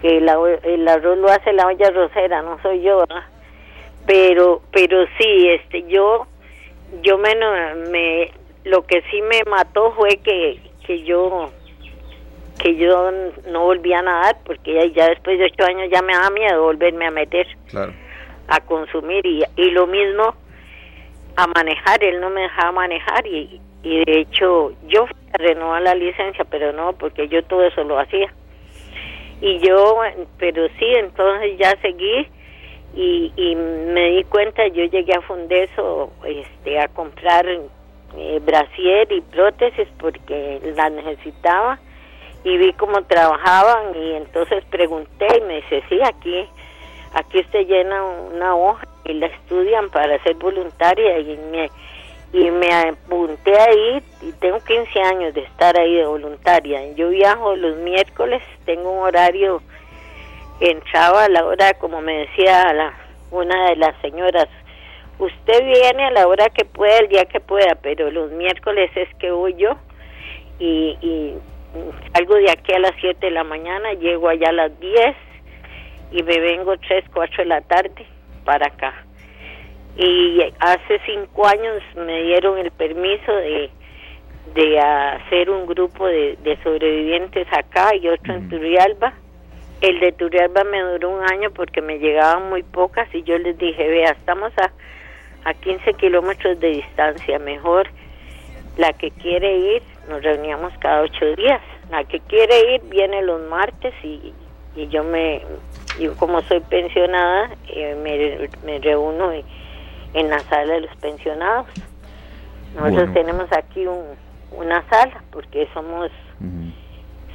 que 0.00 0.18
el 0.18 0.88
arroz 0.88 1.18
lo 1.18 1.28
hace 1.28 1.52
la 1.52 1.66
olla 1.66 1.90
rosera 1.90 2.42
no 2.42 2.60
soy 2.62 2.82
yo 2.82 3.04
pero 4.06 4.62
pero 4.70 5.06
sí 5.18 5.48
este 5.48 5.82
yo 5.88 6.26
yo 7.02 7.18
me, 7.18 7.34
me 7.90 8.30
lo 8.64 8.86
que 8.86 9.02
sí 9.10 9.20
me 9.22 9.42
mató 9.48 9.92
fue 9.92 10.16
que, 10.18 10.60
que 10.86 11.02
yo 11.02 11.50
que 12.58 12.76
yo 12.76 13.10
no 13.48 13.64
volví 13.64 13.92
a 13.92 14.02
nadar 14.02 14.36
porque 14.44 14.92
ya, 14.94 15.08
después 15.08 15.38
de 15.38 15.46
ocho 15.46 15.64
años 15.64 15.88
ya 15.90 16.02
me 16.02 16.12
daba 16.12 16.30
miedo 16.30 16.62
volverme 16.62 17.06
a 17.06 17.10
meter 17.10 17.46
a 18.48 18.60
consumir 18.60 19.24
y, 19.26 19.42
y 19.56 19.70
lo 19.70 19.86
mismo 19.86 20.34
a 21.36 21.46
manejar. 21.48 22.02
Él 22.02 22.20
no 22.20 22.30
me 22.30 22.42
dejaba 22.42 22.72
manejar 22.72 23.26
y, 23.26 23.60
y 23.82 24.04
de 24.04 24.20
hecho 24.20 24.72
yo 24.86 25.06
fui 25.06 25.16
a 25.32 25.38
renovar 25.38 25.82
la 25.82 25.94
licencia 25.94 26.44
pero 26.44 26.72
no 26.72 26.92
porque 26.94 27.28
yo 27.28 27.44
todo 27.44 27.64
eso 27.64 27.84
lo 27.84 27.98
hacía. 27.98 28.32
Y 29.40 29.58
yo 29.58 29.98
pero 30.38 30.66
sí 30.78 30.86
entonces 30.96 31.58
ya 31.58 31.76
seguí 31.82 32.28
y, 32.96 33.32
y 33.36 33.56
me 33.56 34.10
di 34.10 34.24
cuenta, 34.24 34.66
yo 34.68 34.84
llegué 34.84 35.14
a 35.14 35.20
Fundeso 35.22 36.12
este, 36.24 36.78
a 36.78 36.86
comprar 36.88 37.44
eh, 37.46 38.40
brasier 38.44 39.10
y 39.10 39.20
prótesis 39.20 39.88
porque 39.98 40.60
la 40.76 40.90
necesitaba 40.90 41.80
y 42.44 42.56
vi 42.58 42.72
cómo 42.74 43.02
trabajaban 43.04 43.96
y 43.96 44.12
entonces 44.12 44.64
pregunté 44.66 45.26
y 45.38 45.40
me 45.40 45.56
dice, 45.56 45.82
sí, 45.88 45.98
aquí, 46.04 46.46
aquí 47.14 47.40
usted 47.40 47.66
llena 47.66 48.02
una 48.02 48.54
hoja 48.54 48.86
y 49.04 49.14
la 49.14 49.26
estudian 49.26 49.90
para 49.90 50.22
ser 50.22 50.34
voluntaria 50.36 51.18
y 51.18 51.36
me, 51.50 51.70
y 52.32 52.50
me 52.50 52.72
apunté 52.72 53.58
ahí 53.58 54.02
y 54.22 54.32
tengo 54.32 54.58
15 54.60 55.00
años 55.00 55.34
de 55.34 55.42
estar 55.42 55.78
ahí 55.78 55.96
de 55.96 56.06
voluntaria. 56.06 56.92
Yo 56.94 57.10
viajo 57.10 57.56
los 57.56 57.76
miércoles, 57.76 58.42
tengo 58.64 58.90
un 58.90 58.98
horario 59.00 59.62
entraba 60.60 61.24
a 61.24 61.28
la 61.28 61.44
hora, 61.44 61.74
como 61.74 62.00
me 62.00 62.18
decía 62.18 62.72
la, 62.72 62.94
una 63.30 63.70
de 63.70 63.76
las 63.76 64.00
señoras, 64.00 64.48
usted 65.18 65.64
viene 65.64 66.04
a 66.04 66.10
la 66.10 66.26
hora 66.26 66.48
que 66.48 66.64
pueda, 66.64 66.98
el 66.98 67.08
día 67.08 67.24
que 67.24 67.40
pueda, 67.40 67.74
pero 67.82 68.10
los 68.10 68.30
miércoles 68.32 68.90
es 68.94 69.12
que 69.16 69.30
voy 69.30 69.54
yo 69.54 69.76
y, 70.58 70.96
y 71.00 71.34
salgo 72.12 72.36
de 72.36 72.50
aquí 72.50 72.72
a 72.72 72.78
las 72.78 72.92
7 73.00 73.26
de 73.26 73.32
la 73.32 73.44
mañana, 73.44 73.92
llego 73.94 74.28
allá 74.28 74.50
a 74.50 74.52
las 74.52 74.80
10 74.80 75.16
y 76.14 76.22
me 76.22 76.38
vengo 76.38 76.76
3, 76.78 77.04
4 77.12 77.42
de 77.42 77.44
la 77.46 77.60
tarde 77.62 78.06
para 78.44 78.68
acá. 78.68 78.94
Y 79.96 80.40
hace 80.60 81.00
cinco 81.04 81.46
años 81.46 81.82
me 81.96 82.22
dieron 82.22 82.56
el 82.56 82.70
permiso 82.70 83.32
de, 83.34 83.68
de 84.54 84.78
hacer 84.78 85.50
un 85.50 85.66
grupo 85.66 86.06
de, 86.06 86.38
de 86.42 86.56
sobrevivientes 86.62 87.48
acá 87.52 87.96
y 87.96 88.08
otro 88.08 88.32
en 88.32 88.48
Turrialba. 88.48 89.12
El 89.80 89.98
de 89.98 90.12
Turrialba 90.12 90.62
me 90.62 90.80
duró 90.82 91.10
un 91.10 91.24
año 91.24 91.50
porque 91.50 91.82
me 91.82 91.98
llegaban 91.98 92.48
muy 92.48 92.62
pocas 92.62 93.12
y 93.12 93.24
yo 93.24 93.36
les 93.38 93.58
dije, 93.58 93.88
vea, 93.88 94.10
estamos 94.12 94.52
a, 94.58 94.70
a 95.48 95.54
15 95.54 95.94
kilómetros 95.94 96.60
de 96.60 96.68
distancia, 96.68 97.40
mejor 97.40 97.88
la 98.76 98.92
que 98.92 99.10
quiere 99.10 99.56
ir, 99.56 99.82
nos 100.08 100.22
reuníamos 100.22 100.72
cada 100.78 101.02
ocho 101.02 101.34
días, 101.36 101.60
la 101.90 102.04
que 102.04 102.20
quiere 102.20 102.74
ir 102.74 102.82
viene 102.82 103.22
los 103.22 103.40
martes 103.48 103.94
y, 104.02 104.32
y 104.74 104.88
yo 104.88 105.04
me, 105.04 105.42
yo 105.98 106.16
como 106.16 106.40
soy 106.42 106.60
pensionada, 106.60 107.50
eh, 107.68 107.96
me, 108.02 108.48
me, 108.64 108.78
reúno 108.78 109.32
en, 109.32 110.30
la 110.30 110.40
sala 110.40 110.74
de 110.74 110.80
los 110.82 110.96
pensionados. 110.96 111.66
Nosotros 112.74 113.12
tenemos 113.14 113.52
aquí 113.52 113.86
un, 113.86 114.02
una 114.52 114.82
sala 114.88 115.22
porque 115.30 115.68
somos 115.74 116.10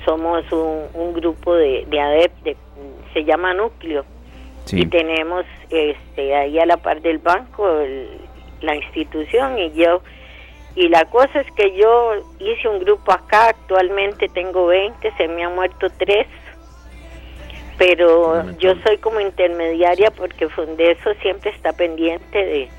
somos 0.06 0.44
un, 0.52 1.14
grupo 1.14 1.56
de, 1.56 1.86
de 1.90 2.58
se 3.14 3.24
llama 3.24 3.54
Núcleo. 3.54 4.06
Y 4.72 4.86
tenemos 4.86 5.46
este 5.72 6.36
ahí 6.36 6.60
a 6.60 6.66
la 6.66 6.78
par 6.78 7.02
del 7.02 7.18
banco 7.18 7.68
la 8.62 8.76
institución 8.76 9.58
y 9.58 9.72
yo. 9.72 10.02
Y 10.76 10.88
la 10.90 11.06
cosa 11.06 11.42
es 11.42 11.52
que 11.54 11.76
yo 11.76 12.14
hice 12.40 12.68
un 12.68 12.80
grupo 12.80 13.12
acá, 13.12 13.50
actualmente 13.50 14.28
tengo 14.30 14.68
20, 14.68 15.12
se 15.18 15.28
me 15.28 15.44
han 15.44 15.56
muerto 15.56 15.88
tres, 15.98 16.28
pero 17.80 18.52
yo 18.60 18.76
soy 18.86 18.98
como 18.98 19.22
intermediaria 19.22 20.12
porque 20.12 20.50
Fundeso 20.50 21.14
siempre 21.22 21.50
está 21.52 21.72
pendiente 21.72 22.38
de, 22.38 22.70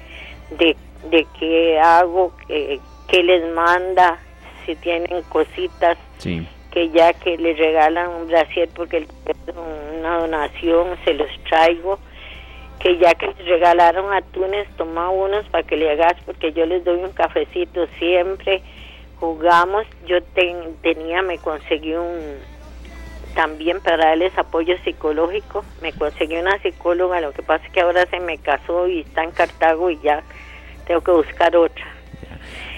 de, 0.59 0.77
de 1.11 1.27
qué 1.39 1.81
hago, 1.81 2.33
qué, 2.47 2.79
qué 3.09 3.23
les 3.23 3.51
manda, 3.55 4.19
si 4.67 4.77
tienen 4.77 5.23
cositas. 5.31 5.97
Sí. 6.19 6.47
que 6.71 6.91
ya 6.91 7.15
que 7.15 7.37
le 7.39 7.55
regalan 7.55 8.11
un 8.11 8.29
brasier 8.29 8.69
porque 8.77 8.99
es 8.99 9.57
una 9.99 10.19
donación, 10.19 10.97
se 11.05 11.15
los 11.15 11.31
traigo, 11.49 11.99
que 12.79 12.99
ya 12.99 13.15
que 13.15 13.27
les 13.27 13.47
regalaron 13.47 14.13
atunes, 14.13 14.69
toma 14.77 15.09
unos 15.09 15.49
para 15.49 15.65
que 15.65 15.77
le 15.77 15.91
hagas, 15.91 16.15
porque 16.27 16.53
yo 16.53 16.67
les 16.67 16.85
doy 16.85 17.03
un 17.03 17.13
cafecito 17.13 17.87
siempre, 17.99 18.63
jugamos, 19.19 19.87
yo 20.07 20.19
tenía, 20.83 21.23
me 21.23 21.39
conseguí 21.39 21.95
un, 21.95 22.37
también 23.35 23.81
para 23.81 24.09
darles 24.09 24.37
apoyo 24.39 24.77
psicológico, 24.85 25.65
me 25.83 25.93
conseguí 25.93 26.37
una 26.37 26.59
psicóloga, 26.63 27.21
lo 27.21 27.33
que 27.33 27.43
pasa 27.43 27.65
es 27.67 27.73
que 27.73 27.81
ahora 27.81 28.07
se 28.07 28.21
me 28.21 28.39
casó 28.39 28.87
y 28.87 29.01
está 29.01 29.25
en 29.25 29.31
Cartago 29.31 29.91
y 29.91 29.99
ya 30.01 30.23
tengo 30.87 31.01
que 31.01 31.13
buscar 31.13 31.57
otra. 31.57 31.85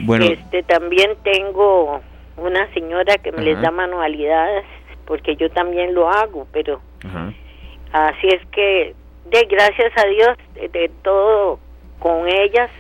Bueno. 0.01 0.25
Este, 0.25 0.63
también 0.63 1.17
tengo 1.23 2.01
una 2.37 2.73
señora 2.73 3.17
que 3.19 3.33
me 3.33 3.43
les 3.43 3.61
da 3.61 3.71
manualidades, 3.71 4.65
porque 5.07 5.37
yo 5.37 5.51
también 5.51 5.95
lo 5.95 6.09
hago, 6.09 6.47
pero 6.53 6.81
así 7.93 8.29
es 8.29 8.45
que, 8.49 8.95
de 9.27 9.45
gracias 9.45 9.93
a 9.97 10.07
Dios, 10.07 10.37
de, 10.55 10.91
todo 11.03 11.59
con 11.99 12.29
ellas 12.29 12.71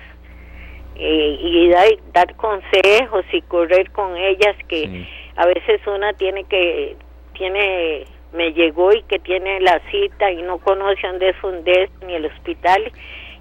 eh, 0.96 1.38
y 1.40 1.68
dar, 1.68 1.88
dar, 2.12 2.34
consejos 2.36 3.24
y 3.32 3.42
correr 3.42 3.90
con 3.92 4.16
ellas, 4.16 4.56
que 4.68 5.06
a 5.36 5.46
veces 5.46 5.80
una 5.86 6.12
tiene 6.14 6.44
que, 6.44 6.96
tiene, 7.42 8.04
me 8.32 8.52
llegó 8.52 8.92
y 8.92 9.02
que 9.02 9.18
tiene 9.18 9.60
la 9.60 9.80
cita 9.90 10.30
y 10.30 10.42
no 10.42 10.58
conoce 10.58 11.00
dónde 11.42 11.72
es 11.82 11.90
ni 12.06 12.14
el 12.14 12.26
hospital, 12.26 12.92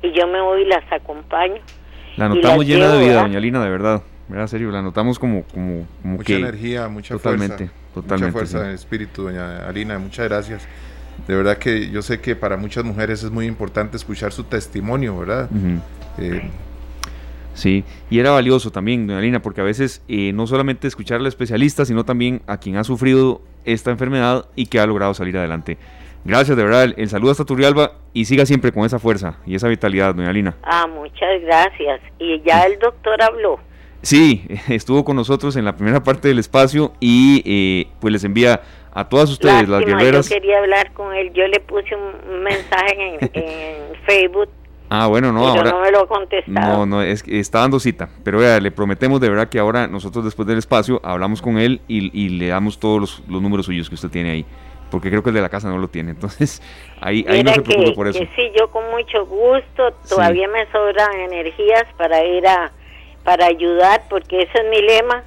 y 0.02 0.12
yo 0.12 0.28
me 0.28 0.42
voy 0.42 0.64
y 0.64 0.66
las 0.66 0.84
acompaño. 0.92 1.62
La 2.18 2.28
notamos 2.28 2.66
llena 2.66 2.94
de 2.94 3.06
vida, 3.06 3.22
doña 3.22 3.40
Lina, 3.40 3.64
de 3.64 3.70
verdad. 3.70 4.02
Mira, 4.28 4.48
serio, 4.48 4.72
la 4.72 4.82
notamos 4.82 5.20
como, 5.20 5.44
como, 5.44 5.86
mucha 6.04 6.34
energía, 6.34 6.88
mucha 6.88 7.16
totalmente, 7.16 7.58
fuerza. 7.58 7.74
Totalmente. 7.94 8.26
Mucha 8.26 8.32
fuerza 8.32 8.70
en 8.70 8.76
espíritu, 8.76 9.24
doña 9.24 9.68
Alina. 9.68 10.00
Muchas 10.00 10.28
gracias. 10.28 10.68
De 11.28 11.36
verdad 11.36 11.58
que 11.58 11.92
yo 11.92 12.02
sé 12.02 12.20
que 12.20 12.36
para 12.36 12.58
muchas 12.58 12.84
mujeres 12.84 13.24
es 13.24 13.30
muy 13.30 13.46
importante 13.46 13.98
escuchar 13.98 14.32
su 14.32 14.46
testimonio, 14.46 15.18
¿verdad? 15.18 15.50
Eh, 16.18 16.50
sí, 17.54 17.84
y 18.10 18.20
era 18.20 18.32
valioso 18.32 18.72
también, 18.72 19.08
doña 19.08 19.20
Alina, 19.20 19.42
porque 19.42 19.62
a 19.62 19.64
veces 19.64 20.04
eh, 20.08 20.32
no 20.34 20.48
solamente 20.48 20.88
escuchar 20.88 21.20
al 21.20 21.28
especialista, 21.28 21.86
sino 21.86 22.06
también 22.06 22.42
a 22.48 22.58
quien 22.58 22.78
ha 22.78 22.84
sufrido 22.84 23.42
esta 23.66 23.92
enfermedad 23.92 24.46
y 24.56 24.68
que 24.68 24.80
ha 24.80 24.86
logrado 24.86 25.14
salir 25.14 25.38
adelante. 25.38 25.78
Gracias, 26.24 26.56
de 26.56 26.64
verdad. 26.64 26.94
El, 26.96 27.10
saludo 27.10 27.32
hasta 27.32 27.46
Turrialba 27.46 27.94
y 28.14 28.26
siga 28.26 28.46
siempre 28.46 28.72
con 28.72 28.86
esa 28.86 29.00
fuerza 29.00 29.38
y 29.46 29.56
esa 29.56 29.68
vitalidad, 29.68 30.14
doña 30.14 30.30
Alina. 30.30 30.56
Ah, 30.64 30.88
muchas 30.88 31.42
gracias. 31.42 32.02
Y 32.20 32.42
ya 32.42 32.64
el 32.64 32.78
doctor 32.80 33.22
habló. 33.22 33.60
Sí, 34.02 34.46
estuvo 34.70 35.04
con 35.04 35.16
nosotros 35.16 35.56
en 35.56 35.66
la 35.66 35.76
primera 35.76 36.04
parte 36.04 36.28
del 36.28 36.40
espacio 36.40 36.94
y 37.00 37.42
eh, 37.46 37.88
pues 38.00 38.12
les 38.12 38.24
envía 38.24 38.62
a 38.94 39.08
todas 39.08 39.30
ustedes 39.30 39.68
las 39.70 39.86
guerreras. 39.86 40.30
Yo 40.30 40.36
quería 40.36 40.60
hablar 40.60 40.92
con 40.94 41.14
él, 41.16 41.32
yo 41.34 41.48
le 41.48 41.60
puse 41.62 41.96
un 41.96 42.44
mensaje 42.44 43.18
en, 43.34 43.96
Facebook. 44.06 44.50
Ah, 44.94 45.08
bueno, 45.08 45.32
no, 45.32 45.48
ahora. 45.48 45.72
No 45.72 45.80
me 45.80 45.90
lo 45.90 46.06
contestado. 46.06 46.80
No, 46.80 46.86
no, 46.86 47.02
es, 47.02 47.24
está 47.26 47.60
dando 47.60 47.80
cita. 47.80 48.10
Pero 48.26 48.40
vea, 48.40 48.60
le 48.60 48.72
prometemos 48.72 49.22
de 49.22 49.30
verdad 49.30 49.48
que 49.48 49.58
ahora 49.58 49.88
nosotros 49.88 50.26
después 50.26 50.46
del 50.50 50.58
espacio 50.58 51.00
hablamos 51.02 51.42
con 51.42 51.58
él 51.58 51.80
y, 51.88 52.28
le 52.28 52.48
damos 52.48 52.78
todos 52.78 53.24
los, 53.26 53.42
números 53.42 53.68
suyos 53.68 53.88
que 53.88 53.96
usted 53.96 54.10
tiene 54.10 54.32
ahí. 54.32 54.46
Porque 54.90 55.10
creo 55.10 55.24
que 55.24 55.30
el 55.30 55.36
de 55.36 55.42
la 55.42 55.48
casa 55.48 55.70
no 55.70 55.78
lo 55.78 55.88
tiene. 55.88 56.12
Entonces, 56.18 56.62
ahí, 57.00 57.26
ahí 57.30 57.42
no 57.42 57.54
se 57.54 57.62
preocupe 57.62 57.94
por 57.94 58.10
eso. 58.10 58.20
sí, 58.36 58.52
yo 58.60 58.70
con 58.70 58.84
mucho 58.92 59.26
gusto. 59.26 59.94
Todavía 60.10 60.50
me 60.50 60.70
sobran 60.74 61.22
energías 61.22 61.86
para 61.98 62.26
ir 62.26 62.46
a 62.46 62.74
para 63.24 63.46
ayudar, 63.46 64.02
porque 64.10 64.42
ese 64.42 64.58
es 64.58 64.70
mi 64.70 64.82
lema. 64.82 65.24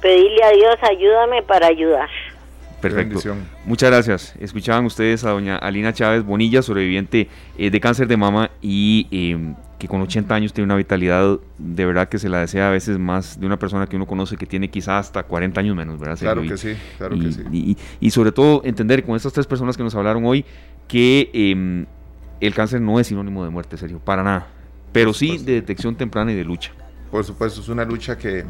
Pedirle 0.00 0.42
a 0.42 0.50
Dios, 0.52 0.76
ayúdame 0.82 1.42
para 1.42 1.66
ayudar. 1.66 2.08
Perfecto. 2.80 3.20
Muchas 3.64 3.90
gracias. 3.90 4.34
Escuchaban 4.40 4.84
ustedes 4.86 5.24
a 5.24 5.30
doña 5.30 5.56
Alina 5.56 5.92
Chávez 5.92 6.24
Bonilla, 6.24 6.62
sobreviviente 6.62 7.28
eh, 7.58 7.70
de 7.70 7.80
cáncer 7.80 8.08
de 8.08 8.16
mama 8.16 8.50
y 8.62 9.06
em, 9.10 9.54
que 9.78 9.88
con 9.88 10.00
80 10.00 10.34
años 10.34 10.52
tiene 10.52 10.66
una 10.66 10.76
vitalidad 10.76 11.38
de 11.58 11.86
verdad 11.86 12.08
que 12.08 12.18
se 12.18 12.28
la 12.28 12.40
desea 12.40 12.68
a 12.68 12.70
veces 12.70 12.98
más 12.98 13.38
de 13.38 13.46
una 13.46 13.58
persona 13.58 13.86
que 13.86 13.96
uno 13.96 14.06
conoce 14.06 14.36
que 14.36 14.46
tiene 14.46 14.70
quizás 14.70 15.06
hasta 15.06 15.22
40 15.22 15.60
años 15.60 15.76
menos, 15.76 15.98
¿verdad? 15.98 16.18
Claro 16.18 16.42
que 16.42 16.56
sí, 16.56 16.74
claro 16.98 17.16
y, 17.16 17.20
que 17.20 17.32
sí. 17.32 17.76
Y, 18.00 18.10
sobre 18.10 18.32
todo 18.32 18.62
entender 18.64 19.04
con 19.04 19.16
estas 19.16 19.32
tres 19.32 19.46
personas 19.46 19.76
que 19.76 19.82
nos 19.82 19.94
hablaron 19.94 20.24
hoy 20.24 20.44
que 20.88 21.30
em, 21.32 21.86
el 22.40 22.54
cáncer 22.54 22.80
no 22.80 22.98
es 22.98 23.06
sinónimo 23.06 23.44
de 23.44 23.50
muerte, 23.50 23.76
serio, 23.76 24.00
para 24.02 24.22
nada, 24.22 24.48
pero 24.92 25.12
sí 25.12 25.38
de 25.38 25.54
detección 25.54 25.96
temprana 25.96 26.32
y 26.32 26.34
de 26.34 26.44
lucha. 26.44 26.72
Por 27.10 27.24
supuesto, 27.24 27.60
es 27.60 27.68
una 27.68 27.84
lucha 27.84 28.16
que 28.16 28.44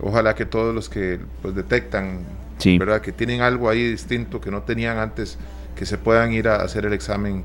ojalá 0.00 0.34
que 0.34 0.44
todos 0.44 0.74
los 0.74 0.88
que 0.88 1.18
pues, 1.42 1.54
detectan 1.54 2.20
¿verdad? 2.78 3.00
Que 3.00 3.12
tienen 3.12 3.40
algo 3.40 3.68
ahí 3.68 3.90
distinto 3.90 4.40
que 4.40 4.50
no 4.50 4.62
tenían 4.62 4.98
antes, 4.98 5.38
que 5.76 5.86
se 5.86 5.98
puedan 5.98 6.32
ir 6.32 6.48
a 6.48 6.56
hacer 6.56 6.86
el 6.86 6.92
examen 6.92 7.44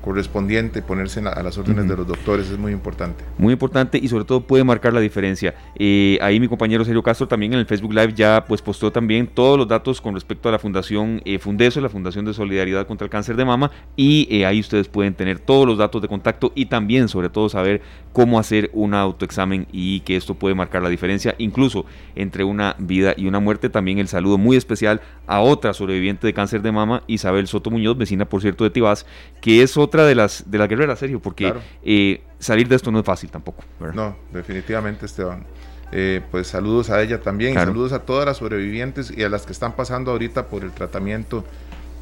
correspondiente, 0.00 0.82
ponerse 0.82 1.20
a 1.20 1.42
las 1.42 1.58
órdenes 1.58 1.88
de 1.88 1.96
los 1.96 2.06
doctores 2.06 2.50
es 2.50 2.58
muy 2.58 2.72
importante. 2.72 3.24
Muy 3.38 3.52
importante 3.52 3.98
y 3.98 4.08
sobre 4.08 4.24
todo 4.24 4.40
puede 4.40 4.64
marcar 4.64 4.92
la 4.92 5.00
diferencia. 5.00 5.54
Eh, 5.78 6.18
ahí 6.22 6.40
mi 6.40 6.48
compañero 6.48 6.84
Sergio 6.84 7.02
Castro 7.02 7.28
también 7.28 7.52
en 7.52 7.58
el 7.58 7.66
Facebook 7.66 7.92
Live 7.92 8.14
ya 8.14 8.44
pues 8.46 8.62
postó 8.62 8.90
también 8.90 9.26
todos 9.26 9.58
los 9.58 9.68
datos 9.68 10.00
con 10.00 10.14
respecto 10.14 10.48
a 10.48 10.52
la 10.52 10.58
Fundación 10.58 11.20
eh, 11.24 11.38
Fundeso, 11.38 11.80
la 11.80 11.88
Fundación 11.88 12.24
de 12.24 12.34
Solidaridad 12.34 12.86
contra 12.86 13.04
el 13.04 13.10
Cáncer 13.10 13.36
de 13.36 13.44
Mama 13.44 13.70
y 13.96 14.26
eh, 14.30 14.46
ahí 14.46 14.60
ustedes 14.60 14.88
pueden 14.88 15.14
tener 15.14 15.38
todos 15.38 15.66
los 15.66 15.78
datos 15.78 16.00
de 16.00 16.08
contacto 16.08 16.52
y 16.54 16.66
también 16.66 17.08
sobre 17.08 17.28
todo 17.28 17.48
saber 17.48 17.82
cómo 18.12 18.38
hacer 18.38 18.70
un 18.72 18.94
autoexamen 18.94 19.66
y 19.70 20.00
que 20.00 20.16
esto 20.16 20.34
puede 20.34 20.54
marcar 20.54 20.82
la 20.82 20.88
diferencia 20.88 21.34
incluso 21.38 21.84
entre 22.16 22.44
una 22.44 22.74
vida 22.78 23.14
y 23.16 23.26
una 23.26 23.40
muerte. 23.40 23.68
También 23.68 23.98
el 23.98 24.08
saludo 24.08 24.38
muy 24.38 24.56
especial 24.56 25.00
a 25.26 25.40
otra 25.40 25.74
sobreviviente 25.74 26.26
de 26.26 26.34
cáncer 26.34 26.62
de 26.62 26.72
mama, 26.72 27.02
Isabel 27.06 27.46
Soto 27.46 27.70
Muñoz, 27.70 27.96
vecina 27.96 28.24
por 28.24 28.40
cierto 28.40 28.64
de 28.64 28.70
Tibás, 28.70 29.06
que 29.40 29.62
es 29.62 29.76
otra 29.76 29.89
de 29.90 30.14
las 30.14 30.50
de 30.50 30.58
la 30.58 30.66
guerrera, 30.66 30.96
Sergio, 30.96 31.20
porque 31.20 31.52
eh, 31.82 32.22
salir 32.38 32.68
de 32.68 32.76
esto 32.76 32.90
no 32.90 33.00
es 33.00 33.04
fácil 33.04 33.30
tampoco. 33.30 33.64
No, 33.94 34.16
definitivamente, 34.32 35.06
Esteban. 35.06 35.44
Eh, 35.92 36.20
pues 36.30 36.46
saludos 36.46 36.90
a 36.90 37.02
ella 37.02 37.20
también, 37.20 37.52
y 37.52 37.54
saludos 37.56 37.92
a 37.92 38.00
todas 38.00 38.24
las 38.24 38.36
sobrevivientes 38.36 39.12
y 39.16 39.24
a 39.24 39.28
las 39.28 39.44
que 39.44 39.52
están 39.52 39.74
pasando 39.74 40.12
ahorita 40.12 40.46
por 40.46 40.62
el 40.62 40.70
tratamiento, 40.70 41.44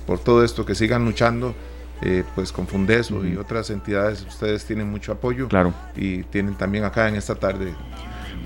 por 0.07 0.18
todo 0.18 0.45
esto, 0.45 0.66
que 0.66 0.74
sigan 0.74 1.05
luchando. 1.05 1.55
Eh, 2.01 2.22
pues 2.36 2.53
con 2.53 2.68
Fundeso 2.68 3.26
y 3.26 3.36
otras 3.36 3.70
entidades, 3.70 4.24
ustedes 4.24 4.64
tienen 4.64 4.89
mucho 4.89 5.11
apoyo. 5.11 5.49
Claro. 5.49 5.74
Y 5.97 6.22
tienen 6.22 6.55
también 6.55 6.84
acá 6.84 7.09
en 7.09 7.16
esta 7.16 7.34
tarde. 7.34 7.74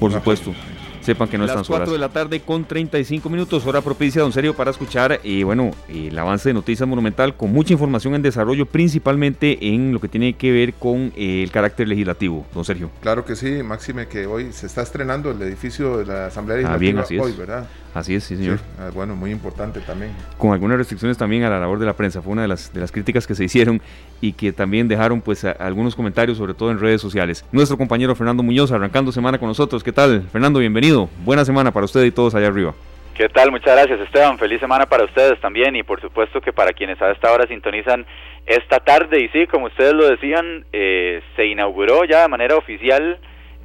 Por 0.00 0.10
supuesto 0.10 0.54
sepan 1.02 1.28
que 1.28 1.38
no 1.38 1.44
están 1.44 1.64
solas. 1.64 1.80
4 1.80 1.92
de 1.92 1.98
la 1.98 2.08
tarde 2.08 2.40
con 2.40 2.64
35 2.64 3.28
minutos, 3.28 3.66
hora 3.66 3.80
propicia, 3.80 4.22
don 4.22 4.32
Sergio, 4.32 4.54
para 4.54 4.70
escuchar, 4.70 5.20
eh, 5.22 5.44
bueno, 5.44 5.72
el 5.88 6.18
avance 6.18 6.48
de 6.48 6.54
Noticias 6.54 6.88
Monumental 6.88 7.36
con 7.36 7.52
mucha 7.52 7.72
información 7.72 8.14
en 8.14 8.22
desarrollo, 8.22 8.66
principalmente 8.66 9.58
en 9.74 9.92
lo 9.92 10.00
que 10.00 10.08
tiene 10.08 10.34
que 10.34 10.52
ver 10.52 10.74
con 10.74 11.12
eh, 11.16 11.42
el 11.42 11.50
carácter 11.50 11.88
legislativo, 11.88 12.46
don 12.54 12.64
Sergio. 12.64 12.90
Claro 13.00 13.24
que 13.24 13.36
sí, 13.36 13.62
Máxime, 13.62 14.06
que 14.06 14.26
hoy 14.26 14.52
se 14.52 14.66
está 14.66 14.82
estrenando 14.82 15.30
el 15.30 15.42
edificio 15.42 15.98
de 15.98 16.06
la 16.06 16.26
Asamblea 16.26 16.58
Legislativa 16.58 17.02
ah, 17.02 17.06
bien, 17.08 17.20
hoy, 17.20 17.32
¿verdad? 17.32 17.66
Así 17.94 18.14
es, 18.14 18.24
sí, 18.24 18.36
señor. 18.36 18.58
Ah, 18.78 18.90
bueno, 18.94 19.14
muy 19.14 19.30
importante 19.30 19.80
también. 19.80 20.12
Con 20.38 20.52
algunas 20.52 20.78
restricciones 20.78 21.18
también 21.18 21.42
a 21.44 21.50
la 21.50 21.60
labor 21.60 21.78
de 21.78 21.84
la 21.84 21.92
prensa, 21.92 22.22
fue 22.22 22.32
una 22.32 22.42
de 22.42 22.48
las, 22.48 22.72
de 22.72 22.80
las 22.80 22.90
críticas 22.90 23.26
que 23.26 23.34
se 23.34 23.44
hicieron 23.44 23.82
y 24.20 24.32
que 24.32 24.52
también 24.52 24.88
dejaron 24.88 25.20
pues 25.20 25.44
algunos 25.44 25.94
comentarios, 25.94 26.38
sobre 26.38 26.54
todo 26.54 26.70
en 26.70 26.78
redes 26.78 27.02
sociales. 27.02 27.44
Nuestro 27.52 27.76
compañero 27.76 28.14
Fernando 28.14 28.42
Muñoz, 28.42 28.72
arrancando 28.72 29.12
semana 29.12 29.38
con 29.38 29.48
nosotros. 29.48 29.82
¿Qué 29.82 29.92
tal? 29.92 30.22
Fernando, 30.32 30.58
bienvenido. 30.58 30.91
Buena 31.24 31.44
semana 31.44 31.72
para 31.72 31.86
usted 31.86 32.04
y 32.04 32.10
todos 32.10 32.34
allá 32.34 32.48
arriba. 32.48 32.74
¿Qué 33.14 33.28
tal? 33.28 33.50
Muchas 33.50 33.74
gracias 33.74 34.00
Esteban. 34.00 34.38
Feliz 34.38 34.60
semana 34.60 34.86
para 34.86 35.04
ustedes 35.04 35.40
también 35.40 35.74
y 35.76 35.82
por 35.82 36.00
supuesto 36.00 36.40
que 36.40 36.52
para 36.52 36.72
quienes 36.72 37.00
a 37.00 37.10
esta 37.10 37.32
hora 37.32 37.46
sintonizan 37.46 38.04
esta 38.46 38.80
tarde. 38.80 39.20
Y 39.22 39.28
sí, 39.28 39.46
como 39.46 39.66
ustedes 39.66 39.94
lo 39.94 40.06
decían, 40.08 40.64
eh, 40.72 41.22
se 41.36 41.46
inauguró 41.46 42.04
ya 42.04 42.22
de 42.22 42.28
manera 42.28 42.56
oficial 42.56 43.18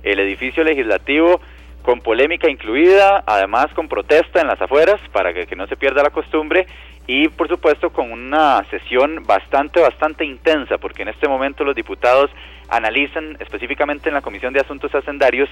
el 0.04 0.20
edificio 0.20 0.64
legislativo 0.64 1.42
con 1.82 2.02
polémica 2.02 2.50
incluida, 2.50 3.24
además 3.26 3.68
con 3.74 3.88
protesta 3.88 4.42
en 4.42 4.48
las 4.48 4.62
afueras 4.62 5.00
para 5.12 5.34
que, 5.34 5.56
no 5.56 5.68
se 5.68 5.78
pierda 5.78 6.04
la 6.04 6.10
costumbre 6.10 6.68
y 7.08 7.30
por 7.30 7.48
supuesto 7.48 7.92
con 7.92 8.12
una 8.12 8.64
sesión 8.70 9.24
bastante, 9.26 9.80
bastante 9.80 10.26
intensa 10.26 10.78
porque 10.78 11.04
en 11.04 11.10
este 11.10 11.28
momento 11.28 11.64
los 11.64 11.76
diputados 11.76 12.30
analizan 12.70 13.38
específicamente 13.40 14.10
en 14.10 14.16
la 14.16 14.22
Comisión 14.22 14.54
de 14.54 14.60
Asuntos 14.60 14.94
Hacendarios 14.94 15.50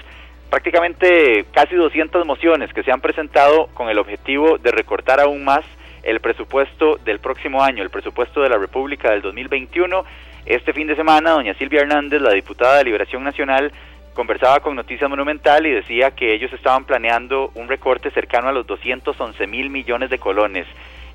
prácticamente 0.50 1.44
casi 1.52 1.74
200 1.74 2.24
mociones 2.26 2.72
que 2.72 2.82
se 2.82 2.92
han 2.92 3.00
presentado 3.00 3.66
con 3.74 3.88
el 3.88 3.98
objetivo 3.98 4.58
de 4.58 4.70
recortar 4.70 5.20
aún 5.20 5.44
más 5.44 5.64
el 6.02 6.20
presupuesto 6.20 6.98
del 7.04 7.18
próximo 7.18 7.62
año, 7.62 7.82
el 7.82 7.90
presupuesto 7.90 8.40
de 8.40 8.48
la 8.48 8.58
República 8.58 9.10
del 9.10 9.22
2021. 9.22 10.04
Este 10.44 10.72
fin 10.72 10.86
de 10.86 10.94
semana, 10.94 11.32
doña 11.32 11.54
Silvia 11.54 11.80
Hernández, 11.80 12.20
la 12.20 12.30
diputada 12.30 12.78
de 12.78 12.84
Liberación 12.84 13.24
Nacional, 13.24 13.72
conversaba 14.14 14.60
con 14.60 14.76
Noticias 14.76 15.10
Monumental 15.10 15.66
y 15.66 15.72
decía 15.72 16.12
que 16.12 16.32
ellos 16.32 16.52
estaban 16.52 16.84
planeando 16.84 17.50
un 17.54 17.68
recorte 17.68 18.10
cercano 18.12 18.48
a 18.48 18.52
los 18.52 18.66
211 18.66 19.46
mil 19.48 19.68
millones 19.68 20.08
de 20.08 20.18
colones. 20.18 20.66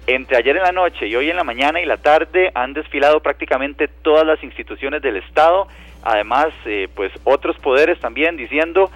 Entre 0.08 0.36
ayer 0.36 0.58
en 0.58 0.64
la 0.64 0.72
noche 0.72 1.08
y 1.08 1.16
hoy 1.16 1.30
en 1.30 1.38
la 1.38 1.44
mañana 1.44 1.80
y 1.80 1.86
la 1.86 1.98
tarde 1.98 2.52
han 2.54 2.74
desfilado 2.74 3.22
prácticamente 3.22 3.88
todas 3.88 4.26
las 4.26 4.44
instituciones 4.44 5.02
del 5.02 5.16
Estado, 5.18 5.68
además 6.04 6.48
eh, 6.66 6.88
pues 6.96 7.12
otros 7.24 7.58
poderes 7.58 8.00
también 8.00 8.38
diciendo 8.38 8.90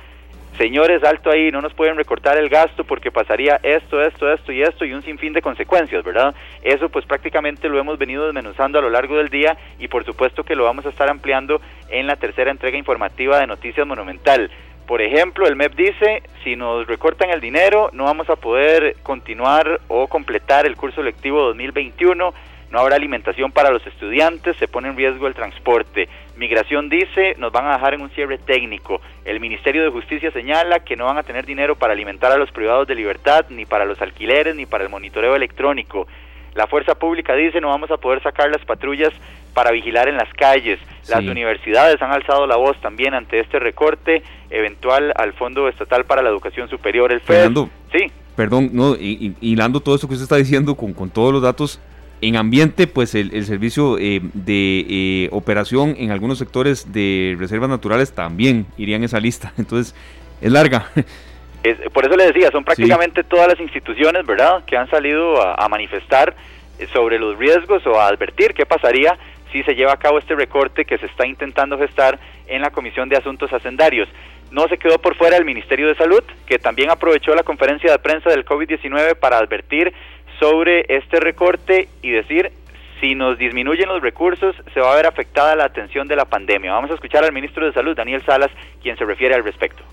señores, 0.58 1.04
alto 1.04 1.30
ahí, 1.30 1.52
no 1.52 1.62
nos 1.62 1.74
pueden 1.74 1.98
recortar 1.98 2.38
el 2.38 2.50
gasto 2.50 2.84
porque 2.84 3.12
pasaría 3.12 3.60
esto, 3.64 4.02
esto, 4.02 4.32
esto 4.32 4.52
y 4.52 4.62
esto 4.62 4.86
y 4.86 4.94
un 4.94 5.02
sinfín 5.02 5.34
de 5.34 5.42
consecuencias, 5.42 6.04
¿verdad? 6.04 6.34
Eso 6.64 6.90
pues 6.90 7.06
prácticamente 7.06 7.68
lo 7.70 7.80
hemos 7.80 7.98
venido 7.98 8.26
desmenuzando 8.26 8.80
a 8.80 8.82
lo 8.82 8.90
largo 8.90 9.18
del 9.18 9.30
día 9.30 9.58
y 9.80 9.88
por 9.88 10.06
supuesto 10.06 10.44
que 10.44 10.56
lo 10.56 10.64
vamos 10.64 10.86
a 10.86 10.90
estar 10.90 11.10
ampliando 11.10 11.62
en 11.90 12.08
la 12.08 12.16
tercera 12.16 12.52
entrega 12.52 12.78
informativa 12.78 13.40
de 13.40 13.48
Noticias 13.48 13.86
Monumental. 13.86 14.50
Por 14.88 15.02
ejemplo, 15.02 15.48
el 15.48 15.56
MEP 15.56 15.76
dice, 15.76 16.24
si 16.44 16.56
nos 16.56 16.86
recortan 16.86 17.32
el 17.32 17.42
dinero, 17.42 17.90
no 17.92 18.04
vamos 18.04 18.30
a 18.30 18.36
poder 18.36 18.98
continuar 19.02 19.82
o 19.88 20.08
completar 20.08 20.68
el 20.68 20.76
curso 20.76 21.02
lectivo 21.02 21.42
2021 21.42 22.34
no 22.72 22.82
habrá 22.82 22.96
alimentación 22.96 23.52
para 23.52 23.72
los 23.72 23.86
estudiantes, 23.88 24.58
se 24.58 24.68
pone 24.68 24.90
en 24.90 24.98
riesgo 24.98 25.28
el 25.28 25.34
transporte. 25.34 26.10
Migración 26.38 26.90
dice, 26.90 27.36
nos 27.38 27.52
van 27.52 27.68
a 27.68 27.74
dejar 27.74 27.94
en 27.94 28.02
un 28.02 28.10
cierre 28.10 28.38
técnico. 28.38 29.02
El 29.24 29.40
Ministerio 29.40 29.84
de 29.84 29.90
Justicia 29.90 30.32
señala 30.32 30.82
que 30.82 30.96
no 30.96 31.06
van 31.06 31.18
a 31.18 31.24
tener 31.24 31.46
dinero 31.46 31.76
para 31.76 31.94
alimentar 31.94 32.32
a 32.32 32.38
los 32.38 32.52
privados 32.52 32.88
de 32.88 32.96
libertad, 32.96 33.46
ni 33.50 33.66
para 33.66 33.86
los 33.86 34.02
alquileres, 34.02 34.56
ni 34.56 34.66
para 34.66 34.84
el 34.84 34.90
monitoreo 34.90 35.36
electrónico. 35.36 36.08
La 36.54 36.68
fuerza 36.68 36.96
pública 36.96 37.36
dice 37.36 37.60
no 37.60 37.70
vamos 37.70 37.92
a 37.92 37.98
poder 37.98 38.24
sacar 38.24 38.50
las 38.50 38.64
patrullas 38.66 39.14
para 39.54 39.72
vigilar 39.72 40.08
en 40.10 40.18
las 40.18 40.32
calles. 40.34 40.80
Las 41.08 41.24
universidades 41.24 42.02
han 42.02 42.12
alzado 42.12 42.48
la 42.48 42.58
voz 42.58 42.80
también 42.82 43.14
ante 43.14 43.40
este 43.40 43.60
recorte 43.60 44.24
eventual 44.50 45.14
al 45.16 45.34
Fondo 45.34 45.68
Estatal 45.70 46.06
para 46.06 46.22
la 46.22 46.30
Educación 46.30 46.70
Superior, 46.70 47.12
el 47.12 47.22
FED. 47.22 47.52
sí. 47.92 48.12
Perdón, 48.36 48.72
no, 48.74 48.98
hilando 49.00 49.80
todo 49.80 49.96
esto 49.96 50.10
que 50.10 50.16
usted 50.16 50.26
está 50.26 50.36
diciendo 50.36 50.76
con, 50.76 50.94
con 50.94 51.10
todos 51.10 51.32
los 51.32 51.42
datos, 51.42 51.80
en 52.22 52.36
ambiente, 52.38 52.88
pues 52.88 53.14
el, 53.16 53.46
servicio 53.46 53.98
eh, 54.00 54.22
de 54.34 54.86
eh, 54.90 55.30
operación 55.32 55.96
en 55.98 56.12
algunos 56.12 56.38
sectores 56.38 56.92
de 56.94 57.36
reservas 57.38 57.70
naturales 57.70 58.14
también 58.14 58.66
iría 58.78 58.96
en 58.96 59.04
esa 59.04 59.20
lista. 59.20 59.54
Entonces, 59.58 59.96
es 60.42 60.52
larga. 60.52 60.90
por 61.94 62.06
eso 62.06 62.16
le 62.16 62.28
decía, 62.28 62.52
son 62.52 62.64
prácticamente 62.64 63.24
todas 63.24 63.48
las 63.48 63.60
instituciones, 63.60 64.26
¿verdad?, 64.26 64.64
que 64.66 64.78
han 64.78 64.90
salido 64.90 65.42
a, 65.42 65.68
manifestar 65.68 66.36
eh, 66.80 66.88
sobre 66.94 67.20
los 67.20 67.38
riesgos 67.38 67.86
o 67.88 68.00
a 68.00 68.08
advertir 68.08 68.54
qué 68.54 68.66
pasaría 68.66 69.18
si 69.52 69.64
se 69.64 69.74
lleva 69.74 69.94
a 69.94 69.98
cabo 69.98 70.20
este 70.20 70.36
recorte 70.36 70.86
que 70.86 70.98
se 70.98 71.06
está 71.06 71.26
intentando 71.26 71.78
gestar 71.78 72.20
en 72.48 72.62
la 72.62 72.72
Comisión 72.72 73.10
de 73.10 73.18
Asuntos 73.18 73.52
Hacendarios. 73.52 74.08
No 74.52 74.68
se 74.68 74.78
quedó 74.78 75.00
por 75.00 75.16
fuera 75.16 75.38
el 75.38 75.46
Ministerio 75.46 75.88
de 75.88 75.96
Salud, 75.96 76.24
que 76.46 76.60
también 76.60 76.90
aprovechó 76.90 77.34
la 77.34 77.44
conferencia 77.44 77.92
de 77.92 78.00
prensa 78.00 78.30
del 78.30 78.46
COVID-19 78.46 79.16
para 79.16 79.38
advertir 79.38 79.94
sobre 80.40 80.86
este 80.90 81.20
recorte 81.20 81.88
y 82.02 82.12
decir 82.12 82.52
si 83.00 83.16
nos 83.16 83.38
disminuyen 83.38 83.90
los 83.90 84.02
recursos 84.02 84.56
se 84.74 84.80
va 84.80 84.94
a 84.94 84.96
ver 84.96 85.06
afectada 85.06 85.56
la 85.56 85.66
atención 85.66 86.08
de 86.08 86.16
la 86.16 86.26
pandemia. 86.26 86.72
Vamos 86.72 86.92
a 86.92 86.96
escuchar 86.96 87.24
al 87.24 87.34
ministro 87.34 87.66
de 87.66 87.74
Salud, 87.74 87.96
Daniel 87.96 88.24
Salas, 88.26 88.52
quien 88.82 88.98
se 88.98 89.06
refiere 89.06 89.36
al 89.36 89.44
respecto. 89.44 89.84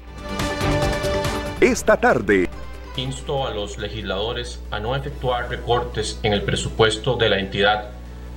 Esta 1.61 1.97
tarde. 1.97 2.49
Insto 2.97 3.47
a 3.47 3.53
los 3.53 3.79
legisladores 3.79 4.63
a 4.71 4.79
no 4.79 4.95
efectuar 4.95 5.49
recortes 5.49 6.21
en 6.23 6.33
el 6.33 6.43
presupuesto 6.43 7.17
de 7.17 7.29
la 7.29 7.39
entidad, 7.39 7.91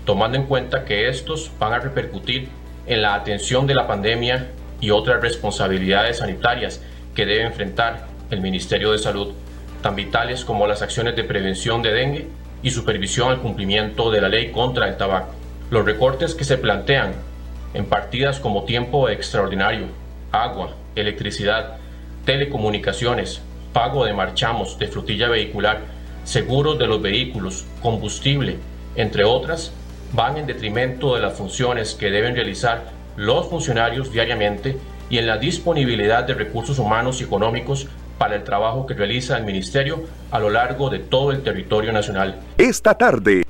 tomando 0.06 0.38
en 0.38 0.46
cuenta 0.46 0.86
que 0.86 1.10
estos 1.10 1.52
van 1.60 1.74
a 1.74 1.80
repercutir 1.80 2.50
en 2.88 3.02
la 3.02 3.16
atención 3.16 3.68
de 3.68 3.76
la 3.76 3.88
pandemia 3.88 4.52
y 4.80 4.92
otras 4.92 5.22
responsabilidades 5.22 6.20
sanitarias 6.20 6.84
que 7.16 7.26
debe 7.26 7.44
enfrentar 7.44 8.08
el 8.30 8.42
Ministerio 8.42 8.92
de 8.92 9.00
Salud 9.00 9.34
tan 9.86 9.96
vitales 9.96 10.44
como 10.44 10.66
las 10.66 10.82
acciones 10.82 11.16
de 11.16 11.24
prevención 11.24 11.84
de 11.84 11.94
dengue 11.94 12.28
y 12.64 12.72
supervisión 12.72 13.30
al 13.30 13.40
cumplimiento 13.40 14.10
de 14.10 14.20
la 14.20 14.30
ley 14.30 14.52
contra 14.52 14.88
el 14.88 14.98
tabaco. 14.98 15.36
Los 15.70 15.86
recortes 15.86 16.34
que 16.34 16.44
se 16.44 16.58
plantean 16.58 17.14
en 17.76 17.86
partidas 17.86 18.40
como 18.40 18.64
tiempo 18.64 19.10
extraordinario, 19.10 19.86
agua, 20.32 20.72
electricidad, 20.96 21.78
telecomunicaciones, 22.26 23.44
pago 23.74 24.06
de 24.06 24.14
marchamos 24.14 24.80
de 24.80 24.88
flotilla 24.88 25.30
vehicular, 25.30 25.82
seguros 26.24 26.80
de 26.80 26.88
los 26.88 27.00
vehículos, 27.00 27.64
combustible, 27.84 28.58
entre 28.96 29.24
otras, 29.24 29.72
van 30.14 30.38
en 30.38 30.48
detrimento 30.48 31.14
de 31.14 31.22
las 31.22 31.38
funciones 31.38 31.94
que 31.94 32.10
deben 32.10 32.34
realizar 32.34 32.86
los 33.18 33.48
funcionarios 33.50 34.12
diariamente 34.12 34.80
y 35.12 35.20
en 35.20 35.28
la 35.28 35.38
disponibilidad 35.38 36.24
de 36.24 36.34
recursos 36.34 36.80
humanos 36.80 37.22
y 37.22 37.26
económicos 37.26 37.88
para 38.18 38.36
el 38.36 38.44
trabajo 38.44 38.86
que 38.86 38.94
realiza 38.94 39.38
el 39.38 39.44
Ministerio 39.44 40.04
a 40.32 40.40
lo 40.40 40.50
largo 40.50 40.90
de 40.90 41.00
todo 41.00 41.32
el 41.32 41.44
territorio 41.44 41.92
nacional. 41.92 42.40
Esta 42.58 42.98
tarde. 42.98 43.44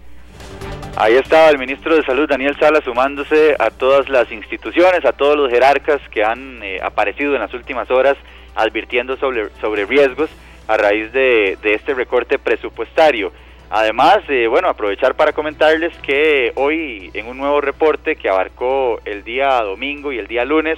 Ahí 0.97 1.15
estaba 1.15 1.49
el 1.49 1.57
ministro 1.57 1.95
de 1.95 2.03
Salud, 2.03 2.29
Daniel 2.29 2.55
Sala, 2.57 2.81
sumándose 2.81 3.55
a 3.59 3.69
todas 3.69 4.07
las 4.07 4.31
instituciones, 4.31 5.03
a 5.03 5.11
todos 5.11 5.35
los 5.35 5.51
jerarcas 5.51 5.99
que 6.09 6.23
han 6.23 6.63
eh, 6.63 6.79
aparecido 6.81 7.35
en 7.35 7.41
las 7.41 7.53
últimas 7.53 7.91
horas 7.91 8.15
advirtiendo 8.55 9.17
sobre, 9.17 9.49
sobre 9.59 9.85
riesgos 9.85 10.29
a 10.67 10.77
raíz 10.77 11.11
de, 11.11 11.57
este 11.63 11.93
recorte 11.93 12.39
presupuestario. 12.39 13.31
Además, 13.69 14.19
eh, 14.29 14.47
bueno, 14.47 14.69
aprovechar 14.69 15.15
para 15.15 15.33
comentarles 15.33 15.95
que 15.97 16.53
hoy 16.55 17.11
en 17.13 17.27
un 17.27 17.37
nuevo 17.37 17.61
reporte 17.61 18.15
que 18.15 18.29
abarcó 18.29 19.01
el 19.05 19.23
día 19.23 19.61
domingo 19.61 20.11
y 20.11 20.17
el 20.17 20.27
día 20.27 20.45
lunes, 20.45 20.77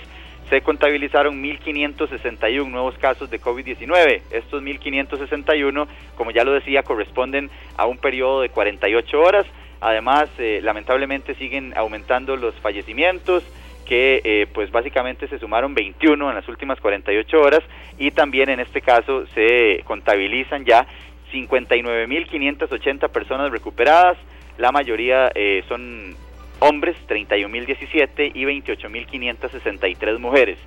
se 0.49 0.61
contabilizaron 0.61 1.43
1.561 1.43 2.69
nuevos 2.69 2.97
casos 2.97 3.29
de 3.29 3.41
COVID-19. 3.41 4.21
Estos 4.31 4.63
1.561, 4.63 5.87
como 6.15 6.31
ya 6.31 6.43
lo 6.43 6.53
decía, 6.53 6.83
corresponden 6.83 7.49
a 7.75 7.85
un 7.85 7.97
periodo 7.97 8.41
de 8.41 8.49
48 8.49 9.19
horas. 9.19 9.45
Además, 9.81 10.29
eh, 10.39 10.59
lamentablemente 10.63 11.35
siguen 11.35 11.73
aumentando 11.75 12.35
los 12.35 12.55
fallecimientos 12.55 13.43
que 13.85 14.21
eh, 14.23 14.47
pues 14.53 14.69
básicamente 14.69 15.27
se 15.27 15.39
sumaron 15.39 15.73
21 15.73 16.29
en 16.29 16.35
las 16.35 16.47
últimas 16.49 16.79
48 16.81 17.39
horas 17.39 17.61
y 17.97 18.11
también 18.11 18.49
en 18.49 18.59
este 18.59 18.81
caso 18.81 19.25
se 19.27 19.81
contabilizan 19.85 20.65
ya 20.65 20.85
59.580 21.31 23.09
personas 23.09 23.49
recuperadas, 23.51 24.17
la 24.57 24.71
mayoría 24.71 25.31
eh, 25.35 25.63
son 25.69 26.15
hombres, 26.59 26.95
31.017 27.07 28.31
y 28.33 28.43
28.563 28.43 30.19
mujeres. 30.19 30.57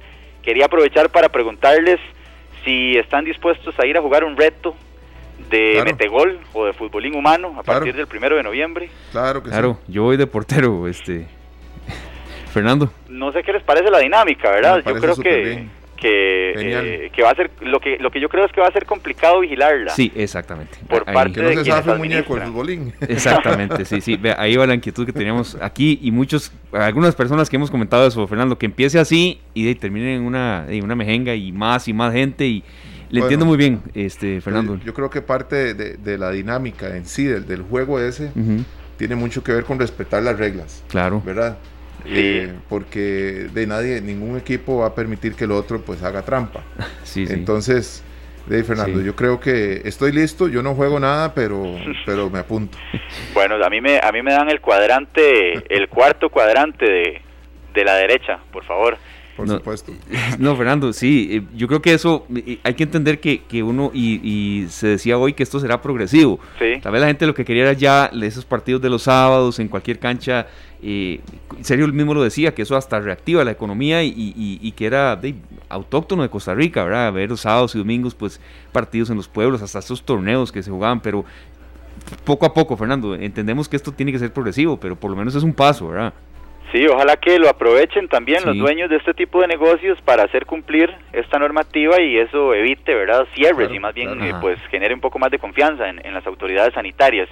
Quería 0.43 0.66
aprovechar 0.66 1.11
para 1.11 1.28
preguntarles 1.28 1.99
si 2.64 2.97
están 2.97 3.24
dispuestos 3.24 3.74
a 3.78 3.86
ir 3.86 3.97
a 3.97 4.03
jugar 4.03 4.24
un 4.24 4.36
reto 4.36 4.74
de 5.51 5.82
metegol 5.84 6.38
o 6.53 6.66
de 6.66 6.72
futbolín 6.72 7.16
humano 7.16 7.55
a 7.59 7.62
partir 7.62 7.95
del 7.95 8.07
primero 8.07 8.36
de 8.36 8.43
noviembre. 8.43 8.91
Claro 9.11 9.43
que 9.43 9.51
claro, 9.51 9.78
yo 9.88 10.05
voy 10.05 10.16
de 10.16 10.26
portero, 10.26 10.86
este 10.86 11.26
Fernando. 12.53 12.93
No 13.09 13.32
sé 13.32 13.43
qué 13.43 13.53
les 13.53 13.62
parece 13.62 13.91
la 13.91 13.99
dinámica, 13.99 14.51
¿verdad? 14.51 14.82
Yo 14.84 14.95
creo 14.95 15.16
que 15.16 15.68
que, 16.01 16.53
eh, 16.57 17.11
que 17.14 17.22
va 17.22 17.30
a 17.30 17.34
ser 17.34 17.51
lo 17.61 17.78
que 17.78 17.98
lo 17.98 18.11
que 18.11 18.20
yo 18.20 18.28
creo 18.28 18.46
es 18.46 18.53
que 18.53 18.61
va 18.61 18.68
a 18.68 18.72
ser 18.72 18.86
complicado 18.86 19.40
vigilarla. 19.40 19.92
Sí, 19.92 20.11
exactamente. 20.16 20.78
Por 20.88 21.05
parte 21.05 21.40
de 21.40 21.53
Exactamente, 23.01 23.84
sí, 23.84 24.01
sí. 24.01 24.18
ahí 24.36 24.57
va 24.57 24.66
la 24.66 24.74
inquietud 24.74 25.07
que 25.07 25.12
teníamos 25.12 25.57
aquí 25.61 25.98
y 26.03 26.11
muchos 26.11 26.53
algunas 26.72 27.14
personas 27.14 27.51
que 27.51 27.57
hemos 27.57 27.70
comentado 27.70 28.07
eso, 28.07 28.26
Fernando, 28.26 28.57
que 28.59 28.66
empiece 28.66 28.98
así 28.98 29.40
y 29.55 29.72
termine 29.74 30.16
en 30.16 30.22
una 30.22 30.64
en 30.68 30.82
una 30.82 30.94
mejenga 30.94 31.34
y 31.34 31.53
más 31.53 31.86
y 31.86 31.92
más 31.92 32.12
gente 32.12 32.46
y 32.46 32.64
le 33.11 33.20
entiendo 33.20 33.44
muy 33.44 33.57
bien, 33.57 33.82
este 33.94 34.40
Fernando. 34.40 34.78
Yo, 34.84 34.94
creo 34.94 35.11
que 35.11 35.20
parte 35.20 35.74
de, 35.74 36.18
la 36.18 36.30
dinámica 36.30 36.96
en 36.96 37.05
sí 37.07 37.24
del, 37.24 37.46
del 37.46 37.62
juego 37.62 38.01
ese 38.01 38.30
tiene 38.96 39.16
mucho 39.16 39.42
que 39.42 39.53
ver 39.53 39.64
con 39.64 39.78
respetar 39.78 40.22
las 40.22 40.38
reglas. 40.38 40.84
Claro. 40.88 41.22
¿Verdad? 41.24 41.59
Eh, 42.07 42.53
porque 42.68 43.48
de 43.53 43.66
nadie, 43.66 44.01
ningún 44.01 44.36
equipo 44.36 44.78
va 44.78 44.86
a 44.86 44.94
permitir 44.94 45.34
que 45.34 45.44
el 45.44 45.53
otro 45.53 45.80
pues 45.80 46.03
haga 46.03 46.22
trampa. 46.22 46.62
Sí, 47.05 47.26
Entonces, 47.28 48.05
de 48.46 48.62
Fernando, 48.64 49.01
yo 49.01 49.16
creo 49.16 49.40
que 49.40 49.82
estoy 49.84 50.12
listo, 50.12 50.48
yo 50.48 50.62
no 50.62 50.74
juego 50.74 51.01
nada, 51.01 51.34
pero, 51.34 51.76
pero 52.07 52.30
me 52.30 52.38
apunto. 52.38 52.78
Bueno, 53.34 53.57
a 53.64 53.68
mí 53.70 53.80
me, 53.80 53.98
a 53.98 54.12
mí 54.12 54.22
me 54.22 54.32
dan 54.32 54.48
el 54.48 54.61
cuadrante, 54.61 55.55
el 55.74 55.88
cuarto 55.88 56.30
cuadrante 56.30 56.84
de, 56.84 57.22
de 57.74 57.84
la 57.84 57.94
derecha, 57.94 58.38
por 58.53 58.64
favor. 58.64 58.96
Por 59.47 59.57
supuesto. 59.57 59.93
No, 60.38 60.57
Fernando, 60.57 60.93
sí, 60.93 61.28
eh, 61.30 61.43
yo 61.57 61.66
creo 61.66 61.82
que 61.82 61.93
eso 61.93 62.26
hay 62.62 62.74
que 62.74 62.84
entender 62.84 63.20
que, 63.20 63.43
que 63.43 63.62
uno, 63.62 63.91
y, 63.93 64.20
y, 64.22 64.68
se 64.68 64.88
decía 64.88 65.18
hoy 65.18 65.32
que 65.34 65.43
esto 65.43 65.61
será 65.61 65.82
progresivo. 65.82 66.38
Sí. 66.59 66.80
Tal 66.82 66.93
vez 66.93 67.01
la 67.01 67.09
gente 67.09 67.26
lo 67.26 67.34
que 67.34 67.45
quería 67.45 67.64
era 67.64 67.72
ya 67.72 68.11
esos 68.22 68.45
partidos 68.45 68.80
de 68.80 68.91
los 68.91 69.03
sábados 69.03 69.59
en 69.59 69.68
cualquier 69.68 69.99
cancha 69.99 70.47
eh, 70.82 71.20
serio 71.61 71.84
él 71.84 71.93
mismo 71.93 72.14
lo 72.14 72.22
decía, 72.22 72.55
que 72.55 72.62
eso 72.62 72.76
hasta 72.76 73.01
reactiva 73.01 73.45
la 73.45 73.51
economía 73.51 74.03
y, 74.03 74.72
que 74.76 74.86
era 74.86 75.16
de, 75.16 75.34
autóctono 75.68 76.22
de 76.22 76.30
Costa 76.30 76.55
Rica, 76.55 76.84
¿verdad? 76.84 77.12
Ver 77.12 77.28
los 77.28 77.43
sábados 77.43 77.74
y 77.74 77.78
domingos, 77.78 78.14
pues 78.14 78.41
partidos 78.72 79.11
en 79.11 79.16
los 79.16 79.28
pueblos, 79.28 79.62
hasta 79.62 79.80
esos 79.80 80.03
torneos 80.03 80.51
que 80.51 80.62
se 80.62 80.70
jugaban, 80.70 81.01
pero 81.01 81.24
poco 82.24 82.47
a 82.47 82.55
poco, 82.55 82.76
Fernando, 82.76 83.14
entendemos 83.14 83.68
que 83.68 83.76
esto 83.76 83.93
tiene 83.93 84.11
que 84.11 84.18
ser 84.18 84.32
progresivo, 84.32 84.78
pero 84.78 84.97
por 84.97 85.11
lo 85.11 85.16
menos 85.16 85.34
es 85.34 85.43
un 85.43 85.53
paso, 85.53 85.88
¿verdad? 85.88 86.14
Sí, 86.73 86.87
ojalá 86.87 87.16
que 87.16 87.39
lo 87.41 87.49
aprovechen 87.49 88.07
también 88.07 88.45
los 88.45 88.57
dueños 88.57 88.89
de 88.89 88.97
este 88.97 89.12
tipo 89.12 89.41
de 89.41 89.49
negocios 89.49 90.01
para 90.03 90.23
hacer 90.23 90.47
cumplir 90.47 90.95
esta 91.12 91.37
normativa 91.39 92.01
y 92.01 92.16
eso 92.16 92.55
evite, 92.55 92.95
¿verdad?, 92.95 93.27
cierres 93.35 93.73
y 93.73 93.81
más 93.81 93.93
bien 93.93 94.23
eh, 94.23 94.33
pues 94.41 94.57
genere 94.71 94.95
un 94.95 95.01
poco 95.01 95.18
más 95.18 95.33
de 95.33 95.41
confianza 95.41 95.89
en, 95.89 96.01
en 96.07 96.14
las 96.14 96.25
autoridades 96.29 96.73
sanitarias. 96.75 97.29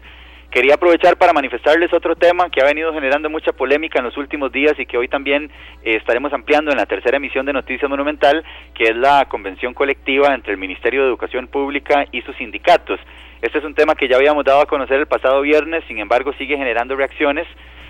Quería 0.50 0.74
aprovechar 0.74 1.18
para 1.18 1.32
manifestarles 1.32 1.92
otro 1.92 2.16
tema 2.16 2.48
que 2.50 2.62
ha 2.62 2.64
venido 2.64 2.92
generando 2.92 3.28
mucha 3.30 3.52
polémica 3.52 3.98
en 3.98 4.06
los 4.06 4.16
últimos 4.16 4.50
días 4.50 4.72
y 4.78 4.86
que 4.86 4.96
hoy 4.96 5.06
también 5.06 5.52
eh, 5.84 5.96
estaremos 5.96 6.32
ampliando 6.32 6.72
en 6.72 6.78
la 6.78 6.86
tercera 6.86 7.18
emisión 7.18 7.46
de 7.46 7.52
Noticias 7.52 7.88
Monumental, 7.88 8.42
que 8.74 8.84
es 8.84 8.96
la 8.96 9.26
convención 9.26 9.72
colectiva 9.72 10.34
entre 10.34 10.52
el 10.52 10.58
Ministerio 10.58 11.02
de 11.02 11.08
Educación 11.08 11.46
Pública 11.46 12.06
y 12.10 12.22
sus 12.22 12.34
sindicatos. 12.36 12.98
Este 13.40 13.58
es 13.58 13.64
un 13.64 13.74
tema 13.74 13.94
que 13.94 14.08
ya 14.08 14.16
habíamos 14.16 14.44
dado 14.44 14.62
a 14.62 14.66
conocer 14.66 14.98
el 14.98 15.06
pasado 15.06 15.42
viernes, 15.42 15.84
sin 15.86 15.98
embargo 15.98 16.32
sigue 16.32 16.56
generando 16.56 16.96
reacciones 16.96 17.46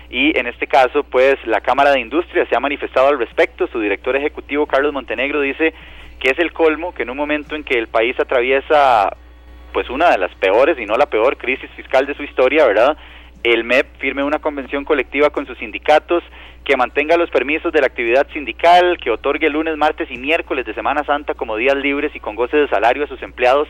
y 0.09 0.37
en 0.37 0.47
este 0.47 0.67
caso 0.67 1.03
pues 1.03 1.35
la 1.45 1.61
Cámara 1.61 1.91
de 1.91 1.99
Industria 1.99 2.45
se 2.47 2.55
ha 2.55 2.59
manifestado 2.59 3.07
al 3.07 3.19
respecto. 3.19 3.67
Su 3.67 3.79
director 3.79 4.15
ejecutivo 4.15 4.65
Carlos 4.65 4.93
Montenegro 4.93 5.41
dice 5.41 5.73
que 6.19 6.31
es 6.31 6.39
el 6.39 6.51
colmo 6.51 6.93
que 6.93 7.03
en 7.03 7.09
un 7.09 7.17
momento 7.17 7.55
en 7.55 7.63
que 7.63 7.77
el 7.77 7.87
país 7.87 8.19
atraviesa 8.19 9.15
pues 9.73 9.89
una 9.89 10.09
de 10.09 10.17
las 10.17 10.33
peores 10.35 10.77
y 10.79 10.85
no 10.85 10.95
la 10.95 11.05
peor 11.05 11.37
crisis 11.37 11.69
fiscal 11.75 12.05
de 12.05 12.15
su 12.15 12.23
historia, 12.23 12.65
¿verdad? 12.65 12.97
El 13.43 13.63
MEP 13.63 13.97
firme 13.99 14.23
una 14.23 14.39
convención 14.39 14.83
colectiva 14.83 15.29
con 15.29 15.45
sus 15.45 15.57
sindicatos, 15.59 16.23
que 16.65 16.75
mantenga 16.75 17.17
los 17.17 17.29
permisos 17.29 17.71
de 17.71 17.79
la 17.79 17.87
actividad 17.87 18.27
sindical, 18.33 18.97
que 18.97 19.11
otorgue 19.11 19.49
lunes, 19.49 19.77
martes 19.77 20.09
y 20.11 20.17
miércoles 20.17 20.65
de 20.65 20.73
Semana 20.73 21.03
Santa 21.05 21.33
como 21.33 21.55
días 21.55 21.75
libres 21.75 22.13
y 22.15 22.19
con 22.19 22.35
goce 22.35 22.57
de 22.57 22.67
salario 22.67 23.03
a 23.03 23.07
sus 23.07 23.21
empleados 23.21 23.67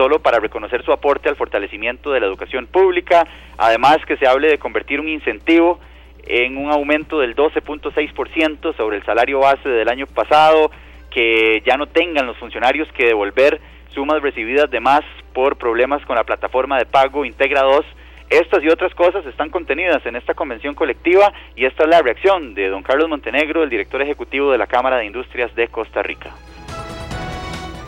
solo 0.00 0.18
para 0.18 0.40
reconocer 0.40 0.82
su 0.82 0.92
aporte 0.92 1.28
al 1.28 1.36
fortalecimiento 1.36 2.10
de 2.10 2.20
la 2.20 2.26
educación 2.26 2.66
pública, 2.66 3.26
además 3.58 3.98
que 4.06 4.16
se 4.16 4.26
hable 4.26 4.48
de 4.48 4.56
convertir 4.56 4.98
un 4.98 5.10
incentivo 5.10 5.78
en 6.26 6.56
un 6.56 6.72
aumento 6.72 7.18
del 7.18 7.36
12.6% 7.36 8.74
sobre 8.78 8.96
el 8.96 9.04
salario 9.04 9.40
base 9.40 9.68
del 9.68 9.90
año 9.90 10.06
pasado, 10.06 10.70
que 11.10 11.62
ya 11.66 11.76
no 11.76 11.86
tengan 11.86 12.26
los 12.26 12.38
funcionarios 12.38 12.88
que 12.92 13.08
devolver 13.08 13.60
sumas 13.92 14.22
recibidas 14.22 14.70
de 14.70 14.80
más 14.80 15.02
por 15.34 15.58
problemas 15.58 16.02
con 16.06 16.16
la 16.16 16.24
plataforma 16.24 16.78
de 16.78 16.86
pago 16.86 17.26
Integra 17.26 17.60
2. 17.60 17.84
Estas 18.30 18.64
y 18.64 18.68
otras 18.68 18.94
cosas 18.94 19.26
están 19.26 19.50
contenidas 19.50 20.06
en 20.06 20.16
esta 20.16 20.32
convención 20.32 20.74
colectiva 20.74 21.30
y 21.56 21.66
esta 21.66 21.82
es 21.82 21.90
la 21.90 22.00
reacción 22.00 22.54
de 22.54 22.70
don 22.70 22.82
Carlos 22.82 23.10
Montenegro, 23.10 23.64
el 23.64 23.68
director 23.68 24.00
ejecutivo 24.00 24.50
de 24.50 24.56
la 24.56 24.66
Cámara 24.66 24.96
de 24.96 25.04
Industrias 25.04 25.54
de 25.54 25.68
Costa 25.68 26.02
Rica. 26.02 26.30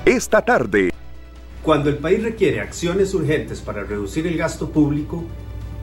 Esta 0.04 0.44
tarde. 0.44 0.92
Cuando 1.62 1.90
el 1.90 1.98
país 1.98 2.20
requiere 2.20 2.60
acciones 2.60 3.14
urgentes 3.14 3.60
para 3.60 3.84
reducir 3.84 4.26
el 4.26 4.36
gasto 4.36 4.70
público, 4.70 5.22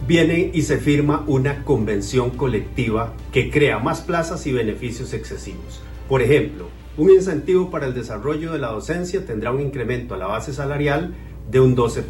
viene 0.05 0.51
y 0.53 0.63
se 0.63 0.77
firma 0.77 1.23
una 1.25 1.63
convención 1.63 2.31
colectiva 2.31 3.13
que 3.31 3.49
crea 3.49 3.79
más 3.79 4.01
plazas 4.01 4.45
y 4.45 4.51
beneficios 4.51 5.13
excesivos. 5.13 5.81
Por 6.09 6.21
ejemplo, 6.21 6.67
un 6.97 7.11
incentivo 7.11 7.71
para 7.71 7.85
el 7.85 7.93
desarrollo 7.93 8.51
de 8.51 8.59
la 8.59 8.71
docencia 8.71 9.25
tendrá 9.25 9.53
un 9.53 9.61
incremento 9.61 10.15
a 10.15 10.17
la 10.17 10.27
base 10.27 10.51
salarial 10.51 11.13
de 11.49 11.61
un 11.61 11.77
12%. 11.77 12.03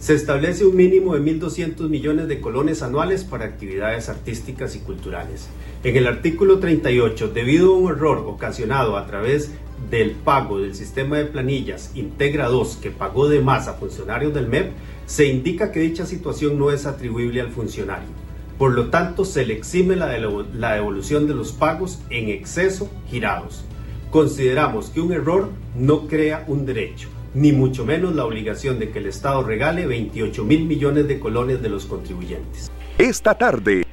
Se 0.00 0.14
establece 0.14 0.66
un 0.66 0.74
mínimo 0.74 1.14
de 1.14 1.20
1.200 1.20 1.88
millones 1.88 2.26
de 2.26 2.40
colones 2.40 2.82
anuales 2.82 3.22
para 3.22 3.44
actividades 3.44 4.08
artísticas 4.08 4.74
y 4.74 4.80
culturales. 4.80 5.48
En 5.84 5.96
el 5.96 6.08
artículo 6.08 6.58
38, 6.58 7.28
debido 7.28 7.72
a 7.72 7.78
un 7.78 7.90
error 7.92 8.18
ocasionado 8.26 8.96
a 8.96 9.06
través 9.06 9.52
del 9.90 10.12
pago 10.12 10.58
del 10.58 10.74
sistema 10.74 11.18
de 11.18 11.26
planillas 11.26 11.92
Integra 11.94 12.48
2 12.48 12.78
que 12.82 12.90
pagó 12.90 13.28
de 13.28 13.40
más 13.40 13.68
a 13.68 13.74
funcionarios 13.74 14.34
del 14.34 14.48
MEP, 14.48 14.72
se 15.06 15.26
indica 15.26 15.72
que 15.72 15.80
dicha 15.80 16.06
situación 16.06 16.58
no 16.58 16.70
es 16.70 16.86
atribuible 16.86 17.40
al 17.40 17.50
funcionario 17.50 18.28
por 18.58 18.72
lo 18.72 18.90
tanto, 18.90 19.24
se 19.24 19.46
le 19.46 19.54
exime 19.54 19.94
la, 19.94 20.08
devolución 20.08 21.28
de 21.28 21.34
los 21.34 21.52
pagos 21.52 22.00
en 22.10 22.28
exceso 22.28 22.90
girados. 23.08 23.64
Consideramos 24.10 24.90
que 24.90 25.00
un 25.00 25.12
error 25.12 25.50
no 25.76 26.08
crea 26.08 26.44
un 26.48 26.66
derecho, 26.66 27.08
ni 27.34 27.52
mucho 27.52 27.84
menos 27.86 28.16
la 28.16 28.24
obligación 28.24 28.80
de 28.80 28.90
que 28.90 28.98
el 28.98 29.06
Estado 29.06 29.44
regale 29.44 29.86
28 29.86 30.44
mil 30.44 30.64
millones 30.64 31.06
de 31.06 31.20
colones 31.20 31.62
de 31.62 31.68
los 31.68 31.86
contribuyentes. 31.86 32.68
Esta 32.98 33.38
tarde. 33.38 33.87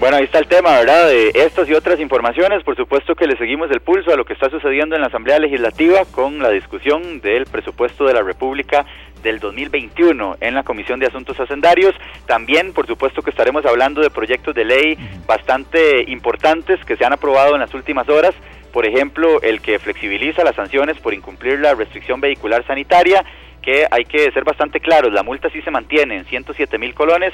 Bueno, 0.00 0.16
ahí 0.16 0.24
está 0.24 0.38
el 0.38 0.48
tema, 0.48 0.78
¿verdad? 0.78 1.08
De 1.08 1.30
estas 1.34 1.68
y 1.68 1.74
otras 1.74 2.00
informaciones. 2.00 2.64
Por 2.64 2.74
supuesto 2.74 3.14
que 3.14 3.26
le 3.26 3.36
seguimos 3.36 3.70
el 3.70 3.82
pulso 3.82 4.10
a 4.10 4.16
lo 4.16 4.24
que 4.24 4.32
está 4.32 4.48
sucediendo 4.48 4.94
en 4.94 5.02
la 5.02 5.08
Asamblea 5.08 5.38
Legislativa 5.38 6.06
con 6.10 6.38
la 6.38 6.48
discusión 6.48 7.20
del 7.20 7.44
presupuesto 7.44 8.06
de 8.06 8.14
la 8.14 8.22
República 8.22 8.86
del 9.22 9.40
2021 9.40 10.38
en 10.40 10.54
la 10.54 10.62
Comisión 10.62 11.00
de 11.00 11.06
Asuntos 11.06 11.38
Hacendarios. 11.38 11.94
También, 12.24 12.72
por 12.72 12.86
supuesto, 12.86 13.20
que 13.20 13.28
estaremos 13.28 13.66
hablando 13.66 14.00
de 14.00 14.08
proyectos 14.08 14.54
de 14.54 14.64
ley 14.64 14.96
bastante 15.26 16.10
importantes 16.10 16.82
que 16.86 16.96
se 16.96 17.04
han 17.04 17.12
aprobado 17.12 17.52
en 17.52 17.60
las 17.60 17.74
últimas 17.74 18.08
horas. 18.08 18.34
Por 18.72 18.86
ejemplo, 18.86 19.42
el 19.42 19.60
que 19.60 19.78
flexibiliza 19.78 20.44
las 20.44 20.56
sanciones 20.56 20.98
por 20.98 21.12
incumplir 21.12 21.58
la 21.58 21.74
restricción 21.74 22.22
vehicular 22.22 22.66
sanitaria 22.66 23.22
que 23.60 23.86
hay 23.90 24.04
que 24.04 24.30
ser 24.32 24.44
bastante 24.44 24.80
claros, 24.80 25.12
la 25.12 25.22
multa 25.22 25.50
sí 25.50 25.60
se 25.62 25.70
mantiene 25.70 26.16
en 26.16 26.24
107 26.24 26.78
mil 26.78 26.94
colones, 26.94 27.32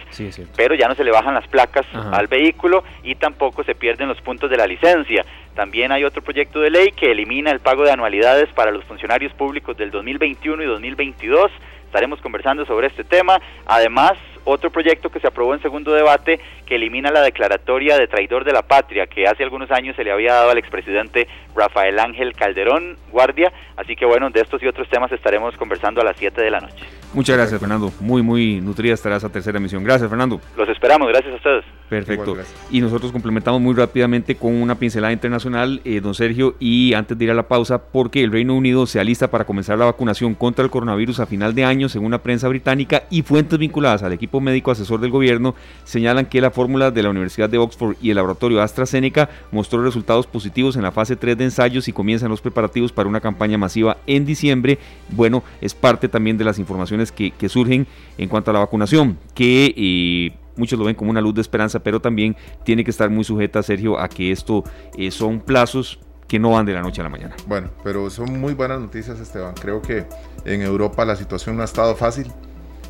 pero 0.57 0.75
ya 0.75 0.89
no 0.89 0.95
se 0.95 1.05
le 1.05 1.11
bajan 1.11 1.35
las 1.35 1.47
placas 1.49 1.87
al 1.95 2.27
vehículo 2.27 2.85
y 3.03 3.15
tampoco 3.15 3.65
se 3.65 3.75
pierden 3.75 4.09
los 4.09 4.21
puntos 4.21 4.51
de 4.51 4.57
la 4.57 4.67
licencia. 4.67 5.25
También 5.55 5.93
hay 5.93 6.05
otro 6.05 6.23
proyecto 6.23 6.61
de 6.61 6.71
ley 6.71 6.89
que 6.91 7.13
elimina 7.13 7.51
el 7.51 7.61
pago 7.61 7.85
de 7.85 7.93
anualidades 7.93 8.53
para 8.55 8.71
los 8.71 8.85
funcionarios 8.85 9.33
públicos 9.33 9.77
del 9.77 9.91
2021 9.91 10.63
y 10.63 10.67
2022 10.67 11.51
Estaremos 11.87 12.21
conversando 12.21 12.67
sobre 12.67 12.89
este 12.89 13.05
tema. 13.05 13.41
Además, 13.65 14.19
otro 14.47 14.71
proyecto 14.71 15.11
que 15.11 15.21
se 15.21 15.27
aprobó 15.27 15.55
en 15.55 15.61
segundo 15.61 15.93
debate 15.93 16.41
que 16.65 16.77
elimina 16.77 17.11
la 17.11 17.21
declaratoria 17.21 17.99
de 17.99 18.07
traidor 18.07 18.45
de 18.45 18.53
la 18.53 18.63
patria 18.63 19.07
que 19.07 19.27
hace 19.27 19.43
algunos 19.43 19.71
años 19.71 19.97
se 19.97 20.05
le 20.05 20.13
había 20.13 20.35
dado 20.35 20.51
al 20.51 20.59
expresidente 20.59 21.29
Rafael 21.55 21.99
Ángel 21.99 22.33
Calderón 22.35 22.97
Guardia. 23.11 23.53
Así 23.77 23.97
que 23.97 24.07
bueno, 24.07 24.31
de 24.31 24.41
estos 24.41 24.63
y 24.63 24.67
otros 24.67 24.89
temas 24.89 25.11
estaremos 25.13 25.57
conversando 25.57 26.01
a 26.01 26.05
las 26.05 26.17
7 26.17 26.41
de 26.41 26.51
la 26.51 26.61
noche. 26.61 26.85
Muchas 27.13 27.37
gracias, 27.37 27.61
Fernando. 27.61 27.93
Muy, 28.01 28.23
muy 28.23 28.61
nutrida 28.61 28.95
estará 28.95 29.17
esa 29.17 29.31
tercera 29.31 29.59
emisión. 29.59 29.83
Gracias, 29.83 30.09
Fernando. 30.09 30.41
Los 30.57 30.69
esperamos, 30.69 31.09
gracias 31.09 31.33
a 31.33 31.37
ustedes. 31.37 31.65
Perfecto. 31.89 32.37
y 32.71 32.81
nosotros 32.81 33.13
complementamos 33.13 33.61
muy 33.61 33.73
rápidamente 33.73 34.35
con 34.35 34.55
una 34.55 34.75
pincelada 34.75 35.13
internacional, 35.13 35.81
eh, 35.85 36.01
don 36.01 36.15
Sergio, 36.15 36.57
y 36.59 36.95
antes 36.95 37.17
de 37.17 37.25
ir 37.25 37.31
a 37.31 37.35
la 37.35 37.47
pausa, 37.47 37.91
porque 37.93 38.25
el 38.25 38.33
Reino 38.33 38.55
Unido 38.55 38.87
se 38.87 38.99
alista 38.99 39.31
para 39.31 39.45
comenzar 39.45 39.79
la 39.79 39.85
vacunación 39.85 40.35
contra 40.35 40.65
el 40.65 40.71
coronavirus 40.71 41.21
a 41.21 41.27
final 41.27 41.55
de 41.55 41.65
año, 41.65 41.89
según 41.89 42.11
la 42.11 42.23
prensa 42.23 42.49
británica, 42.49 43.05
y 43.09 43.23
fuentes 43.23 43.59
vinculadas 43.59 44.03
al 44.03 44.13
equipo 44.13 44.36
médico 44.41 44.71
asesor 44.71 45.01
del 45.01 45.11
gobierno 45.11 45.55
señalan 45.85 46.27
que 46.27 46.41
la 46.41 46.51
fórmula 46.51 46.91
de 46.91 47.03
la 47.03 47.11
Universidad 47.11 47.49
de 47.49 47.59
Oxford 47.59 47.97
y 48.01 48.11
el 48.11 48.17
laboratorio 48.17 48.63
AstraZeneca 48.63 49.29
mostró 49.53 49.83
resultados 49.83 50.27
positivos 50.27 50.77
en 50.77 50.83
la 50.83 50.93
fase 50.93 51.17
3 51.17 51.37
de 51.37 51.45
ensayos 51.45 51.89
y 51.89 51.93
comienzan 51.93 52.31
los 52.31 52.41
preparativos 52.41 52.93
para 52.93 53.09
una 53.09 53.21
campaña 53.21 53.59
masiva 53.59 53.99
en 54.07 54.25
diciembre. 54.25 54.79
Bueno, 55.11 55.43
es 55.61 55.75
parte 55.75 56.09
también 56.09 56.39
de 56.39 56.45
las 56.45 56.59
informaciones 56.59 57.13
que, 57.13 57.33
surgen 57.49 57.87
en 58.19 58.29
cuanto 58.29 58.51
a 58.51 58.55
la 58.55 58.61
vacunación, 58.61 59.19
que... 59.35 59.75
Eh, 59.77 60.37
muchos 60.57 60.79
lo 60.79 60.87
ven 60.87 60.95
como 60.95 61.11
una 61.11 61.21
luz 61.21 61.35
de 61.35 61.43
esperanza, 61.43 61.81
pero 61.81 62.01
también 62.01 62.35
tiene 62.65 62.83
que 62.83 62.91
estar 62.91 63.11
muy 63.11 63.25
sujeta, 63.25 63.63
Sergio, 63.63 63.99
a 63.99 64.09
que 64.09 64.33
esto 64.33 64.65
eh, 64.97 65.11
son 65.11 65.41
plazos 65.41 66.01
que 66.27 66.39
no 66.39 66.51
van 66.51 66.67
de 66.67 66.73
la 66.73 66.83
noche 66.83 67.01
a 67.01 67.05
la 67.05 67.11
mañana. 67.11 67.37
Bueno, 67.47 67.71
pero 67.85 68.11
son 68.11 68.41
muy 68.41 68.55
buenas 68.55 68.81
noticias, 68.81 69.21
Esteban. 69.21 69.55
Creo 69.55 69.81
que 69.81 70.07
en 70.45 70.63
Europa 70.63 71.05
la 71.05 71.17
situación 71.17 71.57
no 71.57 71.63
ha 71.63 71.67
estado 71.67 71.95
fácil. 71.95 72.27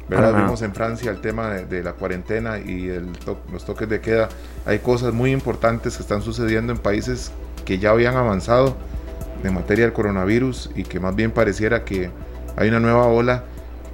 ¿Verdad? 0.09 0.35
Vimos 0.37 0.63
en 0.63 0.75
Francia 0.75 1.11
el 1.11 1.21
tema 1.21 1.51
de, 1.51 1.83
la 1.83 1.93
cuarentena 1.95 2.59
y 2.59 2.89
el 2.89 3.09
los 3.53 3.65
toques 3.65 3.89
de 3.89 4.01
queda. 4.01 4.29
Hay 4.65 4.79
cosas 4.79 5.13
muy 5.13 5.33
importantes 5.33 5.97
que 5.97 6.03
están 6.03 6.23
sucediendo 6.23 6.73
en 6.73 6.79
países 6.79 7.33
que 7.65 7.79
ya 7.79 7.91
habían 7.91 8.17
avanzado 8.17 8.77
en 9.43 9.55
materia 9.55 9.85
del 9.85 9.93
coronavirus 9.93 10.71
y 10.75 10.85
que 10.85 11.01
más 11.01 11.15
bien 11.15 11.31
pareciera 11.31 11.85
que 11.85 12.11
hay 12.57 12.69
una 12.69 12.81
nueva 12.81 13.07
ola 13.07 13.45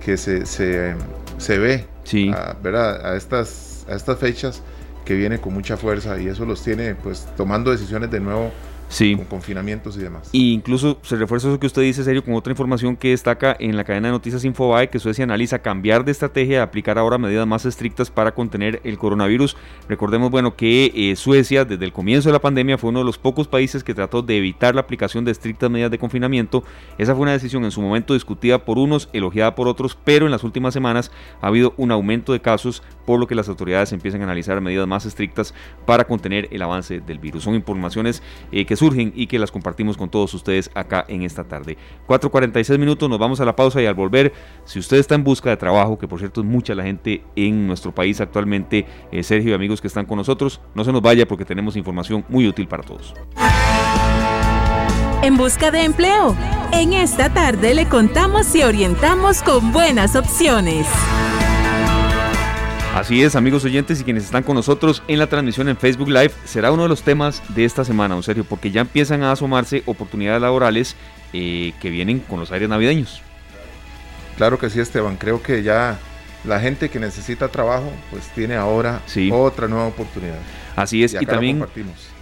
que 0.04 0.16
se, 0.16 0.46
se, 0.46 0.94
se 1.38 1.58
ve 1.58 1.86
a, 2.34 2.56
¿verdad? 2.62 3.06
a, 3.06 3.16
estas, 3.16 3.86
a 3.88 3.94
estas 3.94 4.18
fechas 4.18 4.62
que 5.04 5.14
viene 5.14 5.40
con 5.40 5.54
mucha 5.54 5.76
fuerza 5.76 6.20
y 6.20 6.28
eso 6.28 6.44
los 6.44 6.62
tiene 6.62 6.94
pues 6.94 7.26
tomando 7.36 7.70
decisiones 7.70 8.10
de 8.10 8.20
nuevo 8.20 8.52
sí. 8.93 9.16
con 9.16 9.24
confinamientos 9.26 9.97
y 9.97 10.01
demás. 10.01 10.28
Y 10.32 10.53
incluso 10.53 10.99
se 11.03 11.16
refuerza 11.16 11.49
eso 11.49 11.59
que 11.59 11.66
usted 11.66 11.82
dice, 11.82 12.05
serio, 12.05 12.24
con 12.24 12.34
otra 12.34 12.53
información 12.53 12.97
que 12.97 13.11
destaca 13.11 13.57
en 13.59 13.76
la 13.76 13.84
cadena 13.84 14.09
de 14.09 14.12
noticias 14.12 14.45
Infobae, 14.45 14.90
que 14.90 14.99
Suecia 14.99 15.24
analiza 15.24 15.61
cambiar 15.61 16.05
de 16.05 16.12
estrategia 16.12 16.59
y 16.59 16.61
aplicar 16.61 16.99
ahora 16.99 17.18
medidas 17.18 17.47
más 17.47 17.64
estrictas 17.64 18.11
para 18.11 18.34
contener 18.34 18.80
el 18.84 18.99
coronavirus. 18.99 19.57
Recordemos, 19.88 20.30
bueno, 20.30 20.57
que 20.57 20.93
eh, 20.95 21.16
Suecia 21.16 21.64
desde 21.64 21.84
el 21.84 21.93
comienzo 21.93 22.28
de 22.28 22.34
la 22.34 22.40
pandemia 22.40 22.78
fue 22.78 22.90
uno 22.90 23.01
de 23.01 23.05
los 23.05 23.18
pocos 23.18 23.49
países 23.49 23.82
que 23.82 23.95
trató 23.95 24.22
de 24.22 24.36
evitar 24.36 24.74
la 24.74 24.82
aplicación 24.82 25.24
de 25.24 25.32
estrictas 25.32 25.70
medidas 25.70 25.90
de 25.90 25.99
confinamiento. 25.99 26.64
Esa 26.99 27.14
fue 27.14 27.22
una 27.22 27.32
decisión 27.32 27.64
en 27.64 27.70
su 27.70 27.80
momento 27.80 28.14
discutida 28.14 28.64
por 28.64 28.78
unos, 28.78 29.09
elogiada 29.12 29.55
por 29.55 29.68
otros, 29.68 29.99
pero 30.05 30.26
en 30.26 30.32
las 30.32 30.45
últimas 30.45 30.74
semanas 30.74 31.11
ha 31.40 31.47
habido 31.47 31.74
un 31.76 31.90
aumento 31.90 32.32
de 32.32 32.40
casos, 32.40 32.82
por 33.07 33.18
lo 33.18 33.26
que 33.26 33.34
las 33.34 33.49
autoridades 33.49 33.93
empiezan 33.93 34.20
a 34.20 34.24
analizar 34.24 34.61
medidas 34.61 34.86
más 34.86 35.07
estrictas 35.07 35.55
para 35.86 36.05
contener 36.05 36.49
el 36.51 36.62
avance 36.62 37.01
del 37.01 37.18
virus. 37.18 37.45
Son 37.45 37.55
informaciones 37.55 38.22
eh, 38.53 38.64
que 38.64 38.76
surgen 38.82 39.12
y 39.14 39.28
que 39.28 39.38
las 39.38 39.52
compartimos 39.52 39.96
con 39.96 40.10
todos 40.10 40.34
ustedes 40.34 40.68
acá 40.74 41.04
en 41.06 41.22
esta 41.22 41.44
tarde. 41.44 41.76
4.46 42.08 42.78
minutos, 42.78 43.08
nos 43.08 43.20
vamos 43.20 43.40
a 43.40 43.44
la 43.44 43.54
pausa 43.54 43.80
y 43.80 43.86
al 43.86 43.94
volver, 43.94 44.32
si 44.64 44.80
usted 44.80 44.96
está 44.96 45.14
en 45.14 45.22
busca 45.22 45.50
de 45.50 45.56
trabajo, 45.56 45.96
que 45.96 46.08
por 46.08 46.18
cierto 46.18 46.40
es 46.40 46.46
mucha 46.46 46.74
la 46.74 46.82
gente 46.82 47.22
en 47.36 47.68
nuestro 47.68 47.94
país 47.94 48.20
actualmente, 48.20 48.86
eh, 49.12 49.22
Sergio 49.22 49.52
y 49.52 49.54
amigos 49.54 49.80
que 49.80 49.86
están 49.86 50.04
con 50.04 50.18
nosotros, 50.18 50.60
no 50.74 50.82
se 50.82 50.90
nos 50.90 51.00
vaya 51.00 51.28
porque 51.28 51.44
tenemos 51.44 51.76
información 51.76 52.24
muy 52.28 52.48
útil 52.48 52.66
para 52.66 52.82
todos. 52.82 53.14
En 55.22 55.36
busca 55.36 55.70
de 55.70 55.84
empleo. 55.84 56.34
En 56.72 56.92
esta 56.92 57.32
tarde 57.32 57.74
le 57.74 57.86
contamos 57.86 58.52
y 58.56 58.62
orientamos 58.64 59.42
con 59.42 59.70
buenas 59.70 60.16
opciones. 60.16 60.88
Así 62.95 63.22
es, 63.22 63.36
amigos 63.36 63.64
oyentes 63.64 64.01
y 64.01 64.05
quienes 64.05 64.24
están 64.24 64.43
con 64.43 64.55
nosotros 64.55 65.03
en 65.09 65.18
la 65.18 65.26
transmisión 65.26 65.66
en 65.70 65.78
Facebook 65.78 66.09
Live, 66.09 66.32
será 66.45 66.70
uno 66.70 66.82
de 66.82 66.90
los 66.90 67.03
temas 67.03 67.43
de 67.49 67.64
esta 67.64 67.86
semana, 67.86 68.14
en 68.14 68.22
serio, 68.22 68.45
porque 68.45 68.70
ya 68.70 68.82
empiezan 68.82 69.22
a 69.22 69.32
asomarse 69.32 69.82
oportunidades 69.86 70.43
laborales 70.43 70.95
eh, 71.32 71.72
que 71.80 71.88
vienen 71.88 72.20
con 72.20 72.38
los 72.38 72.53
aires 72.53 72.68
navideños. 72.68 73.22
Claro 74.36 74.59
que 74.59 74.68
sí, 74.68 74.78
Esteban, 74.78 75.16
creo 75.16 75.43
que 75.43 75.62
ya 75.62 75.99
la 76.45 76.61
gente 76.61 76.90
que 76.90 77.01
necesita 77.01 77.49
trabajo, 77.49 77.90
pues 78.11 78.28
tiene 78.34 78.57
ahora 78.57 79.01
otra 79.30 79.68
nueva 79.68 79.86
oportunidad. 79.86 80.38
Así 80.76 81.03
es, 81.03 81.16
y, 81.18 81.24
también... 81.24 81.64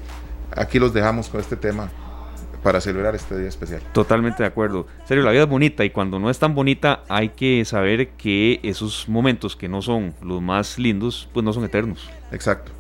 aquí 0.57 0.79
los 0.79 0.95
dejamos 0.95 1.29
con 1.29 1.41
este 1.41 1.57
tema 1.57 1.91
para 2.63 2.81
celebrar 2.81 3.15
este 3.15 3.39
día 3.39 3.49
especial. 3.49 3.83
Totalmente 3.93 4.43
de 4.43 4.49
acuerdo. 4.49 4.87
serio, 5.05 5.25
la 5.25 5.31
vida 5.31 5.43
es 5.43 5.49
bonita 5.49 5.85
y 5.85 5.91
cuando 5.91 6.19
no 6.19 6.31
es 6.31 6.39
tan 6.39 6.55
bonita 6.55 7.03
hay 7.09 7.31
que 7.31 7.65
saber 7.65 8.11
que 8.11 8.61
esos 8.63 9.09
momentos 9.09 9.57
que 9.57 9.69
no 9.69 9.83
son 9.83 10.15
los 10.23 10.43
más 10.43 10.79
lindos, 10.79 11.29
pues 11.33 11.45
no 11.45 11.53
son 11.53 11.65
eternos. 11.65 12.09
Exacto. 12.33 12.73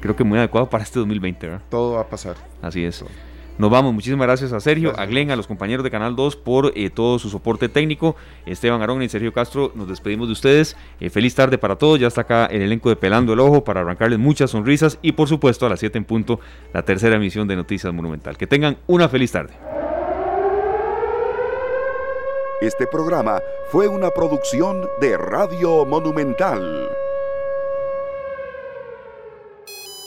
Creo 0.00 0.16
que 0.16 0.24
muy 0.24 0.38
adecuado 0.38 0.68
para 0.68 0.82
este 0.82 0.98
2020, 0.98 1.46
¿verdad? 1.46 1.62
Todo 1.68 1.94
va 1.94 2.02
a 2.02 2.08
pasar. 2.08 2.36
Así 2.62 2.84
es. 2.84 3.04
Nos 3.60 3.70
vamos. 3.70 3.92
Muchísimas 3.92 4.26
gracias 4.26 4.54
a 4.54 4.60
Sergio, 4.60 4.98
a 4.98 5.04
Glenn, 5.04 5.30
a 5.30 5.36
los 5.36 5.46
compañeros 5.46 5.84
de 5.84 5.90
Canal 5.90 6.16
2 6.16 6.36
por 6.36 6.72
eh, 6.74 6.88
todo 6.88 7.18
su 7.18 7.28
soporte 7.28 7.68
técnico. 7.68 8.16
Esteban 8.46 8.80
Arón 8.80 9.02
y 9.02 9.08
Sergio 9.10 9.34
Castro, 9.34 9.70
nos 9.74 9.86
despedimos 9.86 10.28
de 10.28 10.32
ustedes. 10.32 10.78
Eh, 10.98 11.10
feliz 11.10 11.34
tarde 11.34 11.58
para 11.58 11.76
todos. 11.76 12.00
Ya 12.00 12.06
está 12.06 12.22
acá 12.22 12.46
el 12.46 12.62
elenco 12.62 12.88
de 12.88 12.96
Pelando 12.96 13.34
el 13.34 13.40
Ojo 13.40 13.62
para 13.62 13.82
arrancarles 13.82 14.18
muchas 14.18 14.52
sonrisas 14.52 14.98
y 15.02 15.12
por 15.12 15.28
supuesto 15.28 15.66
a 15.66 15.68
las 15.68 15.78
7 15.78 15.98
en 15.98 16.04
punto 16.04 16.40
la 16.72 16.82
tercera 16.86 17.16
emisión 17.16 17.46
de 17.48 17.56
Noticias 17.56 17.92
Monumental. 17.92 18.38
Que 18.38 18.46
tengan 18.46 18.78
una 18.86 19.10
feliz 19.10 19.30
tarde. 19.30 19.52
Este 22.62 22.86
programa 22.86 23.42
fue 23.70 23.88
una 23.88 24.08
producción 24.08 24.88
de 25.02 25.18
Radio 25.18 25.84
Monumental. 25.84 26.88